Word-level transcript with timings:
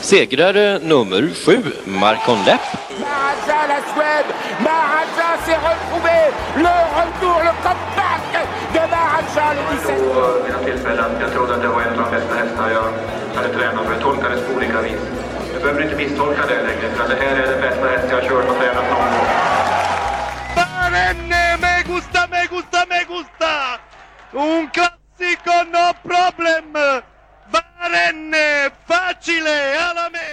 Segrare 0.00 0.78
nummer 0.78 1.30
sju, 1.34 1.62
Marcon 1.84 2.38
Lepp. 2.44 2.60
Maharaja, 3.00 3.66
la 3.68 3.80
Suède 3.92 4.30
Maharaja 4.60 5.28
s'est 5.44 5.60
retrouvé 5.70 6.18
Le 6.56 6.74
retour, 6.98 7.38
le 7.48 7.52
comeback 7.64 8.32
de 8.74 8.82
Maharaja 8.90 9.54
le 9.54 9.62
17 9.76 9.94
vid 10.44 10.52
några 10.52 10.64
tillfällen. 10.64 11.10
Jag 11.20 11.32
trodde 11.32 11.54
att 11.54 11.62
det 11.62 11.68
var 11.68 11.80
en 11.80 11.98
av 11.98 12.04
de 12.04 12.16
bästa 12.16 12.34
hästar 12.34 12.70
jag 12.70 12.92
hade 13.36 13.54
tränat 13.54 13.86
för. 13.86 13.94
Det 14.30 14.46
på 14.46 14.56
olika 14.56 14.80
vis. 14.82 15.00
Du 15.54 15.60
behöver 15.60 15.82
inte 15.82 15.96
misstolka 15.96 16.42
det 16.46 16.62
längre, 16.62 16.94
för 16.96 17.08
det 17.08 17.22
här 17.22 17.36
är 17.36 17.46
den 17.52 17.60
bästa 17.60 17.86
häst 17.88 18.06
jag 18.10 18.16
har 18.16 18.28
kört 18.28 18.48
och 18.50 18.56
tränat 18.56 18.84
någon 18.90 19.10
gång. 19.12 19.26
Barenne, 20.56 21.56
me 21.62 21.82
gusta, 21.94 22.20
me 22.30 22.46
gusta, 22.50 22.86
me 22.88 23.00
gusta! 23.14 23.52
Un 24.32 24.70
classico, 24.74 25.54
no 25.74 25.86
problem! 26.08 26.72
Barenne, 26.72 27.02
facile, 27.52 27.52
alla 27.52 27.66
me! 27.66 27.69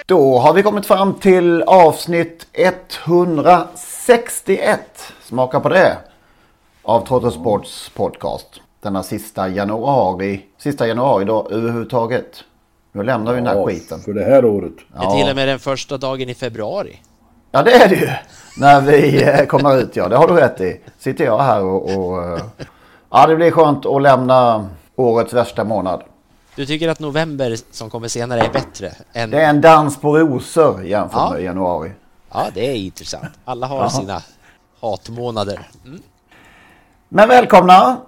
Då 0.05 0.37
har 0.37 0.53
vi 0.53 0.63
kommit 0.63 0.85
fram 0.85 1.13
till 1.13 1.63
avsnitt 1.63 2.47
161. 2.53 4.79
Smaka 5.23 5.59
på 5.59 5.69
det. 5.69 5.97
Av 6.83 7.05
Trottosports 7.05 7.89
podcast. 7.89 8.47
Denna 8.81 9.03
sista 9.03 9.47
januari. 9.47 10.45
Sista 10.57 10.87
januari 10.87 11.25
då 11.25 11.47
överhuvudtaget. 11.51 12.43
Nu 12.91 13.03
lämnar 13.03 13.31
vi 13.31 13.37
den 13.37 13.47
här 13.47 13.55
Ja, 13.55 13.65
skiten. 13.65 13.99
För 13.99 14.13
det 14.13 14.23
här 14.23 14.45
året. 14.45 14.73
Det 14.93 14.97
är 15.05 15.17
till 15.17 15.29
och 15.29 15.35
med 15.35 15.47
den 15.47 15.59
första 15.59 15.97
dagen 15.97 16.29
i 16.29 16.33
februari. 16.33 17.01
Ja 17.51 17.63
det 17.63 17.71
är 17.71 17.89
det 17.89 17.95
ju. 17.95 18.09
När 18.57 18.81
vi 18.81 19.23
eh, 19.23 19.45
kommer 19.45 19.77
ut 19.77 19.95
ja. 19.95 20.07
Det 20.07 20.17
har 20.17 20.27
du 20.27 20.33
rätt 20.33 20.61
i. 20.61 20.81
Sitter 20.99 21.25
jag 21.25 21.39
här 21.39 21.63
och... 21.63 21.97
och 21.97 22.23
eh, 22.23 22.39
ja 23.11 23.27
det 23.27 23.35
blir 23.35 23.51
skönt 23.51 23.85
att 23.85 24.01
lämna 24.01 24.69
årets 24.95 25.33
värsta 25.33 25.63
månad. 25.63 26.03
Du 26.57 26.65
tycker 26.65 26.89
att 26.89 26.99
november 26.99 27.57
som 27.71 27.89
kommer 27.89 28.07
senare 28.07 28.41
är 28.41 28.53
bättre 28.53 28.91
än... 29.13 29.29
Det 29.31 29.41
är 29.41 29.49
en 29.49 29.61
dans 29.61 29.97
på 29.97 30.17
rosor 30.17 30.85
jämfört 30.85 31.19
Ja. 31.19 31.29
med 31.33 31.43
januari. 31.43 31.91
Ja, 32.31 32.47
det 32.53 32.67
är 32.71 32.75
intressant. 32.75 33.25
Alla 33.45 33.67
har 33.67 33.89
sina 33.89 34.21
hatmånader. 34.79 35.69
Mm. 35.85 36.01
Men 37.09 37.29
välkomna! 37.29 38.01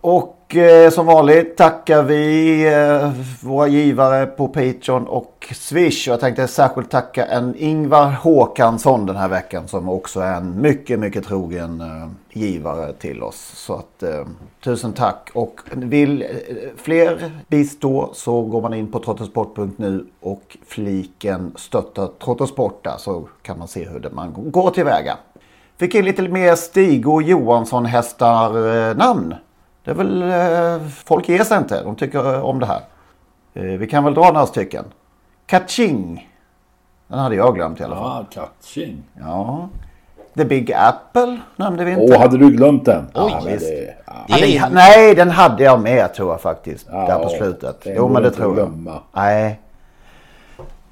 Och 0.00 0.33
eh, 0.48 0.90
som 0.90 1.06
vanligt 1.06 1.56
tackar 1.56 2.02
vi 2.02 2.66
eh, 2.72 3.12
våra 3.40 3.68
givare 3.68 4.26
på 4.26 4.48
Patreon 4.48 5.06
och 5.06 5.52
Swish. 5.54 6.08
Och 6.08 6.12
jag 6.12 6.20
tänkte 6.20 6.46
särskilt 6.46 6.90
tacka 6.90 7.26
en 7.26 7.54
Ingvar 7.58 8.10
Håkansson 8.10 9.06
den 9.06 9.16
här 9.16 9.28
veckan 9.28 9.68
som 9.68 9.88
också 9.88 10.20
är 10.20 10.36
en 10.36 10.60
mycket, 10.60 10.98
mycket 10.98 11.24
trogen 11.24 11.80
eh, 11.80 12.38
givare 12.40 12.92
till 12.92 13.22
oss. 13.22 13.52
Så 13.54 13.74
att 13.74 14.02
eh, 14.02 14.24
tusen 14.64 14.92
tack! 14.92 15.30
Och 15.34 15.60
vill 15.72 16.22
eh, 16.22 16.28
fler 16.76 17.30
bistå 17.48 18.10
så 18.14 18.42
går 18.42 18.62
man 18.62 18.74
in 18.74 18.92
på 18.92 18.98
trottosport.nu 18.98 20.06
och 20.20 20.56
fliken 20.66 21.52
stötta 21.56 22.06
Trottosport 22.06 22.84
där 22.84 22.96
så 22.98 23.28
kan 23.42 23.58
man 23.58 23.68
se 23.68 23.88
hur 23.88 24.00
det 24.00 24.10
man 24.10 24.32
går 24.50 24.70
tillväga. 24.70 25.16
Fick 25.76 25.94
in 25.94 26.04
lite 26.04 26.22
mer 26.22 26.54
Stig 26.54 27.08
och 27.08 27.22
Johansson 27.22 27.86
hästar 27.86 28.76
eh, 28.90 28.96
namn. 28.96 29.34
Det 29.84 29.90
är 29.90 29.94
väl, 29.94 30.22
eh, 30.22 30.88
folk 31.04 31.28
ger 31.28 31.44
sig 31.44 31.58
inte. 31.58 31.82
De 31.82 31.96
tycker 31.96 32.34
eh, 32.34 32.44
om 32.44 32.58
det 32.58 32.66
här. 32.66 32.80
Eh, 33.54 33.62
vi 33.62 33.86
kan 33.86 34.04
väl 34.04 34.14
dra 34.14 34.32
några 34.32 34.46
stycken. 34.46 34.84
Kaching. 35.46 36.30
Den 37.08 37.18
hade 37.18 37.34
jag 37.34 37.54
glömt 37.54 37.80
i 37.80 37.84
alla 37.84 37.96
fall. 37.96 38.26
Ja, 38.34 38.42
Katching. 38.42 39.02
Ja. 39.20 39.68
The 40.36 40.44
Big 40.44 40.72
Apple 40.72 41.40
nämnde 41.56 41.84
vi 41.84 41.90
inte. 41.90 42.14
Åh, 42.14 42.20
hade 42.20 42.38
du 42.38 42.50
glömt 42.50 42.84
den? 42.84 43.06
Oj, 43.14 43.30
ja, 43.30 43.42
visst. 43.46 43.66
det, 43.66 43.94
ja. 44.06 44.36
Det, 44.40 44.68
nej, 44.72 45.14
den 45.14 45.30
hade 45.30 45.64
jag 45.64 45.80
med 45.80 46.14
tror 46.14 46.30
jag 46.30 46.40
faktiskt. 46.40 46.86
Ja, 46.90 47.06
där 47.06 47.18
på 47.18 47.28
slutet. 47.28 47.82
Jo, 47.84 48.08
men 48.08 48.22
det 48.22 48.30
tror 48.30 48.46
jag. 48.46 48.54
glömma. 48.54 49.00
Nej. 49.12 49.60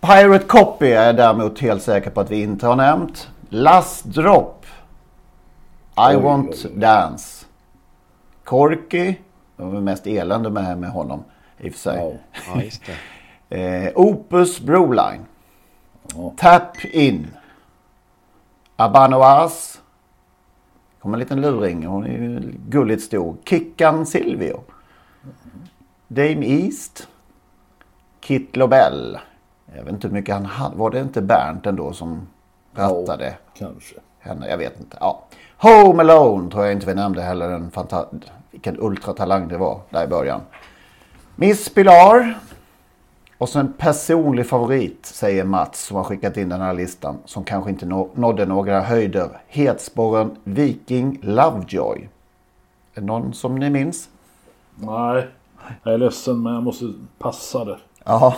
Pirate 0.01 0.45
Copy 0.47 0.87
är 0.87 1.07
jag 1.07 1.17
däremot 1.17 1.61
helt 1.61 1.83
säker 1.83 2.11
på 2.11 2.21
att 2.21 2.31
vi 2.31 2.43
inte 2.43 2.67
har 2.67 2.77
nämnt. 2.77 3.29
Last 3.49 4.05
Drop. 4.05 4.67
I 5.97 6.17
Oj, 6.17 6.17
Want 6.17 6.51
oj, 6.51 6.57
oj. 6.65 6.81
Dance. 6.81 7.42
Corky. 8.45 9.15
Det 9.57 9.63
var 9.63 9.81
mest 9.81 10.07
elände 10.07 10.51
med, 10.51 10.79
med 10.79 10.91
honom 10.91 11.25
i 11.59 11.69
och 11.69 11.73
för 11.73 11.81
sig. 11.81 12.21
Ja, 12.55 12.61
det. 12.61 12.93
Eh, 13.49 13.93
Opus 13.95 14.61
Broline. 14.61 15.25
Tap 16.37 16.85
In. 16.85 17.27
Abanoas. 18.77 19.81
Kommer 20.99 21.17
en 21.17 21.21
liten 21.21 21.41
luring. 21.41 21.87
Hon 21.87 22.05
är 22.05 22.09
ju 22.09 22.53
gulligt 22.69 23.03
stor. 23.03 23.37
Kickan 23.45 24.07
Silvio. 24.07 24.61
Dame 26.09 26.47
East. 26.47 27.09
Kit 28.21 28.57
Lobel. 28.57 29.19
Jag 29.77 29.85
vet 29.85 29.93
inte 29.93 30.07
hur 30.07 30.15
mycket 30.15 30.35
han 30.35 30.47
hade. 30.47 30.77
Var 30.77 30.91
det 30.91 31.01
inte 31.01 31.23
Bernt 31.23 31.67
ändå 31.67 31.93
som 31.93 32.27
rattade 32.75 33.35
Kanske. 33.59 33.95
henne? 34.19 34.49
Jag 34.49 34.59
vet 34.59 34.81
inte. 34.81 34.97
Ja. 35.01 35.25
Home 35.63 36.03
Alone 36.03 36.51
tror 36.51 36.65
jag 36.65 36.73
inte 36.73 36.87
vi 36.87 36.95
nämnde 36.95 37.23
heller. 37.23 37.51
En 37.51 37.71
fanta- 37.71 38.07
vilken 38.51 38.81
ultratalang 38.81 39.49
det 39.49 39.59
var 39.59 39.81
där 39.91 40.05
i 40.05 40.09
början. 40.09 40.41
Miss 41.37 41.69
Pilar. 41.75 42.39
Och 43.39 43.49
så 43.49 43.59
en 43.59 43.73
personlig 43.73 44.47
favorit 44.47 45.07
säger 45.07 45.45
Mats 45.45 45.81
som 45.85 45.97
har 45.97 46.05
skickat 46.05 46.37
in 46.37 46.49
den 46.49 46.61
här 46.61 46.75
listan. 46.75 47.17
Som 47.25 47.45
kanske 47.45 47.71
inte 47.71 47.87
nå- 47.87 48.09
nådde 48.15 48.47
några 48.47 48.81
höjder. 48.81 49.29
Hetsporren 49.49 50.37
Viking 50.45 51.19
Lovejoy. 51.23 52.09
Är 52.95 53.01
det 53.01 53.07
någon 53.07 53.35
som 53.35 53.55
ni 53.59 53.71
minns? 53.71 54.09
Nej, 54.77 55.27
jag 55.83 55.95
är 55.95 55.99
ledsen 55.99 56.43
men 56.43 56.55
jag 56.55 56.63
måste 56.63 56.93
passa 57.19 57.65
det. 57.65 57.79
Ja. 58.05 58.37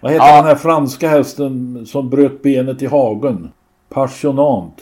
Vad 0.00 0.12
heter 0.12 0.26
Ja. 0.26 0.36
den 0.36 0.44
här 0.46 0.54
franska 0.54 1.08
hästen 1.08 1.86
som 1.86 2.10
bröt 2.10 2.42
benet 2.42 2.82
i 2.82 2.86
hagen? 2.86 3.52
Passionant. 3.88 4.80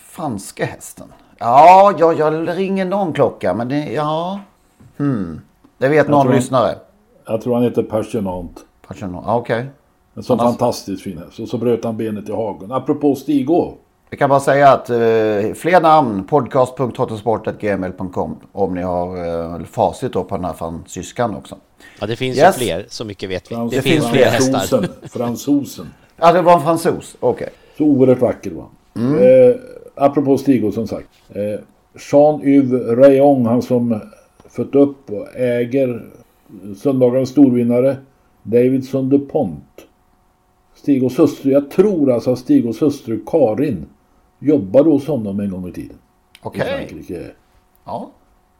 Franska 0.00 0.64
hästen. 0.64 1.12
Ja, 1.38 1.94
ja, 1.98 2.12
jag 2.12 2.48
ringer 2.58 2.84
någon 2.84 3.12
klocka. 3.12 3.54
Men 3.54 3.68
det, 3.68 3.92
ja. 3.92 4.40
Hmm. 4.96 5.40
Det 5.78 5.88
vet 5.88 6.08
någon 6.08 6.22
tror- 6.26 6.34
lyssnare. 6.34 6.74
Jag 7.26 7.42
tror 7.42 7.54
han 7.54 7.62
heter 7.62 7.82
Passionant. 7.82 8.60
Passion- 8.88 9.22
ja, 9.26 9.36
Okej. 9.36 9.66
En 10.14 10.22
sån 10.22 10.40
Annars- 10.40 10.50
fantastiskt 10.58 11.02
fin 11.02 11.18
häst. 11.18 11.38
Och 11.40 11.48
så 11.48 11.58
bröt 11.58 11.84
han 11.84 11.96
benet 11.96 12.28
i 12.28 12.32
hagen. 12.32 12.72
Apropå 12.72 13.14
Stig-Å. 13.14 13.74
Vi 14.10 14.16
kan 14.16 14.28
bara 14.30 14.40
säga 14.40 14.72
att 14.72 14.90
eh, 14.90 14.96
fler 15.54 15.80
namn 15.80 16.24
podcast.trottosport.gmail.com 16.24 18.36
om 18.52 18.74
ni 18.74 18.82
har 18.82 19.16
eh, 19.58 19.64
facit 19.64 20.12
då 20.12 20.24
på 20.24 20.36
den 20.36 20.44
här 20.44 20.52
fransyskan 20.52 21.36
också. 21.36 21.56
Ja, 22.00 22.06
det 22.06 22.16
finns 22.16 22.38
Yes. 22.38 22.56
ju 22.56 22.60
fler. 22.66 22.86
Så 22.88 23.04
mycket 23.04 23.30
vet 23.30 23.50
vi. 23.50 23.54
Frans- 23.54 23.70
Det 23.70 23.82
finns 23.82 24.06
fler 24.06 24.24
hästar. 24.26 24.58
Fransosen. 24.58 24.88
Fransosen. 25.10 25.90
Ja, 26.16 26.32
det 26.32 26.42
var 26.42 26.52
en 26.54 26.60
fransos. 26.60 27.16
Okej. 27.20 27.48
Så 27.78 27.84
oerhört 27.84 28.20
vacker 28.20 28.52
han. 28.94 29.06
Mm. 29.06 29.18
Eh, 29.18 29.54
apropå 29.96 30.38
Stig 30.38 30.74
som 30.74 30.86
sagt. 30.86 31.08
Eh, 31.28 31.60
Jean-Yves 31.98 32.96
Rayon, 32.96 33.46
han 33.46 33.62
som 33.62 34.00
fött 34.48 34.74
upp 34.74 35.10
och 35.10 35.36
äger 35.36 36.06
söndagens 36.76 37.28
storvinnare. 37.30 37.96
Davidson 38.42 39.08
DuPont. 39.08 39.86
Stig 40.74 41.02
hustru, 41.02 41.50
jag 41.52 41.70
tror 41.70 42.12
alltså 42.12 42.32
att 42.32 42.38
Stig 42.38 42.64
hustru 42.80 43.24
Karin 43.26 43.86
jobbade 44.38 44.90
hos 44.90 45.06
honom 45.06 45.40
en 45.40 45.50
gång 45.50 45.68
i 45.68 45.72
tiden. 45.72 45.96
Okej. 46.42 46.66
Frankrike. 46.66 47.30
Ja. 47.84 48.10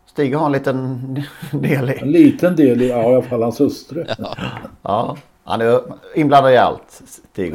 Stig 0.06 0.35
har 0.37 0.47
en 0.47 0.53
liten 0.53 1.25
del 1.53 1.91
i. 1.91 1.99
En 1.99 2.11
liten 2.11 2.56
del 2.56 2.83
i, 2.83 2.88
ja 2.88 3.03
i 3.03 3.15
alla 3.15 3.23
fall 3.23 3.43
hans 3.43 3.61
hustru. 3.61 4.05
Ja. 4.83 5.17
Han 5.44 5.61
är 5.61 5.81
inblandad 6.15 6.53
i 6.53 6.56
allt, 6.56 7.03
Stig. 7.33 7.55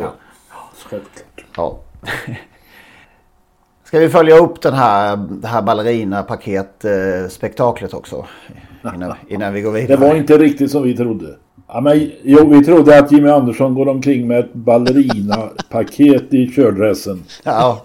självklart. 0.90 1.46
Ja. 1.56 1.80
Ska 3.92 4.00
vi 4.00 4.10
följa 4.10 4.38
upp 4.38 4.62
den 4.62 4.74
här, 4.74 5.18
det 5.18 5.48
här 5.48 5.62
ballerina-paket-spektaklet 5.62 7.94
också? 7.94 8.26
Innan, 8.96 9.14
innan 9.28 9.54
vi 9.54 9.62
går 9.62 9.72
vidare. 9.72 9.98
Det 9.98 10.02
var 10.08 10.16
inte 10.16 10.38
riktigt 10.38 10.72
som 10.72 10.84
vi 10.84 10.98
trodde. 10.98 11.36
Ja, 11.68 11.82
men, 11.82 12.12
jo, 12.24 12.50
vi 12.50 12.66
trodde 12.66 13.00
att 13.00 13.12
Jimmy 13.12 13.30
Andersson 13.30 13.76
går 13.76 13.88
omkring 13.88 14.28
med 14.28 14.40
ett 14.40 14.54
ballerina-paket 14.54 16.34
i 16.34 16.48
kördressen. 16.48 17.24
Ja. 17.44 17.82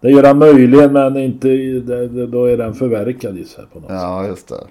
Det 0.00 0.10
gör 0.10 0.24
han 0.24 0.38
möjligen 0.38 0.92
men 0.92 1.16
inte, 1.16 1.48
då 2.26 2.44
är 2.44 2.56
den 2.56 2.74
förverkad 2.74 3.38
i 3.38 3.44
sig 3.44 3.64
på 3.72 3.80
något 3.80 3.90
Ja, 3.90 4.26
just 4.26 4.48
det. 4.48 4.64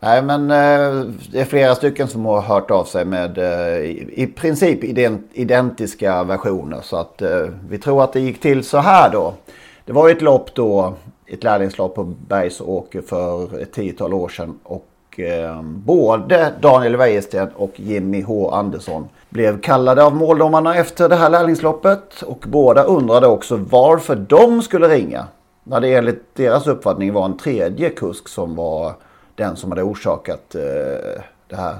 Nej, 0.00 0.22
men 0.22 0.50
eh, 0.50 1.04
det 1.32 1.40
är 1.40 1.44
flera 1.44 1.74
stycken 1.74 2.08
som 2.08 2.24
har 2.24 2.40
hört 2.40 2.70
av 2.70 2.84
sig 2.84 3.04
med 3.04 3.38
eh, 3.38 3.78
i, 4.12 4.32
princip 4.36 4.84
ident, 4.84 5.30
identiska 5.32 6.24
versioner. 6.24 6.78
Så 6.82 6.96
att 6.96 7.22
eh, 7.22 7.46
vi 7.68 7.78
tror 7.78 8.04
att 8.04 8.12
det 8.12 8.20
gick 8.20 8.40
till 8.40 8.64
så 8.64 8.78
här 8.78 9.10
då. 9.10 9.34
Det 9.84 9.92
var 9.92 10.08
ju 10.08 10.14
ett 10.14 10.22
lopp 10.22 10.54
då, 10.54 10.94
ett 11.26 11.44
lärlingslopp 11.44 11.94
på 11.94 12.04
Bergsåker 12.04 13.02
för 13.02 13.62
ett 13.62 13.72
tiotal 13.72 14.14
år 14.14 14.28
sedan. 14.28 14.58
Och 14.62 15.20
eh, 15.20 15.62
både 15.62 16.52
Daniel 16.60 16.96
Wäjersten 16.96 17.48
och 17.56 17.80
Jimmy 17.80 18.22
H 18.22 18.50
Andersson 18.50 19.08
blev 19.28 19.60
kallade 19.60 20.04
av 20.04 20.16
måldomarna 20.16 20.76
efter 20.76 21.08
det 21.08 21.16
här 21.16 21.30
lärlingsloppet. 21.30 22.22
Och 22.22 22.44
båda 22.48 22.82
undrade 22.82 23.26
också 23.26 23.56
varför 23.56 24.16
de 24.16 24.62
skulle 24.62 24.88
ringa. 24.88 25.26
När 25.64 25.80
det 25.80 25.94
enligt 25.94 26.34
deras 26.34 26.66
uppfattning 26.66 27.12
var 27.12 27.24
en 27.24 27.36
tredje 27.36 27.90
kusk 27.90 28.28
som 28.28 28.56
var 28.56 28.94
den 29.34 29.56
som 29.56 29.70
hade 29.70 29.82
orsakat 29.82 30.54
eh, 30.54 31.22
det 31.48 31.56
här 31.56 31.76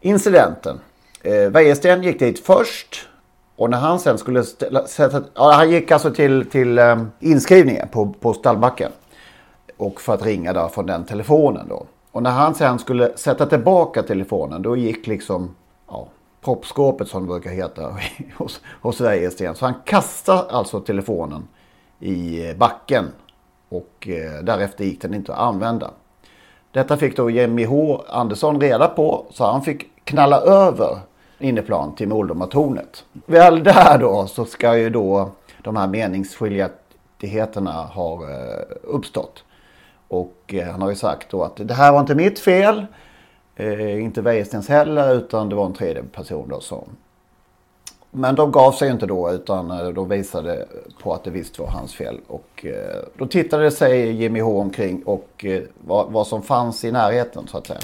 incidenten. 0.00 0.80
Eh, 1.22 1.50
Wäjersten 1.50 2.02
gick 2.02 2.18
dit 2.18 2.46
först. 2.46 3.08
Och 3.56 3.70
när 3.70 3.78
han 3.78 4.00
sen 4.00 4.18
skulle 4.18 4.44
ställa, 4.44 4.86
sätta, 4.86 5.22
ja, 5.34 5.52
han 5.52 5.70
gick 5.70 5.90
alltså 5.90 6.10
till, 6.10 6.50
till 6.50 6.78
um, 6.78 7.10
inskrivningen 7.20 7.88
på, 7.88 8.14
på 8.20 8.34
stallbacken. 8.34 8.92
Och 9.76 10.00
för 10.00 10.14
att 10.14 10.22
ringa 10.22 10.52
där 10.52 10.68
från 10.68 10.86
den 10.86 11.04
telefonen 11.04 11.68
då. 11.68 11.86
Och 12.12 12.22
när 12.22 12.30
han 12.30 12.54
sen 12.54 12.78
skulle 12.78 13.16
sätta 13.16 13.46
tillbaka 13.46 14.02
telefonen 14.02 14.62
då 14.62 14.76
gick 14.76 15.06
liksom 15.06 15.54
ja, 15.88 16.08
proppskåpet 16.44 17.08
som 17.08 17.22
det 17.22 17.28
brukar 17.28 17.50
heta 17.50 17.96
hos, 18.36 18.60
hos 18.82 19.00
Wäjersten. 19.00 19.54
Så 19.54 19.64
han 19.64 19.74
kastade 19.84 20.50
alltså 20.50 20.80
telefonen 20.80 21.48
i 22.00 22.48
eh, 22.48 22.56
backen. 22.56 23.04
Och 23.68 24.08
eh, 24.08 24.44
därefter 24.44 24.84
gick 24.84 25.02
den 25.02 25.14
inte 25.14 25.32
att 25.32 25.38
använda. 25.38 25.90
Detta 26.72 26.96
fick 26.96 27.16
då 27.16 27.30
Jimmy 27.30 27.64
H 27.64 28.04
Andersson 28.08 28.60
reda 28.60 28.88
på 28.88 29.26
så 29.30 29.44
han 29.44 29.62
fick 29.62 30.04
knalla 30.04 30.40
över 30.40 30.98
inneplan 31.38 31.94
till 31.94 32.08
Moldomartornet. 32.08 33.04
Väl 33.12 33.64
där 33.64 33.98
då 33.98 34.26
så 34.26 34.44
ska 34.44 34.78
ju 34.78 34.90
då 34.90 35.30
de 35.62 35.76
här 35.76 35.86
meningsskiljaktigheterna 35.86 37.72
ha 37.72 38.30
eh, 38.30 38.62
uppstått. 38.82 39.44
Och 40.08 40.36
eh, 40.46 40.70
han 40.70 40.82
har 40.82 40.90
ju 40.90 40.96
sagt 40.96 41.30
då 41.30 41.42
att 41.42 41.56
det 41.56 41.74
här 41.74 41.92
var 41.92 42.00
inte 42.00 42.14
mitt 42.14 42.38
fel. 42.38 42.86
Eh, 43.56 44.02
inte 44.02 44.22
Wäjerstens 44.22 44.68
heller 44.68 45.14
utan 45.14 45.48
det 45.48 45.54
var 45.54 45.66
en 45.66 45.74
tredje 45.74 46.02
person 46.02 46.48
då 46.48 46.60
som 46.60 46.88
men 48.16 48.34
de 48.34 48.52
gav 48.52 48.72
sig 48.72 48.90
inte 48.90 49.06
då 49.06 49.32
utan 49.32 49.70
eh, 49.70 49.88
de 49.88 50.08
visade 50.08 50.66
på 51.02 51.14
att 51.14 51.24
det 51.24 51.30
visst 51.30 51.58
var 51.58 51.66
hans 51.66 51.94
fel. 51.94 52.20
Och 52.26 52.66
eh, 52.66 53.02
då 53.16 53.26
tittade 53.26 53.70
sig 53.70 54.12
Jimmy 54.12 54.40
H 54.40 54.60
omkring 54.60 55.02
och 55.02 55.44
eh, 55.44 55.62
vad, 55.86 56.12
vad, 56.12 56.26
som 56.26 56.42
fanns 56.42 56.84
i 56.84 56.92
närheten 56.92 57.46
så 57.46 57.58
att 57.58 57.66
säga. 57.66 57.80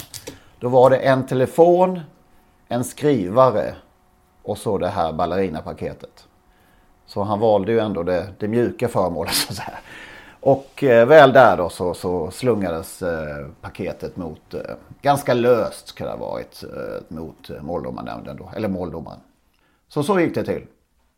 Då 0.60 0.68
var 0.68 0.90
det 0.90 0.96
en 0.96 1.26
telefon, 1.26 2.00
en 2.72 2.84
skrivare 2.84 3.74
och 4.42 4.58
så 4.58 4.78
det 4.78 4.88
här 4.88 5.12
ballerinapaketet. 5.12 6.28
Så 7.06 7.22
han 7.22 7.40
valde 7.40 7.72
ju 7.72 7.78
ändå 7.78 8.02
det, 8.02 8.28
det 8.38 8.48
mjuka 8.48 8.88
föremålet 8.88 9.34
så 9.34 9.52
att 9.52 9.56
säga. 9.56 9.78
Och 10.40 10.84
eh, 10.84 11.06
väl 11.06 11.32
där 11.32 11.56
då 11.56 11.68
så, 11.68 11.94
så 11.94 12.30
slungades 12.30 13.02
eh, 13.02 13.46
paketet 13.60 14.16
mot, 14.16 14.54
eh, 14.54 14.60
ganska 15.02 15.34
löst 15.34 15.88
ska 15.88 16.04
det 16.04 16.10
ha 16.10 16.16
varit, 16.16 16.64
mot 17.08 17.50
måldomarnämnden 17.60 18.36
då, 18.36 18.50
eller 18.56 18.68
måldomaren. 18.68 19.20
Så 19.88 20.02
så 20.02 20.20
gick 20.20 20.34
det 20.34 20.44
till. 20.44 20.66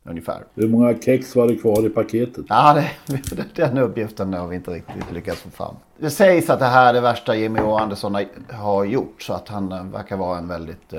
Ungefär. 0.07 0.45
Hur 0.55 0.69
många 0.69 0.99
kex 0.99 1.37
var 1.37 1.49
det 1.49 1.57
kvar 1.57 1.87
i 1.87 1.89
paketet? 1.89 2.45
Ja, 2.49 2.83
det, 3.07 3.55
den 3.55 3.79
uppgiften 3.79 4.35
har 4.35 4.47
vi 4.47 4.57
inte 4.57 4.71
riktigt 4.71 5.13
lyckats 5.13 5.41
få 5.41 5.51
fram. 5.51 5.75
Det 5.99 6.11
sägs 6.11 6.51
att 6.51 6.59
det 6.59 6.65
här 6.65 6.89
är 6.89 6.93
det 6.93 7.01
värsta 7.01 7.37
Jimmy 7.37 7.61
O. 7.61 7.77
Andersson 7.77 8.17
har 8.51 8.85
gjort. 8.85 9.23
Så 9.23 9.33
att 9.33 9.49
han 9.49 9.73
eh, 9.73 9.85
verkar 9.85 10.17
vara 10.17 10.39
en 10.39 10.49
väldigt 10.49 10.93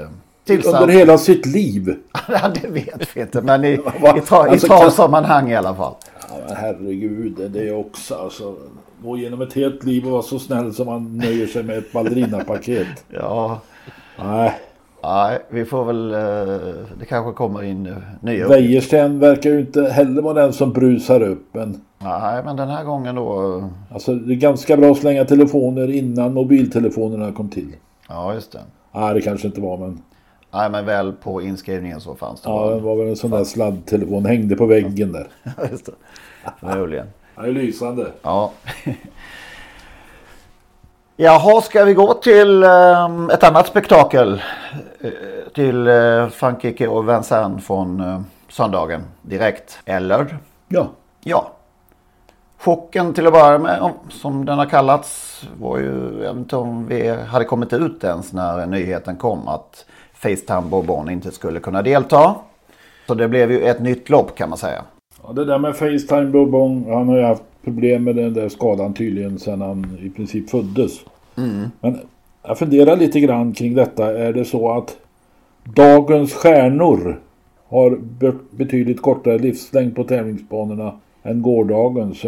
tillsam... 0.46 0.82
Under 0.82 0.94
hela 0.94 1.18
sitt 1.18 1.46
liv? 1.46 1.96
ja, 2.28 2.52
det 2.62 2.68
vet 2.68 3.18
vi 3.18 3.22
inte. 3.22 3.42
Men 3.42 3.66
i, 3.66 3.68
i, 4.18 4.22
tra, 4.22 4.38
alltså, 4.38 4.66
i 4.66 4.70
travsammanhang 4.70 5.52
i 5.52 5.56
alla 5.56 5.76
fall. 5.76 5.94
Ja, 6.30 6.56
herregud, 6.56 7.52
det 7.52 7.68
är 7.68 7.76
också 7.76 8.16
alltså. 8.16 8.56
Gå 9.04 9.18
igenom 9.18 9.42
ett 9.42 9.54
helt 9.54 9.84
liv 9.84 10.06
och 10.06 10.12
vara 10.12 10.22
så 10.22 10.40
snäll 10.40 10.74
som 10.74 10.86
man 10.86 11.18
nöjer 11.18 11.48
sig 11.48 11.64
med 11.64 11.78
ett 11.78 11.92
ballerinapaket. 11.92 12.88
ja. 13.10 13.62
Nej. 14.20 14.54
Nej, 15.04 15.40
vi 15.50 15.66
får 15.66 15.86
väl... 15.86 16.14
Eh, 16.14 16.74
det 17.00 17.06
kanske 17.08 17.32
kommer 17.32 17.64
in 17.64 17.86
eh, 17.86 17.94
nya 18.22 18.48
Wäjersten 18.48 19.20
verkar 19.20 19.50
ju 19.50 19.60
inte 19.60 19.84
heller 19.84 20.22
vara 20.22 20.34
den 20.34 20.54
som 20.54 20.74
brusar 20.74 21.22
upp. 21.22 21.48
Men... 21.52 21.82
Nej, 22.00 22.44
men 22.46 22.56
den 22.56 22.70
här 22.70 22.84
gången 22.84 23.16
då... 23.16 23.58
Eh, 23.58 23.94
alltså 23.94 24.16
det 24.16 24.34
är 24.34 24.36
ganska 24.36 24.78
bra 24.78 24.92
att 24.92 24.98
slänga 24.98 25.26
telefoner 25.26 25.92
innan 25.92 26.34
mobiltelefonerna 26.34 27.32
kom 27.32 27.50
till. 27.50 27.76
Ja, 28.10 28.34
just 28.34 28.52
det. 28.52 28.60
Nej, 28.92 29.14
det 29.14 29.22
kanske 29.22 29.48
inte 29.48 29.62
var 29.62 29.78
men... 29.78 30.02
Nej, 30.56 30.70
men 30.70 30.86
väl 30.86 31.14
på 31.14 31.42
inskrivningen 31.42 32.02
så 32.02 32.16
fanns 32.16 32.42
det. 32.42 32.50
Ja, 32.50 32.70
det 32.70 32.80
var 32.80 32.96
väl 32.96 33.08
en 33.08 33.16
sån 33.16 33.32
där 33.32 33.44
sladdtelefon. 33.44 34.26
Hängde 34.26 34.56
på 34.56 34.66
väggen 34.66 35.12
där. 35.12 35.28
Ja, 35.44 35.68
just 35.72 35.86
det. 35.86 35.92
Ja, 36.60 36.76
det 36.76 37.04
är 37.36 37.52
lysande. 37.52 38.12
Ja. 38.22 38.52
Jaha, 41.16 41.62
ska 41.62 41.86
vi 41.86 41.94
gå 41.94 42.14
till 42.14 42.64
um, 42.64 43.30
ett 43.30 43.44
annat 43.44 43.68
spektakel? 43.68 44.42
Uh, 45.04 45.12
till 45.54 45.88
uh, 45.88 46.30
Frankrike 46.30 46.88
och 46.88 47.10
Vincennes 47.10 47.66
från 47.66 48.02
uh, 48.02 48.22
söndagen 48.50 49.04
direkt. 49.22 49.80
Eller? 49.86 50.38
Ja. 50.68 50.88
Ja. 51.24 51.52
Chocken 52.58 53.14
till 53.14 53.28
att 53.28 53.34
börja 53.34 53.58
med, 53.58 53.92
som 54.10 54.46
den 54.46 54.58
har 54.58 54.66
kallats, 54.66 55.44
var 55.60 55.78
ju, 55.78 56.20
jag 56.24 56.34
vet 56.34 56.36
inte 56.36 56.56
om 56.56 56.88
vi 56.88 57.10
hade 57.10 57.46
kommit 57.46 57.74
ut 57.74 58.04
ens 58.04 58.34
när 58.34 58.66
nyheten 58.66 59.16
kom 59.16 59.48
att 59.48 59.86
Facetime 60.26 60.70
Bourbon 60.70 61.10
inte 61.10 61.32
skulle 61.32 61.60
kunna 61.60 61.82
delta. 61.82 62.36
Så 63.08 63.14
det 63.14 63.28
blev 63.28 63.52
ju 63.52 63.62
ett 63.62 63.82
nytt 63.82 64.10
lopp 64.10 64.36
kan 64.36 64.50
man 64.50 64.58
säga. 64.58 64.84
Ja, 65.24 65.34
det 65.34 65.46
där 65.46 65.60
med 65.60 65.76
Facetime 65.76 66.26
Bourbon, 66.26 66.86
han 66.90 67.08
har 67.08 67.18
ju 67.18 67.24
haft 67.24 67.44
problem 67.64 68.04
med 68.04 68.16
den 68.16 68.34
där 68.34 68.50
skadan 68.50 68.94
tydligen 68.94 69.40
sedan 69.40 69.62
han 69.62 69.98
i 70.02 70.10
princip 70.10 70.50
föddes. 70.50 70.92
Mm. 71.38 71.70
Men 71.82 72.00
jag 72.44 72.58
funderar 72.58 72.98
lite 72.98 73.20
grann 73.20 73.54
kring 73.54 73.76
detta. 73.76 74.18
Är 74.20 74.34
det 74.34 74.46
så 74.46 74.72
att 74.72 74.98
dagens 75.64 76.34
stjärnor 76.34 77.20
har 77.68 78.00
betydligt 78.56 79.02
kortare 79.02 79.38
livslängd 79.38 79.96
på 79.96 80.04
tävlingsbanorna 80.04 80.94
än 81.24 81.42
gårdagens? 81.42 82.22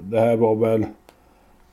Det 0.00 0.20
här 0.20 0.36
var 0.36 0.54
väl 0.54 0.86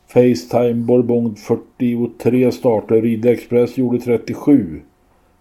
Facetime 0.07 0.73
Bourbon 0.73 1.35
43 1.35 2.51
starter. 2.51 3.01
Ridley 3.01 3.33
Express 3.33 3.77
gjorde 3.77 3.99
37. 3.99 4.81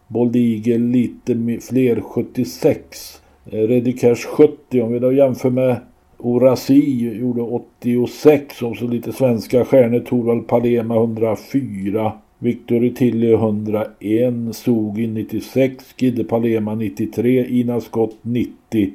Bold 0.09 0.37
Eagle 0.37 0.79
lite 0.79 1.61
fler 1.61 2.01
76. 2.01 3.21
Ready 3.45 3.93
Cash 3.93 4.27
70. 4.37 4.81
Om 4.81 4.93
vi 4.93 4.99
då 4.99 5.13
jämför 5.13 5.51
med 5.51 5.77
Orasi 6.19 7.19
gjorde 7.21 7.43
86 7.43 8.63
och 8.63 8.77
så 8.77 8.87
lite 8.87 9.13
svenska 9.13 9.65
stjärnor. 9.65 10.01
Torvald 10.01 10.47
Palema 10.47 10.97
104. 10.97 12.13
Victor 12.39 12.89
Tilly 12.89 13.33
101. 13.33 14.35
Sogin 14.53 15.15
96. 15.15 15.95
Gidde 15.97 16.25
Palema 16.25 16.75
93. 16.75 17.47
Ina 17.47 17.81
Scott 17.81 18.17
90. 18.23 18.91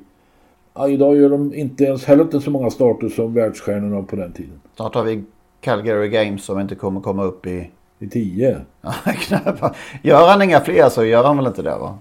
Ja, 0.73 0.89
idag 0.89 1.17
gör 1.17 1.29
de 1.29 1.53
inte 1.53 1.83
ens 1.83 2.05
hälften 2.05 2.41
så 2.41 2.51
många 2.51 2.69
starter 2.69 3.09
som 3.09 3.33
världsstjärnorna 3.33 4.03
på 4.03 4.15
den 4.15 4.33
tiden. 4.33 4.61
Snart 4.75 4.95
har 4.95 5.03
vi 5.03 5.23
Calgary 5.61 6.09
Games 6.09 6.43
som 6.43 6.59
inte 6.59 6.75
kommer 6.75 7.01
komma 7.01 7.23
upp 7.23 7.47
i... 7.47 7.69
I 7.99 8.07
10? 8.07 8.57
gör 10.01 10.27
han 10.27 10.41
inga 10.41 10.59
fler 10.59 10.89
så 10.89 11.05
gör 11.05 11.23
han 11.23 11.37
väl 11.37 11.47
inte 11.47 11.61
det 11.61 11.75
va? 11.75 11.97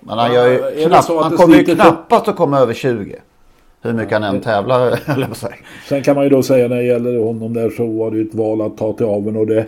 Men 0.00 0.18
han, 0.18 0.34
gör 0.34 0.48
ju 0.48 0.84
knapp, 0.88 1.04
han 1.08 1.36
kommer 1.36 1.56
ju 1.56 1.64
knappast 1.64 2.28
att 2.28 2.36
komma 2.36 2.58
över 2.58 2.74
20. 2.74 3.16
Hur 3.82 3.92
mycket 3.92 4.12
han 4.12 4.22
än 4.22 4.40
tävlar, 4.40 4.98
eller 5.06 5.28
vad 5.28 5.36
säger. 5.36 5.58
Sen 5.88 6.02
kan 6.02 6.14
man 6.14 6.24
ju 6.24 6.30
då 6.30 6.42
säga 6.42 6.68
när 6.68 6.76
det 6.76 6.84
gäller 6.84 7.18
honom 7.18 7.54
där 7.54 7.70
så 7.70 7.86
var 7.86 8.10
det 8.10 8.20
ett 8.20 8.34
val 8.34 8.62
att 8.62 8.78
ta 8.78 8.92
till 8.92 9.06
aven 9.06 9.36
och 9.36 9.46
det, 9.46 9.66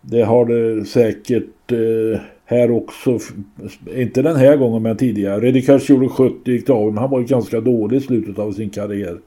det 0.00 0.22
har 0.22 0.44
det 0.44 0.84
säkert 0.84 1.72
eh, 1.72 2.20
här 2.44 2.70
också. 2.70 3.18
Inte 3.94 4.22
den 4.22 4.36
här 4.36 4.56
gången 4.56 4.82
men 4.82 4.96
tidigare. 4.96 5.40
Redikers 5.40 5.90
gjorde 5.90 6.08
70 6.08 6.50
gick 6.50 6.64
till 6.64 6.74
aven 6.74 6.94
men 6.94 6.98
han 6.98 7.10
var 7.10 7.18
ju 7.18 7.26
ganska 7.26 7.60
dålig 7.60 7.96
i 7.96 8.00
slutet 8.00 8.38
av 8.38 8.52
sin 8.52 8.70
karriär. 8.70 9.18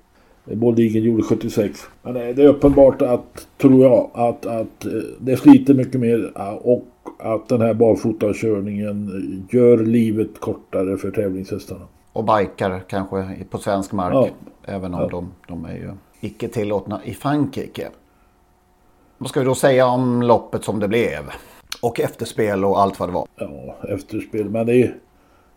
Boldigen 0.56 1.04
gjorde 1.04 1.24
76. 1.24 1.80
Men 2.04 2.14
det 2.14 2.22
är 2.44 2.48
uppenbart 2.48 3.02
att, 3.02 3.48
tror 3.58 3.84
jag, 3.84 4.10
att, 4.14 4.46
att 4.46 4.86
eh, 4.86 4.92
det 5.20 5.38
sliter 5.38 5.74
mycket 5.74 6.02
mer 6.02 6.32
och 6.62 6.86
att 7.20 7.50
den 7.50 7.62
här 7.62 7.74
barfotakörningen 7.74 9.10
gör 9.52 9.78
livet 9.78 10.40
kortare 10.40 10.98
för 10.98 11.12
tävlingshästarna. 11.12 11.86
och 12.14 12.24
bikar 12.24 12.80
kanske 12.88 13.36
på 13.50 13.58
svensk 13.58 13.92
mark. 13.92 14.14
Ja. 14.14 14.28
Även 14.66 14.94
om 14.94 15.02
Ja. 15.02 15.08
de, 15.10 15.32
de 15.48 15.66
är 15.66 15.74
ju 15.76 15.90
icke 16.22 16.48
tillåtna 16.48 17.02
i 17.06 17.14
Frankrike. 17.14 17.88
Vad 19.18 19.30
ska 19.30 19.40
vi 19.40 19.46
då 19.46 19.56
säga 19.56 19.86
om 19.88 20.22
loppet 20.22 20.64
som 20.64 20.80
det 20.80 20.88
blev? 20.88 21.20
Och 21.82 22.00
efterspel 22.00 22.66
och 22.66 22.82
allt 22.82 23.00
vad 23.00 23.10
det 23.10 23.14
var. 23.14 23.28
Ja, 23.36 23.76
efterspel. 23.90 24.50
Men 24.50 24.66
det 24.66 24.76
är, 24.84 24.96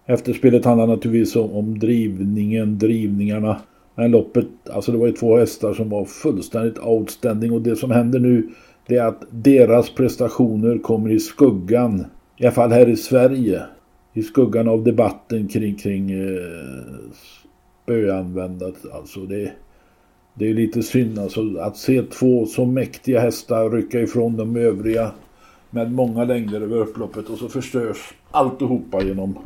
efterspelet 0.07 0.65
handlar 0.65 0.87
naturligtvis 0.87 1.37
om, 1.37 1.51
om 1.53 1.79
drivningen, 1.79 2.79
drivningarna. 2.79 3.57
Men 3.95 4.11
loppet, 4.11 4.47
alltså 4.71 4.93
det 4.93 4.99
var 4.99 5.07
ju 5.07 5.13
två 5.13 5.37
hästar 5.37 5.75
som 5.75 5.89
var 5.89 6.05
fullständigt 6.05 6.79
outstanding. 6.79 7.53
Och 7.53 7.63
det 7.63 7.77
som 7.77 7.91
händer 7.91 8.19
nu 8.19 8.51
det 8.87 8.97
är 8.97 9.07
att 9.07 9.23
deras 9.31 9.91
prestationer 9.91 10.79
kommer 10.79 11.11
i 11.11 11.21
skuggan. 11.21 12.07
I 12.37 12.45
alla 12.45 12.55
fall 12.55 12.73
här 12.73 12.89
i 12.89 12.97
Sverige. 12.97 13.63
I 14.13 14.23
skuggan 14.23 14.69
av 14.69 14.85
debatten 14.85 15.49
kring, 15.49 15.75
kring 15.75 16.11
eh, 16.11 16.29
spöanvändandet. 17.85 18.75
Alltså 18.93 19.21
det, 19.21 19.53
det 20.35 20.51
är 20.51 20.55
lite 20.55 20.83
synd 20.83 21.19
alltså 21.19 21.59
att 21.59 21.77
se 21.77 22.03
två 22.03 22.47
så 22.47 22.65
mäktiga 22.65 23.21
hästar 23.21 23.71
rycka 23.71 24.01
ifrån 24.01 24.37
de 24.37 24.57
övriga 24.57 25.11
med 25.71 25.93
många 25.93 26.25
längder 26.25 26.61
över 26.61 26.77
upploppet 26.77 27.29
och 27.29 27.39
så 27.39 27.49
förstörs 27.49 28.15
alltihopa 28.31 29.03
genom 29.03 29.39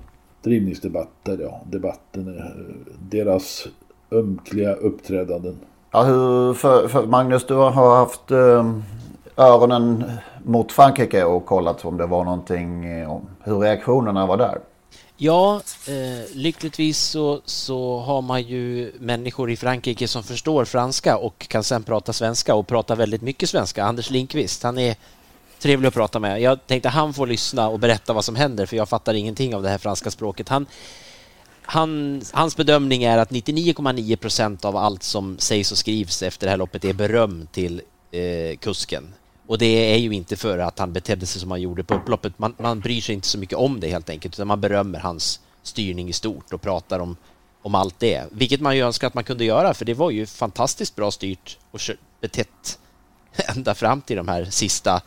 drivningsdebatter, 0.43 1.39
ja, 1.41 1.61
debatten, 1.71 2.39
eh, 2.39 2.45
deras 3.11 3.69
ömkliga 4.13 4.75
uppträdanden. 4.75 5.59
Ja, 5.91 6.03
hur, 6.03 6.55
för, 6.55 6.89
för 6.89 7.07
Magnus, 7.07 7.47
du 7.47 7.55
har 7.55 7.97
haft 7.97 8.31
eh, 8.31 8.75
öronen 9.37 10.05
mot 10.45 10.73
Frankrike 10.73 11.25
och 11.25 11.47
kollat 11.47 11.85
om 11.85 11.97
det 11.97 12.07
var 12.07 12.25
någonting, 12.25 12.85
eh, 12.85 13.13
om 13.13 13.29
hur 13.43 13.59
reaktionerna 13.59 14.27
var 14.27 14.37
där. 14.37 14.59
Ja, 15.17 15.61
eh, 15.89 16.37
lyckligtvis 16.37 16.99
så, 16.99 17.41
så 17.45 17.99
har 17.99 18.23
man 18.23 18.43
ju 18.43 18.93
människor 18.99 19.51
i 19.51 19.57
Frankrike 19.57 20.09
som 20.09 20.23
förstår 20.23 20.65
franska 20.65 21.17
och 21.17 21.49
kan 21.49 21.65
sen 21.65 21.83
prata 21.83 22.13
svenska 22.13 22.55
och 22.55 22.67
prata 22.67 22.95
väldigt 22.95 23.23
mycket 23.23 23.49
svenska. 23.49 23.85
Anders 23.85 24.11
Linkvist, 24.11 24.63
han 24.63 24.79
är 24.79 24.97
trevlig 25.59 25.89
att 25.89 25.95
prata 25.95 26.19
med. 26.19 26.41
Jag 26.41 26.67
tänkte 26.67 26.89
han 26.89 27.15
får 27.15 27.27
lyssna 27.27 27.69
och 27.69 27.79
berätta 27.79 28.13
vad 28.13 28.25
som 28.25 28.37
händer 28.37 28.67
för 28.67 28.77
jag 28.77 28.89
fattar 28.89 29.15
ingenting 29.15 29.55
av 29.55 29.63
det 29.63 29.69
här 29.69 29.79
franska 29.79 30.11
språket. 30.11 30.49
Han, 30.49 30.67
han, 31.71 32.23
hans 32.33 32.57
bedömning 32.57 33.03
är 33.03 33.19
att 33.19 33.31
99,9 33.31 34.17
procent 34.17 34.65
av 34.65 34.77
allt 34.77 35.03
som 35.03 35.39
sägs 35.39 35.73
och 35.73 35.79
skrivs 35.79 36.23
efter 36.23 36.47
det 36.47 36.51
här 36.51 36.57
loppet 36.57 36.85
är 36.85 36.93
beröm 36.93 37.49
till 37.53 37.83
eh, 38.11 38.57
kusken. 38.57 39.15
Och 39.47 39.59
det 39.59 39.95
är 39.95 39.97
ju 39.97 40.13
inte 40.13 40.37
för 40.37 40.59
att 40.59 40.79
han 40.79 40.93
betedde 40.93 41.27
sig 41.27 41.41
som 41.41 41.51
han 41.51 41.61
gjorde 41.61 41.85
på 41.85 41.95
upploppet. 41.95 42.39
Man, 42.39 42.55
man 42.59 42.81
bryr 42.81 43.01
sig 43.01 43.15
inte 43.15 43.29
så 43.29 43.39
mycket 43.39 43.59
om 43.59 43.81
det 43.81 43.89
helt 43.89 44.11
enkelt, 44.11 44.35
utan 44.35 44.47
man 44.47 44.61
berömmer 44.61 44.99
hans 44.99 45.41
styrning 45.63 46.09
i 46.09 46.13
stort 46.13 46.53
och 46.53 46.63
pratar 46.63 46.99
om, 46.99 47.17
om 47.63 47.75
allt 47.75 47.99
det. 47.99 48.25
Vilket 48.31 48.61
man 48.61 48.77
ju 48.77 48.83
önskar 48.83 49.07
att 49.07 49.15
man 49.15 49.25
kunde 49.25 49.45
göra, 49.45 49.75
för 49.75 49.85
det 49.85 49.95
var 49.95 50.11
ju 50.11 50.27
fantastiskt 50.27 50.97
bra 50.97 51.11
styrt 51.11 51.59
och 51.71 51.81
betett 52.21 52.79
ända 53.57 53.75
fram 53.75 54.01
till 54.01 54.17
de 54.17 54.29
här 54.29 54.45
sista 54.45 55.03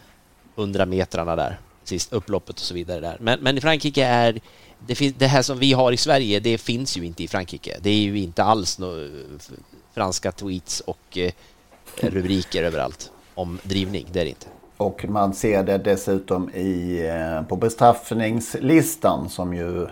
hundra 0.56 0.86
metrarna 0.86 1.36
där, 1.36 1.60
sist 1.84 2.14
upploppet 2.14 2.56
och 2.56 2.66
så 2.66 2.74
vidare 2.74 3.00
där. 3.00 3.18
Men, 3.20 3.40
men 3.40 3.58
i 3.58 3.62
Frankrike 3.62 4.06
är 4.06 4.42
det, 4.88 4.96
finns, 4.96 5.16
det 5.18 5.28
här 5.28 5.42
som 5.42 5.60
vi 5.60 5.74
har 5.74 5.92
i 5.92 5.98
Sverige, 5.98 6.40
det 6.40 6.58
finns 6.58 6.98
ju 6.98 7.06
inte 7.06 7.24
i 7.24 7.28
Frankrike. 7.28 7.78
Det 7.82 7.90
är 7.90 8.02
ju 8.02 8.20
inte 8.20 8.44
alls 8.44 8.80
några 8.80 9.08
franska 9.94 10.32
tweets 10.32 10.80
och 10.80 11.18
eh, 11.18 11.32
rubriker 12.02 12.64
överallt 12.64 13.12
om 13.36 13.60
drivning, 13.64 14.08
det 14.12 14.20
är 14.20 14.24
det 14.24 14.30
inte. 14.30 14.48
Och 14.78 15.06
man 15.10 15.34
ser 15.34 15.64
det 15.64 15.78
dessutom 15.78 16.50
i, 16.50 17.06
eh, 17.08 17.48
på 17.48 17.56
bestraffningslistan 17.56 19.30
som 19.30 19.54
ju 19.54 19.88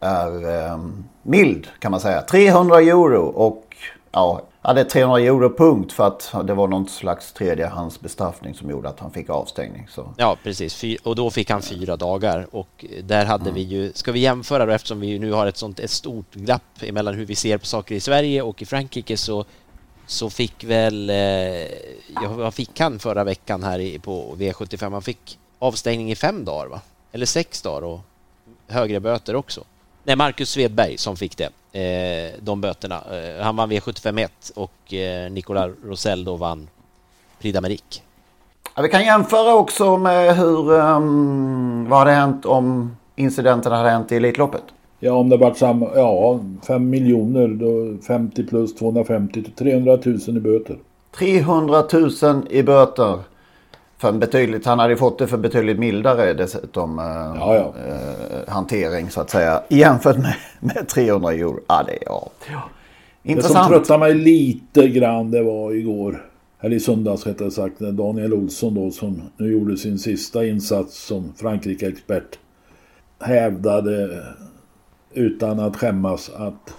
är 0.00 0.64
eh, 0.66 0.78
mild 1.22 1.66
kan 1.78 1.90
man 1.90 2.00
säga. 2.00 2.22
300 2.22 2.80
euro 2.80 3.22
och 3.22 3.76
ja, 4.12 4.42
ja, 4.62 4.72
det 4.72 4.80
är 4.80 4.84
300 4.84 5.20
euro 5.20 5.56
punkt 5.56 5.92
för 5.92 6.06
att 6.06 6.46
det 6.46 6.54
var 6.54 6.68
någon 6.68 6.88
slags 6.88 7.32
tredjehandsbestraffning 7.32 8.54
som 8.54 8.70
gjorde 8.70 8.88
att 8.88 9.00
han 9.00 9.10
fick 9.10 9.30
avstängning. 9.30 9.88
Så. 9.90 10.14
Ja, 10.16 10.36
precis. 10.42 10.84
Och 11.02 11.16
då 11.16 11.30
fick 11.30 11.50
han 11.50 11.62
fyra 11.62 11.96
dagar 11.96 12.46
och 12.50 12.84
där 13.02 13.24
hade 13.24 13.50
vi 13.50 13.60
ju, 13.60 13.92
ska 13.92 14.12
vi 14.12 14.20
jämföra 14.20 14.66
då 14.66 14.72
eftersom 14.72 15.00
vi 15.00 15.18
nu 15.18 15.32
har 15.32 15.46
ett 15.46 15.56
sånt 15.56 15.80
ett 15.80 15.90
stort 15.90 16.34
glapp 16.34 16.82
emellan 16.82 17.14
hur 17.14 17.26
vi 17.26 17.34
ser 17.34 17.58
på 17.58 17.66
saker 17.66 17.94
i 17.94 18.00
Sverige 18.00 18.42
och 18.42 18.62
i 18.62 18.64
Frankrike 18.64 19.16
så 19.16 19.44
så 20.06 20.30
fick 20.30 20.64
väl, 20.64 21.10
eh, 21.10 21.16
ja, 22.14 22.28
vad 22.28 22.54
fick 22.54 22.80
han 22.80 22.98
förra 22.98 23.24
veckan 23.24 23.62
här 23.62 23.78
i, 23.78 23.98
på 23.98 24.36
V75? 24.38 24.92
Han 24.92 25.02
fick 25.02 25.38
avstängning 25.58 26.10
i 26.10 26.14
fem 26.14 26.44
dagar 26.44 26.66
va? 26.66 26.80
Eller 27.12 27.26
sex 27.26 27.62
dagar 27.62 27.82
och 27.86 28.00
högre 28.68 29.00
böter 29.00 29.36
också. 29.36 29.64
Nej, 30.04 30.16
Marcus 30.16 30.50
Svedberg 30.50 30.98
som 30.98 31.16
fick 31.16 31.36
det, 31.36 31.50
eh, 31.72 32.40
de 32.40 32.60
böterna. 32.60 32.96
Eh, 32.96 33.44
han 33.44 33.56
vann 33.56 33.72
V75 33.72 34.20
1 34.20 34.52
och 34.54 34.94
eh, 34.94 35.30
Nicolas 35.30 35.70
Rosell 35.84 36.24
då 36.24 36.36
vann 36.36 36.68
Prix 37.40 37.58
d'Amérique. 37.58 38.00
Ja, 38.76 38.82
vi 38.82 38.88
kan 38.88 39.04
jämföra 39.04 39.54
också 39.54 39.96
med 39.96 40.36
hur, 40.36 40.80
ehm, 40.80 41.88
vad 41.88 41.98
hade 41.98 42.10
hänt 42.10 42.46
om 42.46 42.96
incidenten 43.16 43.72
hade 43.72 43.90
hänt 43.90 44.12
i 44.12 44.16
Elitloppet. 44.16 44.62
Ja, 45.00 45.12
om 45.12 45.28
det 45.28 45.36
varit 45.36 45.56
samma, 45.56 45.86
ja, 45.94 46.40
5 46.66 46.90
miljoner, 46.90 47.48
då 47.48 48.02
50 48.02 48.46
plus 48.46 48.74
250 48.74 49.42
till 49.42 49.52
300 49.52 49.98
000 50.04 50.18
i 50.36 50.40
böter. 50.40 50.78
300 51.18 51.84
000 52.22 52.46
i 52.50 52.62
böter. 52.62 53.18
För 54.02 54.08
en 54.08 54.18
betydligt, 54.18 54.66
han 54.66 54.78
hade 54.78 54.96
fått 54.96 55.18
det 55.18 55.26
för 55.26 55.36
betydligt 55.36 55.78
mildare 55.78 56.34
dessutom 56.34 56.98
eh, 56.98 57.04
Ja, 57.04 57.54
ja. 57.56 57.74
eh, 57.88 58.52
hantering 58.52 59.10
så 59.10 59.20
att 59.20 59.30
säga. 59.30 59.62
Jämfört 59.68 60.16
med, 60.18 60.34
med 60.60 60.88
300 60.88 61.32
euro. 61.32 61.60
Ja, 61.68 61.82
det 61.86 61.92
är 61.92 61.98
ja. 62.06 62.30
Det 62.42 62.48
som 62.52 63.30
Intressant. 63.30 63.68
tröttade 63.68 63.98
mig 63.98 64.14
lite 64.14 64.88
grann 64.88 65.30
det 65.30 65.42
var 65.42 65.72
igår, 65.72 66.26
eller 66.60 66.76
i 66.76 66.80
söndags 66.80 67.26
rättare 67.26 67.50
sagt, 67.50 67.80
när 67.80 67.92
Daniel 67.92 68.34
Olsson 68.34 68.74
då 68.74 68.90
som 68.90 69.22
nu 69.36 69.52
gjorde 69.52 69.76
sin 69.76 69.98
sista 69.98 70.46
insats 70.46 71.06
som 71.06 71.32
Frankrike-expert 71.36 72.38
hävdade 73.20 74.22
utan 75.12 75.60
att 75.60 75.76
skämmas 75.76 76.30
att 76.36 76.74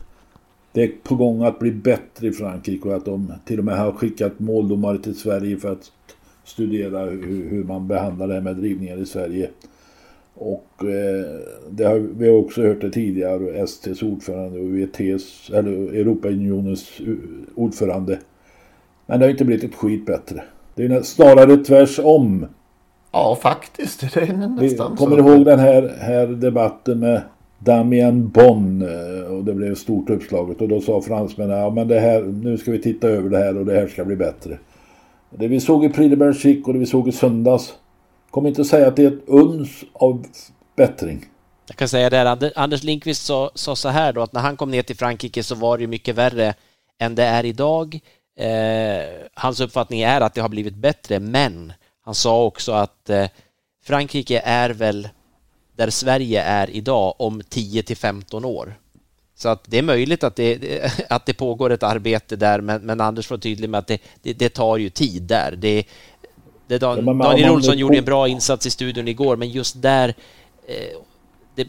det 0.72 0.84
är 0.84 0.92
på 1.04 1.16
gång 1.16 1.44
att 1.44 1.60
bli 1.60 1.72
bättre 1.72 2.28
i 2.28 2.32
Frankrike 2.32 2.90
och 2.90 2.96
att 2.96 3.06
de 3.06 3.34
till 3.46 3.60
och 3.60 3.66
med 3.66 3.78
har 3.78 3.92
skickat 3.92 4.40
måldomare 4.40 4.98
till 4.98 5.20
Sverige 5.20 5.58
för 5.58 5.72
att 5.72 5.92
studera 6.44 7.06
hur, 7.06 7.50
hur 7.50 7.64
man 7.64 7.88
behandlar 7.88 8.28
det 8.28 8.34
här 8.34 8.42
med 8.42 8.56
drivningar 8.56 8.98
i 8.98 9.06
Sverige. 9.06 9.50
Och 10.36 10.70
eh, 10.80 11.40
det 11.70 11.84
har, 11.84 12.00
vi 12.18 12.30
har 12.30 12.38
också 12.38 12.62
hört 12.62 12.82
det 12.82 12.92
tidigare, 12.92 13.68
STs 13.68 14.04
ordförande 14.04 14.60
och 14.60 14.66
UETs, 14.66 15.50
eller 15.54 15.72
Europaunionens 15.72 17.00
eh, 17.00 17.14
ordförande. 17.56 18.20
Men 19.06 19.20
det 19.20 19.26
har 19.26 19.32
inte 19.32 19.46
blivit 19.46 19.64
ett 19.64 19.76
skit 19.76 20.06
bättre. 20.06 20.44
Det 20.76 20.86
är 20.86 21.02
snarare 21.02 21.58
tvärsom. 21.58 22.46
Ja, 23.12 23.38
faktiskt. 23.42 24.14
Det 24.14 24.22
är 24.22 24.58
Vi 24.60 24.68
nästan 24.68 24.96
kommer 24.96 25.18
så. 25.18 25.28
ihåg 25.28 25.46
den 25.46 25.60
här, 25.60 25.96
här 26.00 26.28
debatten 26.28 27.00
med 27.00 27.22
Damien 27.60 28.30
Bonn 28.30 28.82
eh, 28.82 29.32
och 29.32 29.44
det 29.44 29.54
blev 29.54 29.76
stort 29.76 30.10
uppslaget 30.10 30.62
och 30.62 30.68
då 30.68 30.82
sa 30.82 31.02
fransmännen 31.02 31.58
ja 31.58 31.70
men 31.70 31.88
det 31.88 32.00
här, 32.00 32.22
nu 32.22 32.58
ska 32.58 32.72
vi 32.72 32.82
titta 32.82 33.08
över 33.08 33.30
det 33.30 33.38
här 33.38 33.58
och 33.58 33.66
det 33.66 33.74
här 33.74 33.88
ska 33.88 34.06
bli 34.06 34.16
bättre. 34.16 34.58
Det 35.38 35.48
vi 35.48 35.60
såg 35.60 35.86
i 35.86 35.90
Prix 35.90 36.16
de 36.16 36.64
och 36.66 36.74
det 36.74 36.80
vi 36.80 36.86
såg 36.86 37.08
i 37.08 37.12
söndags 37.12 37.74
kommer 38.32 38.50
inte 38.50 38.62
att 38.62 38.68
säga 38.68 38.88
att 38.88 38.96
det 38.96 39.04
är 39.04 39.08
ett 39.08 39.24
uns 39.28 39.84
av 39.94 40.26
bättring. 40.76 41.26
Jag 41.68 41.76
kan 41.78 41.90
säga 41.90 42.10
det 42.10 42.18
här, 42.18 42.52
Anders 42.56 42.84
Lindqvist 42.84 43.26
sa, 43.26 43.52
sa 43.56 43.76
så 43.76 43.90
här 43.90 44.14
då 44.14 44.22
att 44.22 44.34
när 44.34 44.42
han 44.42 44.58
kom 44.58 44.72
ner 44.72 44.82
till 44.82 44.98
Frankrike 44.98 45.44
så 45.44 45.56
var 45.56 45.78
det 45.78 45.82
ju 45.82 45.88
mycket 45.88 46.16
värre 46.16 46.54
än 47.00 47.16
det 47.16 47.24
är 47.24 47.46
idag. 47.46 48.00
Eh, 48.40 49.28
hans 49.34 49.60
uppfattning 49.60 50.02
är 50.02 50.22
att 50.22 50.34
det 50.34 50.42
har 50.42 50.50
blivit 50.50 50.76
bättre, 50.76 51.20
men 51.20 51.74
han 52.02 52.16
sa 52.16 52.44
också 52.44 52.72
att 52.72 53.10
eh, 53.10 53.28
Frankrike 53.86 54.42
är 54.46 54.70
väl 54.70 55.10
där 55.76 55.90
Sverige 55.90 56.42
är 56.42 56.70
idag 56.70 57.16
om 57.20 57.42
10 57.50 57.84
till 57.84 57.98
15 57.98 58.46
år. 58.46 58.76
Så 59.44 59.50
att 59.50 59.64
det 59.66 59.78
är 59.78 59.84
möjligt 59.84 60.24
att 60.24 60.36
det, 60.36 60.60
att 61.10 61.26
det 61.26 61.34
pågår 61.34 61.70
ett 61.70 61.84
arbete 61.84 62.36
där, 62.36 62.62
men, 62.62 62.82
men 62.82 63.02
Anders 63.02 63.32
var 63.32 63.38
tydlig 63.38 63.70
med 63.70 63.78
att 63.78 63.88
det, 63.88 64.02
det, 64.22 64.34
det 64.34 64.50
tar 64.50 64.78
ju 64.78 64.90
tid 64.90 65.22
där. 65.22 65.56
Det, 65.58 65.84
det 66.68 66.78
Dan, 66.78 67.06
Ja, 67.06 67.14
Daniel 67.14 67.50
Olsson 67.50 67.78
gjorde 67.78 67.98
en 67.98 68.06
bra 68.06 68.28
insats 68.28 68.66
i 68.66 68.70
studion 68.70 69.08
igår, 69.08 69.36
men 69.36 69.50
just 69.50 69.82
där 69.82 70.14
eh, 70.68 71.66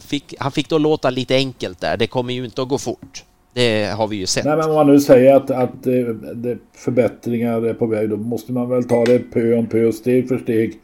fick, 0.00 0.34
han 0.38 0.52
fick 0.52 0.68
då 0.68 0.78
låta 0.78 1.10
lite 1.10 1.34
enkelt 1.34 1.80
där. 1.80 1.96
Det 1.96 2.06
kommer 2.06 2.34
ju 2.34 2.44
inte 2.44 2.62
att 2.62 2.68
gå 2.68 2.78
fort. 2.78 3.24
Det 3.52 3.84
har 3.84 4.06
vi 4.06 4.16
ju 4.16 4.26
sett. 4.26 4.44
Nej 4.44 4.56
men 4.56 4.68
om 4.68 4.74
man 4.74 4.86
nu 4.86 5.00
säger 5.00 5.34
att, 5.34 5.50
att 5.50 5.86
eh, 5.86 6.56
förbättringar 6.74 7.66
är 7.66 7.74
på 7.74 7.86
väg 7.86 8.10
då 8.10 8.16
måste 8.16 8.52
man 8.52 8.68
väl 8.68 8.84
ta 8.84 9.04
det 9.04 9.18
pö 9.18 9.58
om 9.58 9.66
pö, 9.66 9.92
steg 9.92 10.28
för 10.28 10.38
steg 10.38 10.78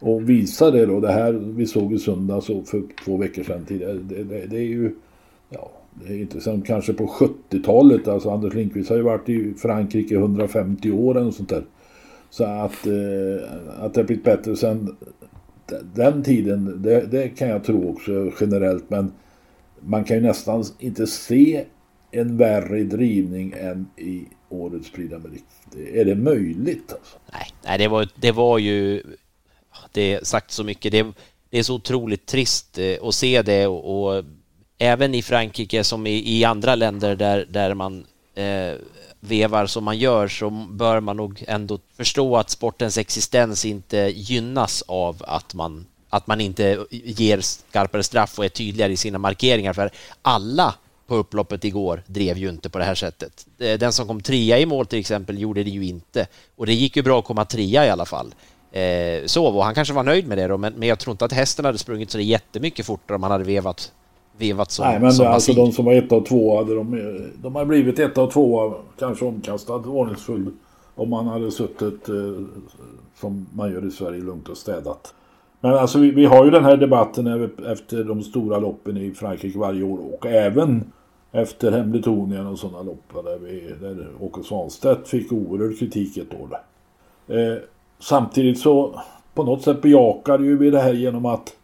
och 0.00 0.30
visa 0.30 0.70
det 0.70 0.86
då. 0.86 1.00
Det 1.00 1.12
här 1.12 1.32
vi 1.32 1.66
såg 1.66 1.92
i 1.92 1.98
söndags 1.98 2.48
och 2.48 2.68
för 2.68 2.82
två 3.04 3.16
veckor 3.16 3.42
sedan 3.42 3.64
tidigare. 3.64 3.92
Det, 3.92 4.24
det, 4.24 4.46
det 4.46 4.56
är 4.56 4.68
ju 4.68 4.92
ja, 5.50 5.70
det 5.94 6.14
är 6.14 6.18
inte 6.18 6.40
som 6.40 6.62
kanske 6.62 6.92
på 6.92 7.06
70-talet. 7.06 8.08
Alltså 8.08 8.30
Anders 8.30 8.54
Lindqvist 8.54 8.90
har 8.90 8.96
ju 8.96 9.02
varit 9.02 9.28
i 9.28 9.54
Frankrike 9.54 10.14
150 10.14 10.90
år 10.90 11.14
eller 11.14 11.24
något 11.24 11.34
sånt 11.34 11.48
där. 11.48 11.64
Så 12.30 12.44
att, 12.44 12.86
eh, 12.86 13.52
att 13.78 13.94
det 13.94 14.00
har 14.00 14.04
blivit 14.04 14.24
bättre 14.24 14.56
sen 14.56 14.96
den 15.94 16.22
tiden, 16.22 16.82
det, 16.82 17.06
det 17.06 17.28
kan 17.28 17.48
jag 17.48 17.64
tro 17.64 17.90
också 17.90 18.32
generellt. 18.40 18.90
Men 18.90 19.12
man 19.80 20.04
kan 20.04 20.16
ju 20.16 20.22
nästan 20.22 20.64
inte 20.78 21.06
se 21.06 21.64
en 22.10 22.36
värre 22.36 22.82
drivning 22.82 23.54
än 23.56 23.90
i 23.96 24.24
årets 24.48 24.92
Prix 24.92 25.12
d'Amérique. 25.12 25.94
Är 25.94 26.04
det 26.04 26.14
möjligt? 26.14 26.92
Alltså? 26.92 27.18
Nej, 27.32 27.46
nej 27.64 27.78
det, 27.78 27.88
var, 27.88 28.08
det 28.16 28.32
var 28.32 28.58
ju... 28.58 29.02
Det 29.92 30.12
är 30.12 30.24
sagt 30.24 30.50
så 30.50 30.64
mycket. 30.64 30.92
Det, 30.92 31.06
det 31.50 31.58
är 31.58 31.62
så 31.62 31.74
otroligt 31.74 32.26
trist 32.26 32.78
eh, 32.78 32.96
att 33.02 33.14
se 33.14 33.42
det 33.42 33.66
och, 33.66 34.16
och 34.16 34.24
även 34.80 35.14
i 35.14 35.22
Frankrike 35.22 35.84
som 35.84 36.06
i, 36.06 36.38
i, 36.38 36.44
andra 36.44 36.74
länder 36.74 37.16
där, 37.16 37.46
där 37.48 37.74
man 37.74 38.06
eh, 38.34 38.74
vevar 39.20 39.66
som 39.66 39.84
man 39.84 39.98
gör 39.98 40.28
så 40.28 40.50
bör 40.50 41.00
man 41.00 41.16
nog 41.16 41.44
ändå 41.48 41.78
förstå 41.96 42.36
att 42.36 42.50
sportens 42.50 42.98
existens 42.98 43.64
inte 43.64 43.96
gynnas 43.96 44.82
av 44.86 45.22
att 45.26 45.54
man, 45.54 45.86
att 46.08 46.26
man 46.26 46.40
inte 46.40 46.86
ger 46.90 47.40
skarpare 47.40 48.02
straff 48.02 48.38
och 48.38 48.44
är 48.44 48.48
tydligare 48.48 48.92
i 48.92 48.96
sina 48.96 49.18
markeringar. 49.18 49.72
För 49.72 49.90
alla 50.22 50.74
på 51.06 51.16
upploppet 51.16 51.64
igår 51.64 52.02
drev 52.06 52.38
ju 52.38 52.48
inte 52.48 52.70
på 52.70 52.78
det 52.78 52.84
här 52.84 52.94
sättet. 52.94 53.46
Eh, 53.58 53.78
den 53.78 53.92
som 53.92 54.06
kom 54.06 54.20
trea 54.20 54.58
i 54.58 54.66
mål 54.66 54.86
till 54.86 54.98
exempel 54.98 55.38
gjorde 55.38 55.64
det 55.64 55.70
ju 55.70 55.84
inte. 55.84 56.26
Och 56.56 56.66
det 56.66 56.74
gick 56.74 56.96
ju 56.96 57.02
bra 57.02 57.18
att 57.18 57.24
komma 57.24 57.44
trea 57.44 57.86
i 57.86 57.90
alla 57.90 58.06
fall. 58.06 58.34
Eh, 58.72 59.26
så, 59.26 59.46
och 59.46 59.64
han 59.64 59.74
kanske 59.74 59.94
var 59.94 60.02
nöjd 60.02 60.26
med 60.26 60.38
det 60.38 60.46
då, 60.46 60.58
men, 60.58 60.72
men 60.72 60.88
jag 60.88 60.98
tror 60.98 61.12
inte 61.12 61.24
att 61.24 61.32
hästen 61.32 61.64
hade 61.64 61.78
sprungit 61.78 62.10
så 62.10 62.18
det 62.18 62.24
jättemycket 62.24 62.86
fortare 62.86 63.14
om 63.14 63.22
han 63.22 63.32
hade 63.32 63.44
vevat, 63.44 63.92
vevat 64.40 64.70
som 64.70 64.86
Nej, 64.86 65.00
men 65.00 65.12
som 65.12 65.26
alltså 65.26 65.52
de 65.52 65.72
som 65.72 65.84
var 65.84 65.92
ett 65.92 66.12
och 66.12 66.26
två 66.26 66.56
hade 66.56 66.74
de, 66.74 67.18
de 67.42 67.54
har 67.54 67.64
blivit 67.64 67.98
ett 67.98 68.18
och 68.18 68.30
två 68.30 68.74
kanske 68.98 69.24
omkastad 69.24 69.74
ordningsfull 69.74 70.50
om 70.94 71.10
man 71.10 71.26
hade 71.26 71.50
suttit 71.50 72.08
eh, 72.08 72.14
som 73.20 73.46
man 73.54 73.72
gör 73.72 73.86
i 73.86 73.90
Sverige 73.90 74.22
lugnt 74.22 74.48
och 74.48 74.56
städat. 74.56 75.14
Men 75.60 75.74
alltså 75.74 75.98
vi, 75.98 76.10
vi, 76.10 76.24
har 76.24 76.44
ju 76.44 76.50
den 76.50 76.64
här 76.64 76.76
debatten 76.76 77.50
efter 77.72 78.04
de 78.04 78.22
stora 78.22 78.58
loppen 78.58 78.96
i 78.96 79.10
Frankrike 79.10 79.58
varje 79.58 79.82
år 79.82 79.98
och 80.14 80.26
även 80.26 80.92
efter 81.32 81.72
Hemletonien 81.72 82.46
och 82.46 82.58
sådana 82.58 82.82
lopp 82.82 83.24
där, 83.24 83.38
vi, 83.38 83.74
där 83.80 84.06
Åke 84.20 84.42
Svanstedt 84.42 85.08
fick 85.08 85.32
oerhörd 85.32 85.78
kritik 85.78 86.16
ett 86.16 86.34
år. 86.34 86.58
Eh, 87.28 87.58
samtidigt 87.98 88.58
så 88.60 89.00
på 89.34 89.44
något 89.44 89.62
sätt 89.62 89.82
bejakar 89.82 90.38
ju 90.38 90.58
vi 90.58 90.70
det 90.70 90.80
här 90.80 90.92
genom 90.92 91.26
att 91.26 91.56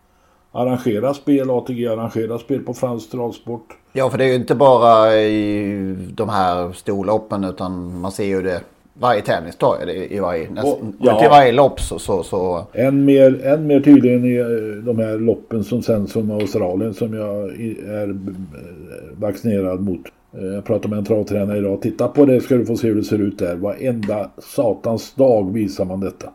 arrangera 0.57 1.15
spel, 1.15 1.51
ATG 1.51 1.87
arrangerar 1.87 2.39
spel 2.39 2.61
på 2.61 2.75
fransk 2.75 3.11
travsport. 3.11 3.77
Ja, 3.93 4.11
för 4.11 4.19
det 4.19 4.25
är 4.25 4.29
ju 4.29 4.35
inte 4.35 4.55
bara 4.55 5.17
i 5.17 5.97
de 6.15 6.29
här 6.29 6.73
storloppen 6.73 7.45
utan 7.45 8.01
man 8.01 8.13
ser 8.13 8.25
ju 8.25 8.43
det 8.43 8.61
varje 9.01 9.23
det 9.87 10.15
i 10.15 10.19
varje, 10.21 10.51
nästan, 10.51 10.97
ja. 11.01 11.21
till 11.21 11.29
varje 11.29 11.53
lopp 11.53 11.81
så, 11.81 11.99
så, 11.99 12.23
så. 12.23 12.67
Än 12.73 13.05
mer, 13.05 13.47
än 13.47 13.67
mer 13.67 13.81
tydligen 13.81 14.25
i 14.25 14.37
eh, 14.37 14.85
de 14.85 14.99
här 14.99 15.19
loppen 15.19 15.65
som 15.65 15.83
sänds 15.83 16.13
från 16.13 16.31
Australien 16.31 16.95
som 16.95 17.15
jag 17.15 17.61
är 17.91 18.09
eh, 18.09 18.17
vaccinerad 19.17 19.81
mot. 19.81 20.01
Eh, 20.39 20.45
jag 20.45 20.65
pratade 20.65 20.89
med 20.89 20.99
en 20.99 21.05
travtränare 21.05 21.59
idag. 21.59 21.83
Titta 21.83 22.09
på 22.09 22.25
det 22.25 22.41
ska 22.41 22.55
du 22.55 22.67
få 22.67 22.77
se 22.77 22.89
hur 22.89 22.95
det 22.95 23.05
ser 23.05 23.19
ut 23.19 23.39
där. 23.39 23.57
Varenda 23.57 24.31
satans 24.39 25.15
dag 25.15 25.53
visar 25.53 25.85
man 25.85 26.01
detta. 26.01 26.31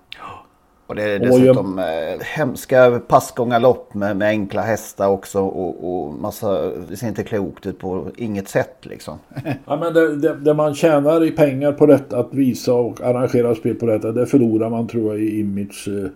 Och 0.91 0.97
det 0.97 1.03
är 1.03 1.19
dessutom. 1.19 1.79
Eh, 1.79 1.85
hemska 2.19 3.01
passgångarlopp 3.07 3.93
med, 3.93 4.17
med 4.17 4.27
enkla 4.27 4.61
hästar 4.61 5.07
också 5.07 5.39
och, 5.39 5.93
och 5.93 6.13
massa, 6.13 6.71
det 6.89 6.97
ser 6.97 7.07
inte 7.07 7.23
klokt 7.23 7.65
ut 7.65 7.79
på 7.79 8.07
inget 8.17 8.47
sätt 8.49 8.77
liksom. 8.81 9.19
ja 9.65 9.77
men 9.77 9.93
det, 9.93 10.15
det, 10.15 10.35
det, 10.35 10.53
man 10.53 10.75
tjänar 10.75 11.23
i 11.23 11.31
pengar 11.31 11.71
på 11.71 11.85
detta, 11.85 12.17
att 12.17 12.33
visa 12.33 12.73
och 12.73 13.01
arrangera 13.01 13.55
spel 13.55 13.75
på 13.75 13.85
detta, 13.85 14.11
det 14.11 14.25
förlorar 14.25 14.69
man 14.69 14.87
tror 14.87 15.13
jag 15.13 15.23
i 15.23 15.39
image 15.39 15.87
Eh, 15.87 16.09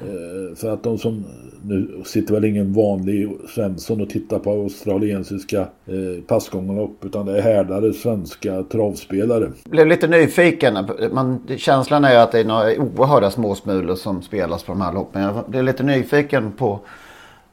Eh, 0.00 0.56
så 0.56 0.68
att 0.68 0.82
de 0.82 0.98
som, 0.98 1.24
nu 1.62 2.02
sitter 2.04 2.34
väl 2.34 2.44
ingen 2.44 2.72
vanlig 2.72 3.30
Svensson 3.54 4.00
och 4.00 4.10
tittar 4.10 4.38
på 4.38 4.50
australiensiska 4.50 5.60
eh, 5.60 6.22
passgångarna 6.26 6.82
upp 6.82 7.04
utan 7.04 7.26
det 7.26 7.38
är 7.38 7.42
härdade 7.42 7.92
svenska 7.92 8.62
travspelare. 8.62 9.50
Blev 9.64 9.86
lite 9.86 10.06
nyfiken. 10.06 10.88
Man, 11.12 11.46
känslan 11.56 12.04
är 12.04 12.18
att 12.18 12.32
det 12.32 12.40
är 12.40 12.44
några 12.44 12.76
oerhörda 12.78 13.30
småsmulor 13.30 13.94
som 13.94 14.22
spelas 14.22 14.62
på 14.62 14.72
de 14.72 14.80
här 14.80 14.92
loppen. 14.92 15.22
Jag 15.22 15.44
blev 15.46 15.64
lite 15.64 15.82
nyfiken 15.82 16.52
på 16.52 16.80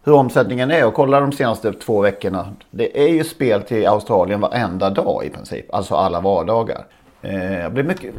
hur 0.04 0.14
omsättningen 0.14 0.72
är 0.72 0.86
och 0.88 0.94
kolla 0.94 1.20
de 1.20 1.32
senaste 1.32 1.74
två 1.74 2.02
veckorna. 2.02 2.54
Det 2.72 3.04
är 3.04 3.08
ju 3.08 3.24
spel 3.24 3.62
till 3.62 3.88
Australien 3.88 4.42
varenda 4.42 4.90
dag 4.90 5.26
i 5.26 5.30
princip. 5.30 5.74
Alltså 5.74 5.96
alla 5.96 6.22
vardagar. 6.22 6.86
Eh, 7.22 7.60
jag 7.60 7.74
blev 7.74 7.86
mycket, 7.86 8.14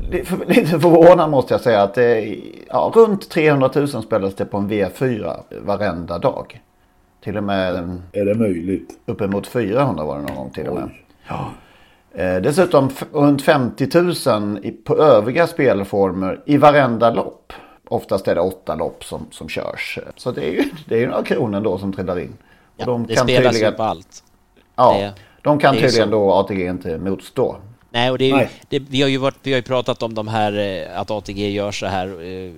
lite 0.49 0.81
förvånad 0.81 1.31
måste 1.31 1.55
jag 1.55 1.61
säga 1.61 1.83
att 1.83 1.95
det, 1.95 2.37
ja, 2.69 2.93
runt 2.95 3.31
300 3.31 3.71
000 3.75 3.89
spelas 3.89 4.35
det 4.35 4.45
på 4.45 4.57
en 4.57 4.71
V4 4.71 5.41
varenda 5.61 6.19
dag. 6.19 6.61
Till 7.25 7.37
och 7.37 7.45
med... 7.45 8.01
Är 8.13 8.25
det 8.25 8.35
möjligt? 8.35 8.99
Uppemot 9.07 9.47
400 9.47 10.05
var 10.05 10.17
det 10.17 10.23
någon 10.23 10.37
gång 10.37 10.51
till 10.51 10.67
och 10.67 10.75
med. 10.75 10.91
Ja. 11.29 11.51
Eh, 12.13 12.37
dessutom 12.37 12.91
runt 13.13 13.43
50 13.43 13.89
000 14.31 14.73
på 14.85 14.97
övriga 14.97 15.47
spelformer 15.47 16.41
i 16.47 16.57
varenda 16.57 17.11
lopp. 17.11 17.53
Oftast 17.89 18.29
är 18.29 18.35
det 18.35 18.41
åtta 18.41 18.75
lopp 18.75 19.05
som, 19.05 19.27
som 19.31 19.49
körs. 19.49 19.99
Så 20.17 20.31
det 20.31 20.49
är 20.49 20.53
ju 20.53 20.65
det 20.89 21.03
är 21.03 21.07
några 21.07 21.23
kronor 21.23 21.61
då 21.61 21.79
som 21.79 21.93
trillar 21.93 22.19
in. 22.19 22.33
Ja, 22.77 22.85
de 22.85 23.07
det 23.07 23.15
kan 23.15 23.27
spelas 23.27 23.53
tydligen, 23.53 23.73
ju 23.73 23.77
på 23.77 23.83
allt. 23.83 24.23
Ja, 24.77 24.97
det, 24.99 25.13
de 25.43 25.59
kan 25.59 25.75
tydligen 25.75 26.11
då 26.11 26.33
ATG 26.33 26.67
inte 26.67 26.99
motstå. 26.99 27.57
Nej, 27.91 28.11
och 28.11 28.19
det 28.19 28.27
ju, 28.27 28.49
det, 28.69 28.79
vi, 28.79 29.03
har 29.03 29.09
ju 29.09 29.17
varit, 29.17 29.39
vi 29.43 29.53
har 29.53 29.57
ju 29.57 29.63
pratat 29.63 30.03
om 30.03 30.15
de 30.15 30.29
här, 30.29 30.59
eh, 30.59 31.01
att 31.01 31.11
ATG 31.11 31.51
gör 31.51 31.73
så 31.73 31.87
här 31.87 32.23
eh, 32.23 32.53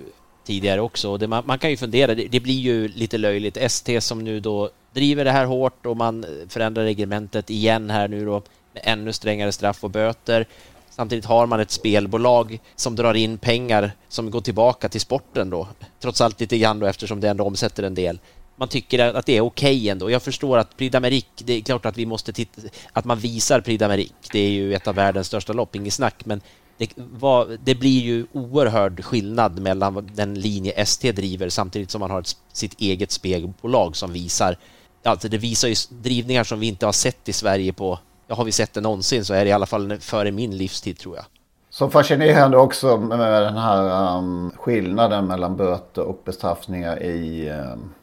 tidigare 0.44 0.80
också. 0.80 1.16
Det, 1.16 1.26
man, 1.26 1.42
man, 1.46 1.58
kan 1.58 1.70
ju 1.70 1.76
fundera, 1.76 2.14
det, 2.14 2.28
det, 2.28 2.40
blir 2.40 2.58
ju 2.58 2.88
lite 2.88 3.18
löjligt. 3.18 3.56
ST 3.56 4.00
som 4.00 4.24
nu 4.24 4.40
då 4.40 4.70
driver 4.92 5.24
det 5.24 5.30
här 5.30 5.44
hårt 5.44 5.86
och 5.86 5.96
man 5.96 6.24
förändrar 6.48 6.84
reglementet 6.84 7.50
igen 7.50 7.90
här 7.90 8.08
nu 8.08 8.24
då 8.24 8.42
med 8.72 8.82
ännu 8.84 9.12
strängare 9.12 9.52
straff 9.52 9.84
och 9.84 9.90
böter. 9.90 10.46
Samtidigt 10.90 11.24
har 11.24 11.46
man 11.46 11.60
ett 11.60 11.70
spelbolag 11.70 12.58
som 12.76 12.96
drar 12.96 13.14
in 13.14 13.38
pengar 13.38 13.92
som 14.08 14.30
går 14.30 14.40
tillbaka 14.40 14.88
till 14.88 15.00
sporten 15.00 15.50
då. 15.50 15.68
Trots 16.00 16.20
allt 16.20 16.40
lite 16.40 16.58
grann 16.58 16.78
då 16.78 16.86
eftersom 16.86 17.20
det 17.20 17.28
ändå 17.28 17.44
omsätter 17.44 17.82
en 17.82 17.94
del 17.94 18.18
man 18.60 18.68
tycker 18.68 19.14
att 19.14 19.26
det 19.26 19.36
är 19.36 19.40
okej 19.40 19.76
okay 19.76 19.88
ändå. 19.88 20.10
Jag 20.10 20.22
förstår 20.22 20.58
att 20.58 20.76
Prix 20.76 20.94
d'Amérique, 20.94 21.44
det 21.44 21.52
är 21.52 21.60
klart 21.60 21.86
att 21.86 21.96
vi 21.96 22.06
måste 22.06 22.32
titta, 22.32 22.62
att 22.92 23.04
man 23.04 23.18
visar 23.18 23.60
Prix 23.60 23.82
d'Amérique. 23.82 24.28
Det 24.32 24.38
är 24.38 24.50
ju 24.50 24.74
ett 24.74 24.88
av 24.88 24.94
världens 24.94 25.26
största 25.26 25.52
lopp, 25.52 25.76
inget 25.76 25.94
snack, 25.94 26.24
men 26.24 26.40
det, 26.78 26.90
var, 26.96 27.58
det, 27.64 27.74
blir 27.74 28.00
ju 28.00 28.26
oerhörd 28.32 29.04
skillnad 29.04 29.58
mellan 29.58 30.10
den 30.14 30.34
linje 30.34 30.72
ST 30.72 31.12
driver 31.12 31.48
samtidigt 31.48 31.90
som 31.90 32.00
man 32.00 32.10
har 32.10 32.20
ett, 32.20 32.36
sitt 32.52 32.80
eget 32.80 33.10
spelbolag 33.10 33.96
som 33.96 34.12
visar, 34.12 34.56
alltså 35.04 35.28
det 35.28 35.38
visar 35.38 35.68
ju 35.68 35.74
drivningar 35.88 36.44
som 36.44 36.60
vi 36.60 36.66
inte 36.66 36.86
har 36.86 36.92
sett 36.92 37.28
i 37.28 37.32
Sverige 37.32 37.72
på, 37.72 37.98
ja, 38.26 38.34
har 38.34 38.44
vi 38.44 38.52
sett 38.52 38.72
det 38.72 38.80
någonsin 38.80 39.24
så 39.24 39.34
är 39.34 39.44
det 39.44 39.50
i 39.50 39.52
alla 39.52 39.66
fall 39.66 39.98
före 40.00 40.30
min 40.30 40.56
livstid 40.56 40.98
tror 40.98 41.16
jag. 41.16 41.24
Så 41.70 41.90
fascinerande 41.90 42.56
också 42.56 42.96
med 42.96 43.42
den 43.42 43.56
här 43.56 44.16
um, 44.16 44.52
skillnaden 44.56 45.26
mellan 45.26 45.56
böter 45.56 46.02
och 46.02 46.22
bestraffningar 46.24 47.02
i 47.02 47.50
um 47.50 47.94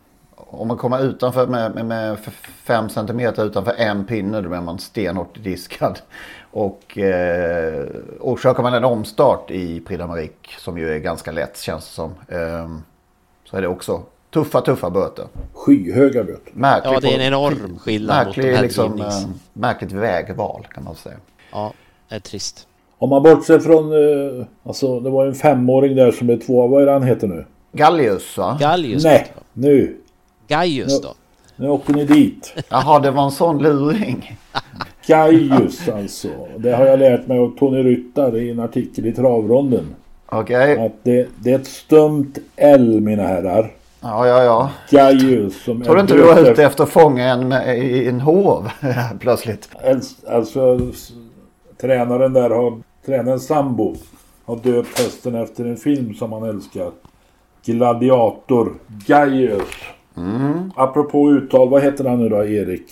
om 0.50 0.68
man 0.68 0.78
kommer 0.78 1.04
utanför 1.04 1.48
med, 1.48 1.76
med, 1.76 1.86
med 1.86 2.18
fem 2.64 2.90
centimeter 2.90 3.46
utanför 3.46 3.74
en 3.78 4.06
pinne 4.06 4.42
då 4.42 4.50
blir 4.50 4.62
man 4.62 4.80
stenhårt 4.80 5.44
diskad. 5.44 6.00
Och 6.52 6.98
eh, 6.98 7.86
orsakar 8.20 8.64
man 8.64 8.74
en 8.74 8.84
omstart 8.84 9.52
i 9.52 9.80
Prix 9.80 10.02
d'Amérique 10.02 10.60
som 10.60 10.78
ju 10.78 10.94
är 10.94 11.00
ganska 11.00 11.32
lätt 11.32 11.58
känns 11.58 11.86
det 11.86 11.94
som. 11.94 12.12
Eh, 12.28 12.70
så 13.46 13.58
är 13.58 13.62
det 13.62 13.68
också 13.68 14.02
tuffa, 14.34 14.62
tuffa 14.62 14.90
böter. 14.90 15.26
Skyhöga 15.54 16.24
böter. 16.24 16.52
Märkligt, 16.54 16.94
ja, 16.94 17.00
det 17.00 17.16
är 17.16 17.20
en 17.20 17.28
enorm 17.28 17.80
skillnad 17.80 18.26
märklig, 18.26 18.44
mot 18.44 18.52
de 18.52 18.56
här 18.56 18.64
liksom, 18.64 19.02
eh, 19.02 19.30
Märkligt 19.54 19.92
vägval 19.92 20.68
kan 20.74 20.84
man 20.84 20.96
säga. 20.96 21.16
Ja, 21.52 21.74
det 22.10 22.16
är 22.16 22.20
trist. 22.20 22.68
Om 22.98 23.10
man 23.10 23.24
bortser 23.24 23.60
från, 23.60 23.92
eh, 23.92 24.46
alltså 24.64 25.00
det 25.00 25.10
var 25.10 25.26
en 25.26 25.36
femåring 25.36 25.96
där 25.96 26.12
som 26.12 26.30
är 26.30 26.38
två, 26.38 26.68
vad 26.68 26.82
är 26.82 26.86
det 26.86 26.92
han 26.92 27.04
heter 27.04 27.28
nu? 27.28 27.46
Gallius 27.72 28.38
va? 28.38 28.58
Gallius. 28.60 29.04
Nej, 29.04 29.28
nu. 29.54 29.98
Gaius 30.48 31.02
då? 31.02 31.14
Nu 31.56 31.70
åker 31.70 31.94
ni 31.94 32.06
dit. 32.06 32.54
Jaha, 32.70 33.00
det 33.00 33.12
var 33.12 33.24
en 33.24 33.32
sån 33.32 33.64
luring. 33.64 34.38
Gaius 35.08 35.90
alltså. 35.90 36.28
Det 36.58 36.72
har 36.72 36.86
jag 36.86 37.00
lärt 37.00 37.28
mig 37.28 37.40
av 37.40 37.58
Tony 37.60 37.84
Ryttar 37.84 38.38
i 38.38 38.52
en 38.52 38.60
artikel 38.60 39.06
i 39.06 39.12
Travronden. 39.12 39.96
Okej. 40.26 40.74
Okay. 40.74 40.86
Att 40.86 41.04
det, 41.04 41.28
det, 41.40 41.52
är 41.52 41.60
ett 41.60 41.68
stumt 41.68 42.34
L 42.56 43.02
mina 43.02 43.24
herrar. 43.24 43.74
Ja, 44.02 44.28
ja, 44.28 44.44
ja. 44.44 44.72
Gaius 44.90 45.64
som 45.64 45.82
Tror 45.82 45.96
du 45.96 46.02
inte 46.02 46.14
du 46.14 46.24
var 46.24 46.52
ute 46.52 46.64
efter 46.64 46.84
att 46.84 46.90
fånga 46.90 47.26
en 47.26 47.48
med, 47.48 47.78
i 47.78 48.08
en 48.08 48.22
hov 48.22 48.70
plötsligt? 49.20 49.70
Alltså, 50.28 50.80
tränaren 51.82 52.34
där 52.34 52.50
har, 52.50 52.82
tränaren 53.06 53.40
sambo 53.40 53.96
har 54.46 54.56
döpt 54.56 55.00
hästen 55.00 55.36
efter 55.36 55.66
en 55.66 55.78
film 55.78 56.14
som 56.14 56.32
han 56.32 56.44
älskar. 56.44 56.92
Gladiator 57.66 58.74
Gaius. 58.88 59.68
Mm. 60.18 60.72
Apropå 60.76 61.32
uttal, 61.32 61.70
vad 61.70 61.84
heter 61.84 62.06
han 62.06 62.20
nu 62.24 62.30
då, 62.30 62.46
Erik? 62.46 62.84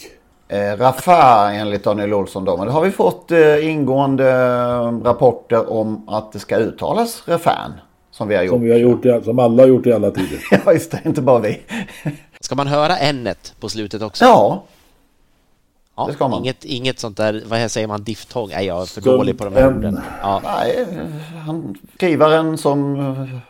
Eh, 0.48 0.78
Rafa 0.78 1.52
enligt 1.54 1.84
Daniel 1.84 2.14
Olsson 2.14 2.46
då. 2.46 2.58
Men 2.58 2.68
det 2.68 2.74
har 2.74 2.82
vi 2.82 2.92
fått 2.92 3.32
eh, 3.32 3.70
ingående 3.70 4.30
eh, 4.30 5.04
rapporter 5.04 5.72
om 5.72 6.10
att 6.10 6.32
det 6.32 6.40
ska 6.40 6.58
uttalas 6.58 7.24
Rafan. 7.28 7.74
Som 8.12 8.28
vi 8.28 8.36
har 8.36 8.44
gjort. 8.44 8.54
Som 8.54 8.62
vi 8.62 8.72
har 8.72 8.80
gjort, 8.80 9.06
som 9.24 9.40
alla 9.40 9.64
har 9.64 9.68
gjort 9.68 9.86
i 9.86 9.94
alla 9.94 10.12
tider. 10.12 10.40
ja, 10.66 10.74
just 10.74 10.92
det. 10.92 11.02
Inte 11.06 11.22
bara 11.22 11.40
vi. 11.40 11.62
ska 12.40 12.56
man 12.56 12.68
höra 12.68 12.98
n 12.98 13.30
på 13.60 13.70
slutet 13.70 14.02
också? 14.02 14.26
Ja. 14.26 14.64
Ja, 15.98 16.06
det 16.08 16.14
ska 16.14 16.28
man. 16.28 16.40
Inget, 16.40 16.66
inget 16.66 17.00
sånt 17.00 17.18
där, 17.18 17.44
vad 17.46 17.72
säger 17.72 17.88
man, 17.88 18.04
diftång? 18.04 18.50
Nej, 18.50 18.66
jag 18.66 18.82
är 18.82 18.86
för 18.86 19.02
Skum- 19.02 19.18
dålig 19.18 19.38
på 19.38 19.46
de 19.46 19.54
här 19.54 19.62
en- 19.62 19.78
orden. 19.78 20.00
Ja. 20.22 20.42
Nej, 20.44 20.88
han, 21.46 21.76
skrivaren 21.96 22.58
som 22.58 22.96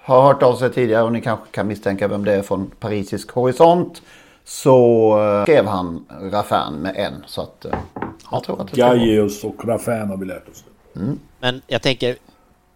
har 0.03 0.21
hört 0.23 0.43
av 0.43 0.55
sig 0.55 0.73
tidigare 0.73 1.03
och 1.03 1.11
ni 1.11 1.21
kanske 1.21 1.45
kan 1.51 1.67
misstänka 1.67 2.07
vem 2.07 2.25
det 2.25 2.33
är 2.33 2.41
från 2.41 2.71
Parisisk 2.79 3.31
horisont. 3.31 4.01
Så 4.43 5.19
eh, 5.23 5.43
skrev 5.43 5.65
han 5.65 6.05
Raffin 6.21 6.73
med 6.75 6.95
en. 6.97 7.13
Så 7.27 7.41
att 7.41 7.65
eh, 7.65 7.71
jag 8.31 8.43
tror 8.43 8.61
att 8.61 8.71
det 8.71 8.77
Gaius 8.77 9.43
och 9.43 9.65
Raffin 9.67 10.07
har 10.09 10.17
vi 10.17 10.25
lärt 10.25 10.49
oss. 10.49 10.63
Men 11.39 11.61
jag 11.67 11.81
tänker, 11.81 12.15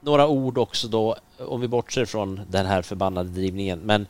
några 0.02 0.28
ord 0.28 0.58
också 0.58 0.88
då, 0.88 1.16
om 1.48 1.62
vi 1.62 1.68
bortser 1.68 2.06
från 2.06 2.42
den 2.50 2.66
här 2.66 2.82
förbannade 2.82 3.30
drivningen. 3.30 3.80
Men 3.80 4.08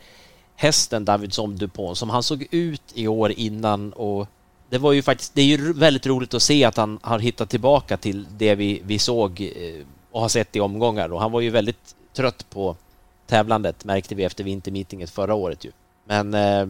hästen 0.56 1.06
Davidson 1.06 1.56
Dupont, 1.56 1.98
som 1.98 2.10
han 2.10 2.24
såg 2.24 2.48
ut 2.52 2.82
i 2.93 3.08
år 3.08 3.32
innan 3.32 3.93
och 3.93 4.28
det 4.69 4.77
var 4.77 4.93
ju 4.93 5.01
faktiskt, 5.01 5.36
det 5.36 5.41
är 5.41 5.45
ju 5.45 5.73
väldigt 5.73 6.05
roligt 6.08 6.34
att 6.34 6.41
se 6.41 6.63
att 6.63 6.77
han 6.77 6.99
har 7.01 7.19
hittat 7.19 7.49
tillbaka 7.49 7.97
till 7.97 8.27
det 8.38 8.55
vi, 8.55 8.82
vi 8.86 8.99
såg 8.99 9.41
eh, 9.41 9.86
och 10.12 10.21
har 10.21 10.29
sett 10.29 10.55
i 10.55 10.60
omgångar. 10.60 11.13
Och 11.13 11.21
han 11.21 11.32
var 11.32 11.41
ju 11.41 11.49
väldigt 11.49 11.95
trött 12.13 12.45
på 12.49 12.75
tävlandet 13.27 13.86
märkte 13.86 14.15
vi 14.15 14.23
efter 14.23 14.43
vintermeetinget 14.43 15.10
förra 15.10 15.34
året 15.34 15.65
ju. 15.65 15.71
Men 16.05 16.34
eh, 16.34 16.67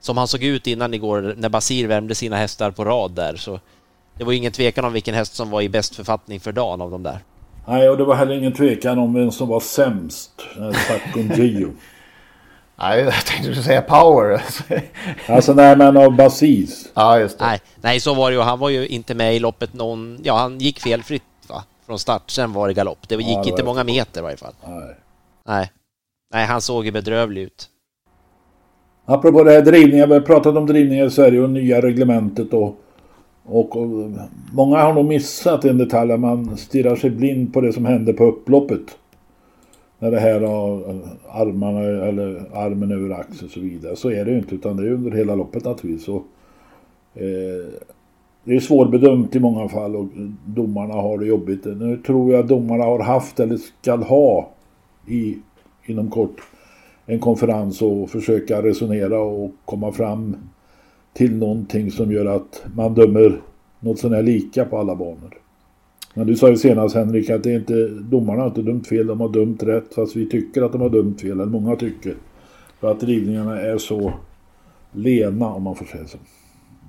som 0.00 0.16
han 0.16 0.28
såg 0.28 0.42
ut 0.42 0.66
innan 0.66 0.94
igår 0.94 1.34
när 1.36 1.48
Basir 1.48 1.86
värmde 1.86 2.14
sina 2.14 2.36
hästar 2.36 2.70
på 2.70 2.84
rad 2.84 3.10
där 3.10 3.36
så 3.36 3.60
det 4.18 4.24
var 4.24 4.32
ju 4.32 4.38
ingen 4.38 4.52
tvekan 4.52 4.84
om 4.84 4.92
vilken 4.92 5.14
häst 5.14 5.34
som 5.34 5.50
var 5.50 5.62
i 5.62 5.68
bäst 5.68 5.94
författning 5.96 6.40
för 6.40 6.52
dagen 6.52 6.80
av 6.80 6.90
de 6.90 7.02
där. 7.02 7.18
Nej, 7.66 7.88
och 7.88 7.96
det 7.96 8.04
var 8.04 8.14
heller 8.14 8.34
ingen 8.34 8.52
tvekan 8.52 8.98
om 8.98 9.14
vem 9.14 9.30
som 9.30 9.48
var 9.48 9.60
sämst. 9.60 10.30
eh, 10.58 10.72
Facon 10.72 11.30
Gio. 11.36 11.72
Nej, 12.76 13.00
jag 13.00 13.14
tänkte 13.26 13.48
du 13.48 13.54
säga 13.62 13.82
Power. 13.82 14.42
Alltså 15.28 15.52
nej 15.54 15.76
men 15.76 15.96
av 15.96 16.16
Basis. 16.16 16.88
Ja, 16.94 17.18
just 17.18 17.40
Nej, 17.40 17.60
nej, 17.80 18.00
så 18.00 18.14
var 18.14 18.30
det 18.30 18.36
ju. 18.36 18.42
Han 18.42 18.58
var 18.58 18.68
ju 18.68 18.86
inte 18.86 19.14
med 19.14 19.36
i 19.36 19.38
loppet 19.38 19.74
någon... 19.74 20.18
Ja, 20.22 20.36
han 20.36 20.58
gick 20.58 20.80
felfritt 20.80 21.22
va? 21.48 21.64
från 21.86 21.98
start. 21.98 22.30
Sen 22.30 22.52
var 22.52 22.68
det 22.68 22.74
galopp. 22.74 23.08
Det 23.08 23.14
gick 23.14 23.26
Ja, 23.28 23.42
det 23.44 23.50
inte 23.50 23.64
många 23.64 23.84
det. 23.84 23.92
meter 23.92 24.20
i 24.20 24.22
varje 24.22 24.36
fall. 24.36 24.52
Nej. 24.68 24.96
Nej. 25.46 25.70
Nej, 26.34 26.46
han 26.46 26.60
såg 26.60 26.84
ju 26.84 26.90
bedrövlig 26.90 27.42
ut. 27.42 27.68
Apropå 29.06 29.44
det 29.44 29.52
här 29.52 29.62
drivningen, 29.62 30.08
vi 30.08 30.14
har 30.14 30.20
pratat 30.20 30.56
om 30.56 30.66
drivningen 30.66 31.06
i 31.06 31.10
Sverige 31.10 31.40
och 31.40 31.50
nya 31.50 31.82
reglementet 31.82 32.52
och, 32.52 32.76
och, 33.44 33.76
och 33.76 34.10
många 34.52 34.78
har 34.78 34.92
nog 34.92 35.04
missat 35.04 35.64
en 35.64 35.78
detalj 35.78 36.16
man 36.16 36.56
stirrar 36.56 36.96
sig 36.96 37.10
blind 37.10 37.52
på 37.54 37.60
det 37.60 37.72
som 37.72 37.84
hände 37.84 38.12
på 38.12 38.24
upploppet. 38.24 38.80
När 40.04 40.10
det 40.10 40.20
här 40.20 40.40
har 40.40 41.00
armarna 41.28 41.80
eller 41.80 42.42
armen 42.52 42.92
över 42.92 43.10
axeln 43.10 43.46
och 43.46 43.50
så 43.50 43.60
vidare. 43.60 43.96
Så 43.96 44.10
är 44.10 44.24
det 44.24 44.30
ju 44.30 44.38
inte 44.38 44.54
utan 44.54 44.76
det 44.76 44.82
är 44.82 44.92
under 44.92 45.10
hela 45.10 45.34
loppet 45.34 45.64
naturligtvis. 45.64 46.08
Och, 46.08 46.22
eh, 47.14 47.72
det 48.44 48.56
är 48.56 48.60
svårbedömt 48.60 49.36
i 49.36 49.40
många 49.40 49.68
fall 49.68 49.96
och 49.96 50.06
domarna 50.46 50.94
har 50.94 51.18
det 51.18 51.26
jobbigt. 51.26 51.64
Nu 51.64 51.96
tror 52.06 52.32
jag 52.32 52.46
domarna 52.46 52.84
har 52.84 53.00
haft 53.00 53.40
eller 53.40 53.56
ska 53.56 53.96
ha 53.96 54.50
i, 55.06 55.38
inom 55.84 56.10
kort 56.10 56.42
en 57.06 57.18
konferens 57.18 57.82
och 57.82 58.10
försöka 58.10 58.62
resonera 58.62 59.20
och 59.20 59.50
komma 59.64 59.92
fram 59.92 60.36
till 61.12 61.36
någonting 61.36 61.90
som 61.90 62.12
gör 62.12 62.26
att 62.26 62.64
man 62.74 62.94
dömer 62.94 63.40
något 63.80 63.98
sånär 63.98 64.22
lika 64.22 64.64
på 64.64 64.78
alla 64.78 64.96
banor. 64.96 65.43
Men 66.14 66.26
du 66.26 66.36
sa 66.36 66.48
ju 66.48 66.56
senast 66.56 66.94
Henrik 66.94 67.30
att 67.30 67.42
det 67.42 67.50
är 67.50 67.56
inte, 67.56 67.88
domarna 67.88 68.40
har 68.40 68.48
inte 68.48 68.62
dömt 68.62 68.88
fel, 68.88 69.06
de 69.06 69.20
har 69.20 69.28
dömt 69.28 69.62
rätt 69.62 69.94
fast 69.94 70.16
vi 70.16 70.28
tycker 70.28 70.62
att 70.62 70.72
de 70.72 70.80
har 70.80 70.90
dömt 70.90 71.20
fel, 71.20 71.30
eller 71.30 71.46
många 71.46 71.76
tycker. 71.76 72.14
För 72.80 72.90
att 72.90 73.00
drivningarna 73.00 73.60
är 73.60 73.78
så 73.78 74.12
lena 74.92 75.46
om 75.46 75.62
man 75.62 75.76
får 75.76 75.84
säga 75.84 76.06
så. 76.06 76.18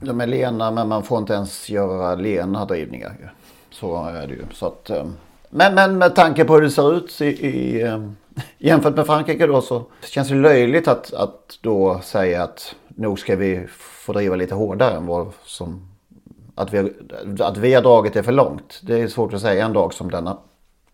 De 0.01 0.21
är 0.21 0.27
lena 0.27 0.71
men 0.71 0.87
man 0.87 1.03
får 1.03 1.17
inte 1.17 1.33
ens 1.33 1.69
göra 1.69 2.15
lena 2.15 2.65
drivningar. 2.65 3.33
Så 3.69 4.05
är 4.05 4.27
det 4.27 4.33
ju. 4.33 4.41
Så 4.51 4.65
att, 4.65 4.89
eh, 4.89 5.05
men, 5.49 5.75
men 5.75 5.97
med 5.97 6.15
tanke 6.15 6.45
på 6.45 6.53
hur 6.53 6.61
det 6.61 6.71
ser 6.71 6.97
ut 6.97 7.21
i, 7.21 7.25
i, 7.25 7.81
eh, 7.81 8.09
jämfört 8.57 8.95
med 8.95 9.05
Frankrike 9.05 9.47
då 9.47 9.61
så 9.61 9.83
känns 10.09 10.29
det 10.29 10.35
löjligt 10.35 10.87
att, 10.87 11.13
att 11.13 11.59
då 11.61 11.99
säga 12.03 12.43
att 12.43 12.75
nog 12.87 13.19
ska 13.19 13.35
vi 13.35 13.67
få 13.69 14.13
driva 14.13 14.35
lite 14.35 14.55
hårdare 14.55 14.97
än 14.97 15.05
vad 15.05 15.27
som 15.43 15.94
att 16.55 16.73
vi, 16.73 16.93
att 17.39 17.57
vi 17.57 17.73
har 17.73 17.81
dragit 17.81 18.13
det 18.13 18.23
för 18.23 18.31
långt. 18.31 18.81
Det 18.83 18.99
är 18.99 19.07
svårt 19.07 19.33
att 19.33 19.41
säga 19.41 19.65
en 19.65 19.73
dag 19.73 19.93
som 19.93 20.11
denna 20.11 20.37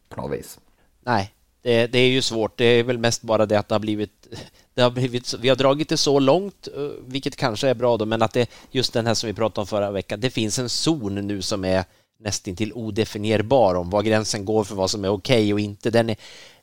på 0.09 0.21
något 0.21 0.39
vis. 0.39 0.59
Nej, 1.05 1.33
det, 1.61 1.87
det 1.87 1.99
är 1.99 2.09
ju 2.09 2.21
svårt. 2.21 2.57
Det 2.57 2.65
är 2.65 2.83
väl 2.83 2.97
mest 2.97 3.21
bara 3.21 3.45
det 3.45 3.59
att 3.59 3.67
det 3.67 3.75
har 3.75 3.79
blivit... 3.79 4.27
Det 4.73 4.81
har 4.81 4.91
blivit 4.91 5.33
vi 5.33 5.49
har 5.49 5.55
dragit 5.55 5.89
det 5.89 5.97
så 5.97 6.19
långt, 6.19 6.67
eh, 6.75 6.81
vilket 7.07 7.35
kanske 7.35 7.69
är 7.69 7.73
bra 7.73 7.97
då, 7.97 8.05
men 8.05 8.21
att 8.21 8.33
det 8.33 8.49
just 8.71 8.93
den 8.93 9.07
här 9.07 9.13
som 9.13 9.27
vi 9.27 9.33
pratade 9.33 9.61
om 9.61 9.67
förra 9.67 9.91
veckan, 9.91 10.19
det 10.19 10.29
finns 10.29 10.59
en 10.59 10.69
zon 10.69 11.15
nu 11.15 11.41
som 11.41 11.65
är 11.65 11.83
nästintill 12.19 12.73
odefinierbar 12.73 13.75
om 13.75 13.89
var 13.89 14.01
gränsen 14.01 14.45
går 14.45 14.63
för 14.63 14.75
vad 14.75 14.89
som 14.89 15.05
är 15.05 15.09
okej 15.09 15.53
och 15.53 15.59
inte. 15.59 15.89
Den 15.89 16.09
är, 16.09 16.15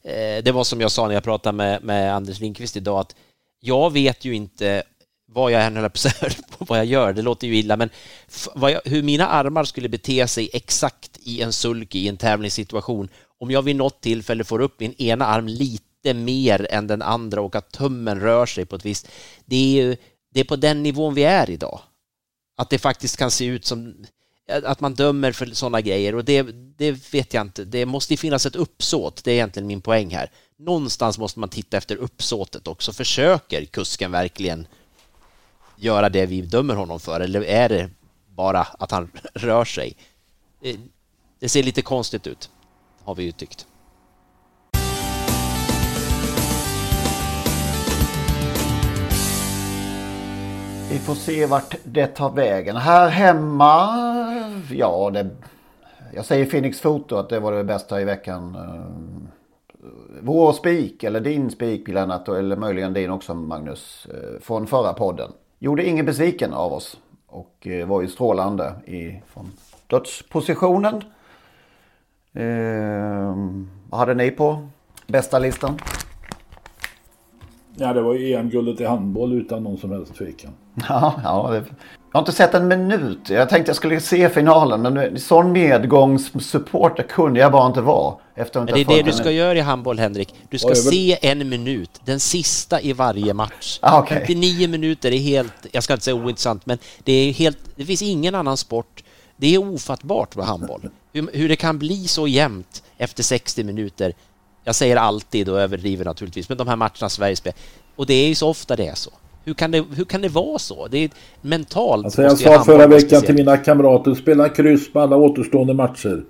eh, 0.03 0.43
det 0.43 0.53
var 0.53 0.65
som 0.65 0.81
jag 0.81 0.91
sa 0.91 1.07
när 1.07 1.15
jag 1.15 1.25
pratade 1.25 1.57
med, 1.57 1.85
med 1.85 2.15
Anders 2.15 2.41
Lindqvist 2.41 2.77
idag, 2.77 3.01
att 3.01 3.15
jag 3.61 3.93
vet 3.93 4.25
ju 4.25 4.35
inte 4.35 4.83
vad 5.31 5.53
jag 5.53 5.65
än 5.65 5.77
höll 5.77 5.91
på 5.91 5.95
att 5.95 5.99
säga, 5.99 6.31
vad 6.59 6.79
jag 6.79 6.87
gör, 6.87 7.13
det 7.13 7.23
låter 7.23 7.47
ju 7.47 7.57
illa, 7.57 7.77
men 7.77 7.91
vad 8.55 8.71
jag, 8.71 8.81
hur 8.85 9.03
mina 9.03 9.29
armar 9.29 9.65
skulle 9.65 9.89
bete 9.89 10.29
sig 10.29 10.51
exakt 10.53 11.19
i 11.23 11.43
en 11.43 11.53
sulky 11.53 11.99
i 11.99 12.09
en 12.09 12.17
tävlingssituation 12.17 13.09
om 13.41 13.51
jag 13.51 13.63
vid 13.63 13.77
något 13.77 14.01
tillfälle 14.01 14.45
får 14.45 14.61
upp 14.61 14.81
min 14.81 14.93
ena 14.93 15.27
arm 15.27 15.47
lite 15.47 16.15
mer 16.15 16.67
än 16.71 16.87
den 16.87 17.03
andra 17.03 17.41
och 17.41 17.57
att 17.57 17.73
tummen 17.73 18.21
rör 18.21 18.47
sig 18.47 18.67
på 18.67 18.77
ett 18.77 18.85
visst... 18.85 19.09
Det 19.45 19.57
är 19.57 19.85
ju 19.85 19.97
det 20.35 20.41
är 20.41 20.45
på 20.45 20.57
den 20.57 20.83
nivån 20.83 21.15
vi 21.15 21.25
är 21.25 21.51
idag. 21.51 21.81
Att 22.57 22.71
det 22.71 22.79
faktiskt 22.79 23.17
kan 23.17 23.31
se 23.31 23.45
ut 23.45 23.65
som 23.65 23.95
att 24.65 24.81
man 24.81 24.95
dömer 24.95 25.33
för 25.33 25.47
sådana 25.47 25.81
grejer 25.81 26.15
och 26.15 26.25
det, 26.25 26.43
det 26.77 27.13
vet 27.13 27.35
jag 27.35 27.41
inte. 27.41 27.65
Det 27.65 27.87
måste 27.87 28.13
ju 28.13 28.17
finnas 28.17 28.47
ett 28.47 28.57
uppsåt, 28.57 29.25
det 29.25 29.31
är 29.31 29.35
egentligen 29.35 29.67
min 29.67 29.81
poäng 29.81 30.15
här. 30.15 30.31
Någonstans 30.59 31.19
måste 31.19 31.39
man 31.39 31.49
titta 31.49 31.77
efter 31.77 31.97
uppsåtet 31.97 32.69
också. 32.69 32.93
Försöker 32.93 33.65
kusken 33.65 34.13
verkligen 34.13 34.67
göra 35.79 36.09
det 36.09 36.27
vi 36.27 36.41
dömer 36.41 36.75
honom 36.75 37.01
för 37.01 37.21
eller 37.21 37.45
är 37.45 37.69
det 37.69 37.91
bara 38.27 38.61
att 38.61 38.91
han 38.91 39.11
rör 39.35 39.65
sig? 39.65 39.97
Det, 40.61 40.77
det 41.39 41.49
ser 41.49 41.63
lite 41.63 41.83
konstigt 41.83 42.27
ut, 42.27 42.51
har 43.05 43.15
vi 43.15 43.23
ju 43.23 43.33
tyckt. 43.33 43.67
Vi 50.91 50.99
får 50.99 51.15
se 51.15 51.47
vart 51.47 51.75
det 51.85 52.07
tar 52.07 52.31
vägen. 52.31 52.77
Här 52.77 53.09
hemma, 53.09 53.89
ja 54.71 55.11
det... 55.11 55.31
Jag 56.15 56.25
säger 56.25 56.47
Phoenix 56.47 56.81
Foto 56.81 57.17
att 57.17 57.29
det 57.29 57.41
var 57.41 57.53
det 57.53 57.65
bästa 57.65 58.01
i 58.01 58.05
veckan. 58.05 58.55
Eh, 58.55 59.89
vår 60.23 60.53
spik, 60.53 61.03
eller 61.03 61.21
din 61.21 61.51
spik 61.51 61.89
Lennart, 61.89 62.29
eller 62.29 62.57
möjligen 62.57 62.93
din 62.93 63.11
också 63.11 63.35
Magnus, 63.35 64.07
eh, 64.11 64.41
från 64.41 64.67
förra 64.67 64.93
podden. 64.93 65.33
Gjorde 65.59 65.87
ingen 65.87 66.07
besviken 66.07 66.53
av 66.55 66.73
oss. 66.73 66.97
Och 67.27 67.67
eh, 67.67 67.87
var 67.87 68.03
ju 68.03 68.09
strålande 68.09 68.73
i, 68.87 69.23
från 69.27 69.53
dödspositionen. 69.87 70.95
Eh, 72.33 73.37
vad 73.91 74.01
hade 74.01 74.15
ni 74.15 74.31
på 74.31 74.69
bästa 75.07 75.39
listan? 75.39 75.79
Ja, 77.77 77.93
det 77.93 78.03
var 78.03 78.15
ju 78.15 78.35
EM-guldet 78.35 78.81
i 78.81 78.85
handboll 78.85 79.33
utan 79.33 79.63
någon 79.63 79.79
som 79.79 79.91
helst 79.91 80.15
tvekan. 80.15 80.51
Ja, 80.89 81.21
ja 81.25 81.49
det, 81.51 81.57
jag 81.57 81.65
har 82.13 82.21
inte 82.21 82.33
sett 82.33 82.55
en 82.55 82.69
minut. 82.69 83.31
Jag 83.31 83.49
tänkte 83.49 83.69
jag 83.69 83.77
skulle 83.77 84.01
se 84.01 84.29
finalen 84.29 84.83
men 84.83 85.19
sån 85.19 85.53
medgångssupporter 85.53 87.03
kunde 87.03 87.41
jag 87.41 87.53
bara 87.53 87.67
inte 87.67 87.81
vara. 87.81 88.15
Efter 88.39 88.61
att 88.61 88.67
Men 88.67 88.75
det 88.75 88.81
är 88.81 88.97
det 88.97 89.03
du 89.03 89.13
ska 89.13 89.31
göra 89.31 89.59
i 89.59 89.61
handboll, 89.61 89.99
Henrik. 89.99 90.35
Du 90.51 90.59
ska 90.59 90.69
vill- 90.69 90.77
se 90.77 91.19
en 91.23 91.49
minut, 91.49 91.91
den 92.05 92.21
sista 92.21 92.81
i 92.81 92.93
varje 92.93 93.35
match. 93.35 93.79
Ah, 93.83 93.99
okej. 94.01 94.17
59 94.27 94.69
minuter 94.69 95.13
är 95.13 95.19
helt, 95.19 95.53
jag 95.73 95.83
ska 95.83 95.93
inte 95.93 96.05
säga 96.05 96.15
ointressant, 96.15 96.67
men 96.67 96.79
det 97.05 97.13
är 97.13 97.33
helt, 97.33 97.59
det 97.77 97.85
finns 97.85 98.03
ingen 98.03 98.35
annan 98.35 98.57
sport. 98.57 99.05
Det 99.37 99.55
är 99.55 99.59
ofattbart 99.75 100.37
med 100.37 100.47
handboll. 100.47 100.91
Hur, 101.13 101.29
hur 101.33 101.49
det 101.49 101.57
kan 101.57 101.79
bli 101.79 102.09
så 102.09 102.29
jämnt 102.29 102.83
efter 102.99 103.23
60 103.23 103.65
minuter. 103.65 104.13
Jag 104.65 104.75
säger 104.75 104.97
alltid 104.97 105.49
och 105.49 105.61
överdriver 105.61 106.05
naturligtvis, 106.05 106.49
men 106.49 106.59
de 106.59 106.69
här 106.69 106.77
matcherna 106.77 107.09
Sverige 107.09 107.37
spelar. 107.37 107.59
Och 107.97 108.07
det 108.07 108.15
är 108.15 108.29
ju 108.29 108.35
så 108.35 108.49
ofta 108.49 108.77
det 108.77 108.87
är 108.87 108.95
så. 108.95 109.11
Hur 109.45 109.55
kan 109.55 109.71
det, 109.71 109.85
hur 109.97 110.05
kan 110.05 110.21
det 110.21 110.29
vara 110.29 110.59
så? 110.59 110.87
Det 110.87 110.99
är 110.99 111.11
mentalt. 111.41 112.05
Alltså 112.05 112.23
jag 112.23 112.39
sa 112.39 112.65
förra 112.65 112.87
veckan 112.87 113.23
till 113.23 113.35
mina 113.35 113.57
kamrater, 113.57 114.15
spela 114.15 114.49
kryss 114.49 114.93
på 114.93 115.01
alla 115.01 115.17
återstående 115.17 115.75
matcher. 115.75 116.25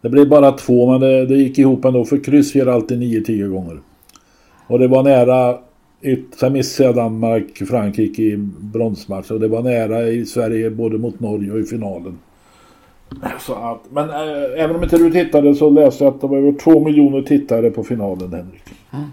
Det 0.00 0.08
blev 0.08 0.28
bara 0.28 0.52
två, 0.52 0.90
men 0.90 1.00
det, 1.00 1.26
det 1.26 1.34
gick 1.34 1.58
ihop 1.58 1.84
ändå, 1.84 2.04
för 2.04 2.24
kryss 2.24 2.54
ger 2.54 2.66
alltid 2.66 3.02
9-10 3.02 3.48
gånger. 3.48 3.80
Och 4.66 4.78
det 4.78 4.88
var 4.88 5.02
nära, 5.02 5.58
sen 6.40 6.52
missade 6.52 6.88
jag 6.88 6.96
Danmark, 6.96 7.56
Frankrike 7.68 8.22
i 8.22 8.36
bronsmatch 8.60 9.30
och 9.30 9.40
det 9.40 9.48
var 9.48 9.62
nära 9.62 10.08
i 10.08 10.26
Sverige 10.26 10.70
både 10.70 10.98
mot 10.98 11.20
Norge 11.20 11.52
och 11.52 11.58
i 11.58 11.64
finalen. 11.64 12.18
Så 13.40 13.54
att, 13.54 13.80
men 13.90 14.10
äh, 14.10 14.64
även 14.64 14.76
om 14.76 14.82
inte 14.82 14.98
du 14.98 15.10
tittade 15.10 15.54
så 15.54 15.70
läste 15.70 16.04
jag 16.04 16.14
att 16.14 16.20
det 16.20 16.26
var 16.26 16.38
över 16.38 16.52
två 16.52 16.84
miljoner 16.84 17.22
tittare 17.22 17.70
på 17.70 17.84
finalen 17.84 18.32
Henrik. 18.32 18.62
Mm. 18.92 19.06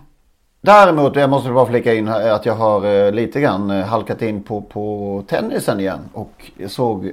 Däremot, 0.66 1.16
jag 1.16 1.30
måste 1.30 1.52
bara 1.52 1.66
flika 1.66 1.94
in 1.94 2.08
här, 2.08 2.30
att 2.30 2.46
jag 2.46 2.56
har 2.56 2.86
eh, 2.86 3.12
lite 3.12 3.42
grann 3.42 3.72
eh, 3.72 3.86
halkat 3.86 4.22
in 4.22 4.44
på, 4.44 4.62
på 4.62 5.24
tennisen 5.28 5.80
igen. 5.80 6.00
Och 6.14 6.52
såg, 6.68 7.12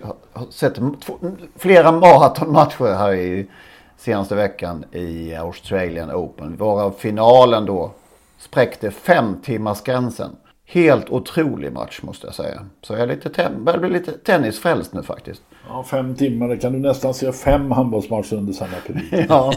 sett 0.51 0.75
två, 0.75 1.19
flera 1.57 1.93
maratonmatcher 1.93 2.95
här 2.95 3.13
i 3.15 3.47
senaste 3.97 4.35
veckan 4.35 4.85
i 4.93 5.35
Australian 5.35 6.13
Open. 6.13 6.57
Varav 6.57 6.91
finalen 6.99 7.67
då 7.67 7.91
spräckte 8.39 8.91
fem 8.91 9.37
timmars 9.43 9.83
gränsen. 9.83 10.31
Helt 10.67 11.11
otrolig 11.11 11.73
match 11.73 12.01
måste 12.03 12.27
jag 12.27 12.35
säga. 12.35 12.67
Så 12.83 12.93
jag 12.93 13.01
är 13.01 13.07
lite 13.07 13.51
börjar 13.59 13.79
bli 13.79 13.91
lite 13.91 14.13
tennisfrälst 14.13 14.95
nu 14.95 15.03
faktiskt. 15.03 15.43
Ja, 15.69 15.85
fem 15.85 16.15
timmar, 16.15 16.49
det 16.49 16.57
kan 16.57 16.73
du 16.73 16.79
nästan 16.79 17.15
se 17.15 17.33
fem 17.33 17.71
handbollsmatcher 17.71 18.37
under 18.37 18.53
samma 18.53 18.77
period. 18.87 19.27
Ja. 19.29 19.53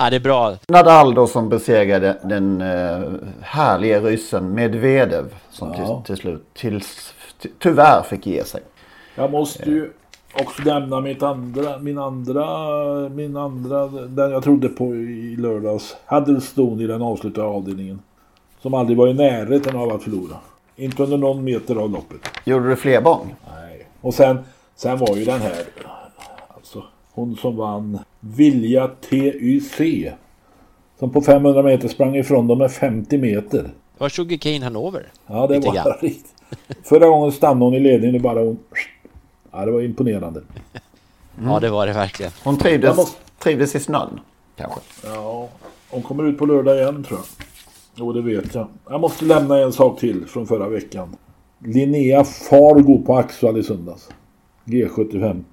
Ja, 0.00 0.10
det 0.10 0.16
är 0.16 0.20
bra. 0.20 0.56
Nadal 0.68 1.14
då 1.14 1.26
som 1.26 1.48
besegrade 1.48 2.16
den 2.24 2.62
uh, 2.62 3.12
härliga 3.40 4.00
ryssen 4.00 4.54
Medvedev. 4.54 5.34
Som 5.50 5.72
till, 5.74 5.82
Ja. 5.82 6.02
till 6.06 6.16
slut 6.16 6.44
tills, 6.54 7.14
ty, 7.42 7.48
tyvärr 7.58 8.02
fick 8.02 8.26
ge 8.26 8.44
sig. 8.44 8.60
Jag 9.14 9.30
måste 9.30 9.70
ju 9.70 9.90
också 10.40 10.62
nämna 10.62 11.00
mitt 11.00 11.22
andra, 11.22 11.78
min 11.78 11.98
andra, 11.98 12.44
min 13.08 13.36
andra, 13.36 13.86
den 13.86 14.30
jag 14.30 14.42
trodde 14.42 14.68
på 14.68 14.94
i 14.94 15.36
lördags. 15.38 15.96
Huddlestone 16.06 16.82
i 16.82 16.86
den 16.86 17.02
avslutade 17.02 17.46
avdelningen. 17.46 18.00
Som 18.62 18.74
aldrig 18.74 18.98
var 18.98 19.08
i 19.08 19.14
närheten 19.14 19.76
av 19.76 19.92
att 19.92 20.02
förlora. 20.02 20.36
Inte 20.76 21.02
under 21.02 21.16
någon 21.16 21.44
meter 21.44 21.76
av 21.76 21.90
loppet. 21.90 22.20
Gjorde 22.44 22.68
du 22.68 22.76
fler 22.76 23.00
bång? 23.00 23.34
Nej. 23.54 23.86
Och 24.00 24.14
sen, 24.14 24.38
sen 24.76 24.98
var 24.98 25.16
ju 25.16 25.24
den 25.24 25.40
här, 25.40 25.64
hon 27.18 27.36
som 27.36 27.56
vann 27.56 27.98
Vilja 28.20 28.88
TYC. 28.88 29.80
Som 30.98 31.10
på 31.12 31.20
500 31.20 31.62
meter 31.62 31.88
sprang 31.88 32.16
ifrån 32.16 32.46
dem 32.46 32.58
med 32.58 32.72
50 32.72 33.18
meter. 33.18 33.62
Det 33.62 33.70
var 33.98 34.08
Sugarcane 34.08 34.64
Hanover. 34.64 35.06
Ja, 35.26 35.46
det 35.46 35.54
Lite 35.54 35.68
var 35.68 35.98
riktigt. 36.02 36.34
Förra 36.84 37.06
gången 37.08 37.32
stannade 37.32 37.64
hon 37.64 37.74
i 37.74 37.80
ledningen 37.80 38.14
och 38.16 38.20
bara 38.22 38.40
hon... 38.44 38.58
Ja, 39.52 39.64
det 39.64 39.70
var 39.72 39.80
imponerande. 39.82 40.42
Ja, 41.44 41.60
det 41.60 41.70
var 41.70 41.86
det 41.86 41.92
verkligen. 41.92 42.32
Hon 42.44 42.58
trivdes, 42.58 42.96
måste- 42.96 43.20
trivdes 43.38 43.74
i 43.74 43.80
snön. 43.80 44.20
Kanske. 44.56 44.80
Ja, 45.04 45.48
hon 45.90 46.02
kommer 46.02 46.24
ut 46.28 46.38
på 46.38 46.46
lördag 46.46 46.76
igen 46.78 47.04
tror 47.04 47.18
jag. 47.18 47.46
Jo, 47.94 48.12
det 48.12 48.22
vet 48.22 48.54
jag. 48.54 48.66
Jag 48.90 49.00
måste 49.00 49.24
lämna 49.24 49.58
en 49.58 49.72
sak 49.72 50.00
till 50.00 50.26
från 50.26 50.46
förra 50.46 50.68
veckan. 50.68 51.16
Linnea 51.64 52.24
Fargo 52.24 53.02
på 53.06 53.16
Axvall 53.16 53.58
i 53.58 53.62
söndags. 53.62 54.08
G75. 54.64 55.44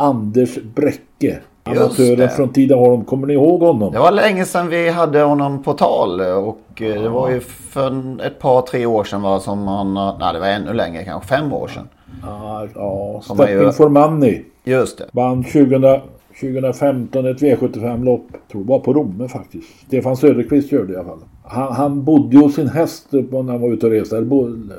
Anders 0.00 0.58
Bräcke. 0.74 1.38
Amatören 1.64 2.16
det. 2.18 2.28
från 2.28 2.48
Tidaholm. 2.52 3.04
Kommer 3.04 3.26
ni 3.26 3.32
ihåg 3.34 3.60
honom? 3.60 3.92
Det 3.92 3.98
var 3.98 4.12
länge 4.12 4.44
sedan 4.44 4.68
vi 4.68 4.88
hade 4.88 5.20
honom 5.20 5.62
på 5.62 5.72
tal. 5.72 6.20
Och 6.20 6.82
eh, 6.82 7.02
det 7.02 7.08
var 7.08 7.30
ju 7.30 7.40
för 7.40 8.20
ett 8.26 8.38
par, 8.38 8.62
tre 8.62 8.86
år 8.86 9.04
sedan 9.04 9.22
va, 9.22 9.40
som 9.40 9.68
han... 9.68 9.94
Nej, 9.94 10.32
det 10.32 10.40
var 10.40 10.46
ännu 10.46 10.72
längre. 10.72 11.04
Kanske 11.04 11.28
fem 11.28 11.52
år 11.52 11.68
sedan. 11.68 11.88
Ja, 12.22 12.66
ja 12.74 13.20
Som 13.22 13.40
är 13.40 13.48
ju- 13.48 13.56
Stepping 13.56 13.72
for 13.72 13.88
Money. 13.88 14.42
Just 14.64 14.98
det. 14.98 15.04
Vann 15.12 15.44
2000, 15.44 16.00
2015 16.40 17.26
ett 17.26 17.40
V75-lopp. 17.42 18.26
Tror 18.52 18.64
bara 18.64 18.78
på 18.78 18.92
Romme 18.92 19.28
faktiskt. 19.28 19.68
Stefan 19.86 20.16
Söderqvist 20.16 20.70
det 20.70 20.92
i 20.92 20.96
alla 20.96 21.04
fall. 21.04 21.18
Han, 21.44 21.72
han 21.72 22.04
bodde 22.04 22.36
hos 22.38 22.54
sin 22.54 22.68
häst 22.68 23.06
när 23.10 23.52
han 23.52 23.60
var 23.60 23.68
ute 23.72 23.86
och 23.86 23.92
reste. 23.92 24.26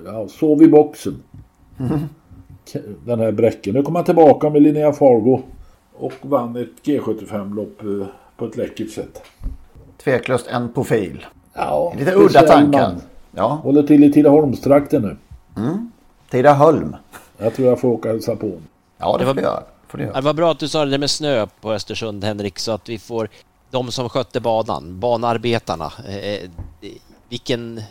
Ja, 0.05 0.27
sov 0.27 0.63
i 0.63 0.67
boxen. 0.67 1.13
K- 1.77 1.83
Den 3.05 3.19
här 3.19 3.31
Bräcke. 3.31 3.71
Nu 3.71 3.83
kom 3.83 3.95
han 3.95 4.03
tillbaka 4.05 4.49
med 4.49 4.61
Linnea 4.61 4.93
Fargo. 4.93 5.41
Och 5.93 6.13
vann 6.21 6.55
ett 6.55 6.69
G75-lopp 6.83 7.81
eh, 7.83 8.07
på 8.37 8.45
ett 8.45 8.57
läckert 8.57 8.89
sätt. 8.91 9.21
Tveklöst 10.03 10.47
en 10.47 10.73
profil. 10.73 11.25
Ja, 11.53 11.93
Lite 11.97 12.13
udda 12.15 12.41
tankar. 12.41 12.81
man. 12.81 13.01
Ja. 13.35 13.47
Håller 13.63 13.83
till 13.83 14.03
i 14.03 14.11
Tidaholmstrakten 14.13 15.01
nu. 15.01 15.17
Tidaholm. 16.29 16.95
Jag 17.37 17.53
tror 17.55 17.67
jag 17.67 17.79
får 17.79 17.87
åka 17.89 18.09
och 18.09 18.13
hälsa 18.13 18.35
på 18.35 18.45
honom. 18.45 18.61
Ja, 18.97 19.11
det 19.11 19.17
Det 19.17 19.25
får 19.25 19.33
var- 19.33 19.35
du 19.97 20.03
göra. 20.03 20.13
Det 20.15 20.21
var 20.21 20.33
bra 20.33 20.51
att 20.51 20.59
du 20.59 20.67
sa 20.67 20.85
det 20.85 20.91
där 20.91 20.97
med 20.97 21.09
snö 21.09 21.47
på 21.61 21.71
Östersund, 21.73 22.23
Henrik, 22.23 22.59
så 22.59 22.71
att 22.71 22.89
vi 22.89 22.97
får 22.99 23.29
de 23.71 23.91
som 23.91 24.09
skötte 24.09 24.39
banan, 24.39 24.99
banarbetarna. 24.99 25.85
Eh, 26.07 26.49
vilken... 27.29 27.81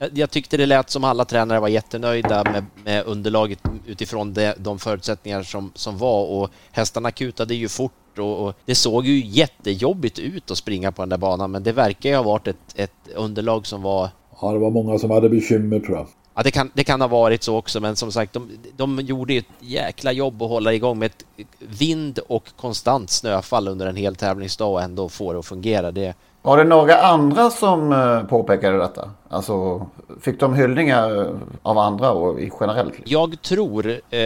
jag- 0.00 0.18
Jag 0.18 0.30
tyckte 0.30 0.56
det 0.56 0.66
lät 0.66 0.90
som 0.90 1.04
alla 1.04 1.24
tränare 1.24 1.60
var 1.60 1.68
jättenöjda 1.68 2.44
med, 2.44 2.64
med 2.84 3.04
underlaget 3.06 3.58
utifrån 3.86 4.34
det, 4.34 4.54
de 4.58 4.78
förutsättningar 4.78 5.42
som, 5.42 5.72
som 5.74 5.98
var 5.98 6.24
och 6.26 6.50
hästarna 6.72 7.10
kutade 7.10 7.54
ju 7.54 7.68
fort 7.68 8.18
och, 8.18 8.46
och 8.46 8.54
det 8.64 8.74
såg 8.74 9.06
ju 9.06 9.26
jättejobbigt 9.26 10.18
ut 10.18 10.50
att 10.50 10.58
springa 10.58 10.92
på 10.92 11.02
den 11.02 11.08
där 11.08 11.16
banan 11.18 11.50
men 11.50 11.62
det 11.62 11.72
verkar 11.72 12.10
ju 12.10 12.16
ha 12.16 12.22
varit 12.22 12.46
ett, 12.48 12.56
ett 12.74 12.92
underlag 13.16 13.66
som 13.66 13.82
var 13.82 14.08
Ja, 14.42 14.52
det 14.52 14.58
var 14.58 14.70
många 14.70 14.98
som 14.98 15.10
hade 15.10 15.28
bekymmer 15.28 15.80
tror 15.80 15.96
jag. 15.96 16.06
Ja, 16.34 16.42
det 16.42 16.50
kan, 16.50 16.70
det 16.74 16.84
kan 16.84 17.00
ha 17.00 17.08
varit 17.08 17.42
så 17.42 17.56
också, 17.56 17.80
men 17.80 17.96
som 17.96 18.12
sagt, 18.12 18.32
de, 18.32 18.50
de 18.76 19.00
gjorde 19.00 19.32
ju 19.32 19.38
ett 19.38 19.44
jäkla 19.60 20.12
jobb 20.12 20.42
att 20.42 20.48
hålla 20.48 20.72
igång 20.74 20.98
med 20.98 21.06
ett 21.06 21.24
vind 21.58 22.18
och 22.18 22.48
konstant 22.56 23.10
snöfall 23.10 23.68
under 23.68 23.86
en 23.86 23.96
hel 23.96 24.16
tävlingsdag 24.16 24.66
och 24.72 24.82
ändå 24.82 25.08
få 25.08 25.32
det 25.32 25.38
att 25.38 25.46
fungera. 25.46 25.90
Det, 25.92 26.14
Var 26.42 26.56
det 26.56 26.64
några 26.64 26.96
andra 26.96 27.50
som 27.50 27.92
eh, 27.92 28.22
påpekade 28.22 28.78
detta? 28.78 29.10
Alltså, 29.28 29.86
fick 30.20 30.40
de 30.40 30.54
hyllningar 30.54 31.28
av 31.62 31.78
andra 31.78 32.10
och 32.10 32.40
i 32.40 32.50
generellt? 32.60 32.94
jag 33.04 33.42
tror, 33.42 33.88
eh, 33.88 34.20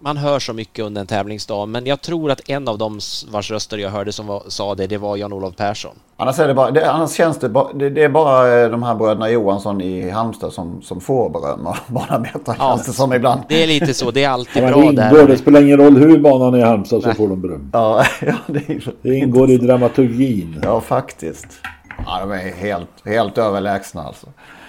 man 0.00 0.16
hör 0.16 0.38
så 0.38 0.52
mycket 0.52 0.84
under 0.84 1.00
en 1.00 1.06
tävlingsdag, 1.06 1.68
men 1.68 1.86
jag 1.86 2.00
tror 2.00 2.30
att 2.30 2.48
en 2.48 2.68
av 2.68 2.78
dem 2.78 3.00
vars 3.30 3.50
röster 3.50 3.78
jag 3.78 3.90
hörde 3.90 4.12
som 4.12 4.26
var, 4.26 4.42
sa 4.48 4.74
det, 4.74 4.86
det 4.86 4.98
var 4.98 5.16
Jan-Olof 5.16 5.56
Persson. 5.56 5.94
Annars, 6.16 6.38
är 6.38 6.48
det 6.48 6.54
bara, 6.54 6.70
det, 6.70 6.90
annars 6.90 7.12
känns 7.12 7.38
det 7.38 7.48
bara, 7.48 7.72
det, 7.72 7.90
det 7.90 8.04
är 8.04 8.08
bara 8.08 8.62
eh, 8.62 8.70
de 8.70 8.82
här 8.82 8.94
bröderna 8.94 9.30
Johansson 9.30 9.80
i 9.80 10.10
Halmstad 10.10 10.52
som, 10.52 10.82
som 10.82 11.00
får 11.00 11.30
beröm 11.30 11.66
av 11.66 11.76
banarbetare. 11.86 12.56
Ja. 12.58 12.68
känns 12.70 12.86
det 12.86 12.92
som 12.92 13.12
ibland. 13.12 13.40
Det 13.48 13.62
är 13.62 13.66
lite 13.66 13.94
så, 13.94 14.10
det 14.10 14.24
är 14.24 14.30
alltid 14.30 14.62
bra 14.62 14.80
det 14.80 14.86
ingår, 14.86 15.18
det 15.18 15.26
där. 15.26 15.36
spelar 15.36 15.62
ingen 15.62 15.78
roll 15.78 15.96
hur 15.96 16.18
banan 16.18 16.54
är 16.54 16.58
i 16.58 16.62
Halmstad 16.62 17.02
så 17.02 17.14
får 17.14 17.28
de 17.28 17.40
beröm. 17.40 17.70
Ja, 17.72 18.04
ja 18.20 18.34
det, 18.46 18.68
är, 18.68 18.92
Det 19.02 19.14
ingår 19.14 19.50
i 19.50 19.56
dramaturgin. 19.56 20.60
ja, 20.64 20.80
faktiskt. 20.80 21.45
Ja, 22.06 22.20
de 22.20 22.30
är 22.30 22.52
helt, 22.52 22.88
helt 23.04 23.38
överlägsna 23.38 24.02
alltså. 24.02 24.26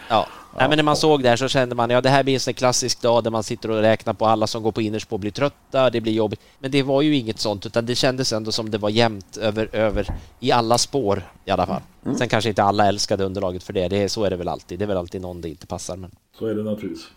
Ja. 0.09 0.27
Nej, 0.59 0.69
men 0.69 0.77
när 0.77 0.83
man 0.83 0.95
såg 0.95 1.23
det 1.23 1.29
här 1.29 1.35
så 1.35 1.47
kände 1.47 1.75
man 1.75 1.89
ja 1.89 2.01
det 2.01 2.09
här 2.09 2.23
blir 2.23 2.33
en 2.33 2.39
sån 2.39 2.53
klassisk 2.53 3.01
dag 3.01 3.23
där 3.23 3.31
man 3.31 3.43
sitter 3.43 3.71
och 3.71 3.81
räknar 3.81 4.13
på 4.13 4.25
alla 4.25 4.47
som 4.47 4.63
går 4.63 4.71
på 4.71 4.81
innerspår 4.81 5.17
blir 5.17 5.31
trötta, 5.31 5.89
det 5.89 6.01
blir 6.01 6.13
jobbigt. 6.13 6.41
Men 6.59 6.71
det 6.71 6.83
var 6.83 7.01
ju 7.01 7.15
inget 7.15 7.39
sånt 7.39 7.65
utan 7.65 7.85
det 7.85 7.95
kändes 7.95 8.33
ändå 8.33 8.51
som 8.51 8.71
det 8.71 8.77
var 8.77 8.89
jämnt 8.89 9.37
över, 9.37 9.69
över 9.75 10.07
i 10.39 10.51
alla 10.51 10.77
spår 10.77 11.23
i 11.45 11.51
alla 11.51 11.65
fall. 11.65 11.81
Sen 12.17 12.29
kanske 12.29 12.49
inte 12.49 12.63
alla 12.63 12.87
älskade 12.87 13.23
underlaget 13.23 13.63
för 13.63 13.73
det, 13.73 13.87
det 13.87 13.97
är, 13.97 14.07
så 14.07 14.23
är 14.23 14.29
det 14.29 14.35
väl 14.35 14.47
alltid. 14.47 14.79
Det 14.79 14.85
är 14.85 14.87
väl 14.87 14.97
alltid 14.97 15.21
någon 15.21 15.41
det 15.41 15.49
inte 15.49 15.67
passar. 15.67 15.97
Men... 15.97 16.11
Så 16.39 16.45
är 16.45 16.55
det 16.55 16.63
naturligtvis. 16.63 17.07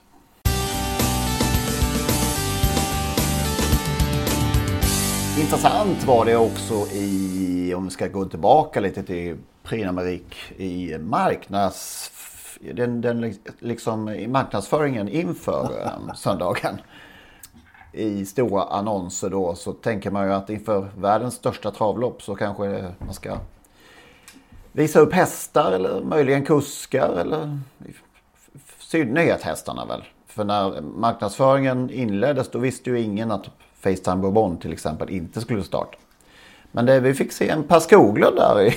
Intressant 5.41 6.07
var 6.07 6.25
det 6.25 6.37
också 6.37 6.75
i, 6.93 7.40
om 7.75 7.85
vi 7.85 7.91
ska 7.91 8.09
gå 8.09 8.25
tillbaka 8.25 8.81
lite 8.81 9.03
till 9.03 9.37
Prix 9.63 9.89
d'Amérique 9.89 10.53
i 10.57 10.99
marknads, 10.99 12.11
den, 12.75 13.01
den 13.01 13.35
liksom 13.59 14.09
i 14.09 14.27
marknadsföringen 14.29 15.09
inför 15.09 15.83
eh, 15.85 16.15
söndagen. 16.15 16.79
I 17.93 18.27
stora 18.27 18.63
annonser 18.63 19.31
då 19.31 19.55
så 19.55 19.73
tänker 19.73 20.11
man 20.11 20.27
ju 20.27 20.33
att 20.33 20.51
inför 20.51 20.91
världens 20.97 21.35
största 21.35 21.71
travlopp 21.71 22.23
så 22.23 22.35
kanske 22.35 22.95
man 22.99 23.15
ska 23.15 23.37
visa 24.73 25.01
upp 25.01 25.13
hästar 25.13 25.73
eller 25.73 26.01
möjligen 26.01 26.45
kuskar 26.45 27.13
eller 27.21 27.61
i 27.87 27.93
synnerhet 28.79 29.43
hästarna 29.43 29.85
väl. 29.85 30.05
För 30.27 30.45
när 30.45 30.81
marknadsföringen 30.81 31.91
inleddes 31.91 32.51
då 32.51 32.59
visste 32.59 32.91
ju 32.91 33.01
ingen 33.01 33.31
att 33.31 33.51
Facetime 33.81 34.17
Bourbon 34.17 34.59
till 34.59 34.73
exempel 34.73 35.11
inte 35.11 35.41
skulle 35.41 35.63
starta. 35.63 35.99
Men 36.73 36.87
det, 36.87 37.01
vi 37.01 37.15
fick 37.15 37.33
se 37.33 37.49
en 37.49 37.63
Per 37.63 37.79
Skoglund 37.79 38.37
där 38.37 38.63
i, 38.63 38.75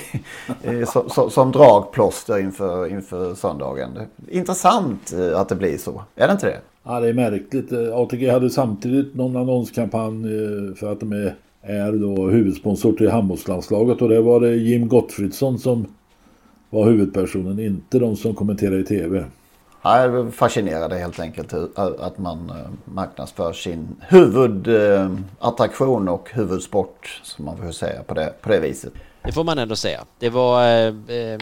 i, 0.70 0.86
som, 1.10 1.30
som, 1.30 1.52
dragplåster 1.52 2.38
inför, 2.38 2.86
inför 2.86 3.34
söndagen. 3.34 3.88
Intressant 4.28 5.12
eh, 5.12 5.40
att 5.40 5.48
det 5.48 5.54
blir 5.54 5.78
så. 5.78 6.02
Är 6.16 6.26
det 6.26 6.32
inte 6.32 6.46
det? 6.46 6.60
Ja, 6.82 7.00
det 7.00 7.08
är 7.08 7.12
märkligt. 7.12 7.72
ATG 7.72 8.30
hade 8.30 8.50
samtidigt 8.50 9.14
någon 9.14 9.36
annonskampanj 9.36 10.24
eh, 10.24 10.74
för 10.74 10.92
att 10.92 11.00
de 11.00 11.12
är, 11.12 11.34
är 11.62 11.92
då 11.92 12.28
huvudsponsor 12.28 12.92
till 12.92 13.10
handbollslandslaget 13.10 14.02
och 14.02 14.08
det 14.08 14.20
var 14.20 14.40
det 14.40 14.56
Jim 14.56 14.88
Gottfridsson 14.88 15.58
som 15.58 15.86
var 16.70 16.84
huvudpersonen, 16.84 17.58
inte 17.58 17.98
de 17.98 18.16
som 18.16 18.34
kommenterade 18.34 18.80
i 18.80 18.84
tv. 18.84 19.24
Ja, 19.86 20.00
Jag 20.00 20.14
är 20.14 20.30
fascinerad 20.30 20.92
helt 20.92 21.20
enkelt 21.20 21.52
att 22.00 22.18
man 22.18 22.50
eh, 22.50 22.56
marknadsför 22.84 23.52
sin 23.52 23.96
huvudattraktion 24.00 26.08
och 26.08 26.28
huvudsport 26.32 27.20
som 27.22 27.44
man 27.44 27.56
får 27.56 27.70
säga 27.72 28.02
på 28.02 28.14
det, 28.14 28.32
på 28.40 28.48
det 28.48 28.60
viset. 28.60 28.92
Det 29.24 29.32
får 29.32 29.44
man 29.44 29.58
ändå 29.58 29.76
säga. 29.76 30.00
Det 30.18 30.30
var, 30.30 30.62
eh, 30.62 30.94
eh, 31.08 31.38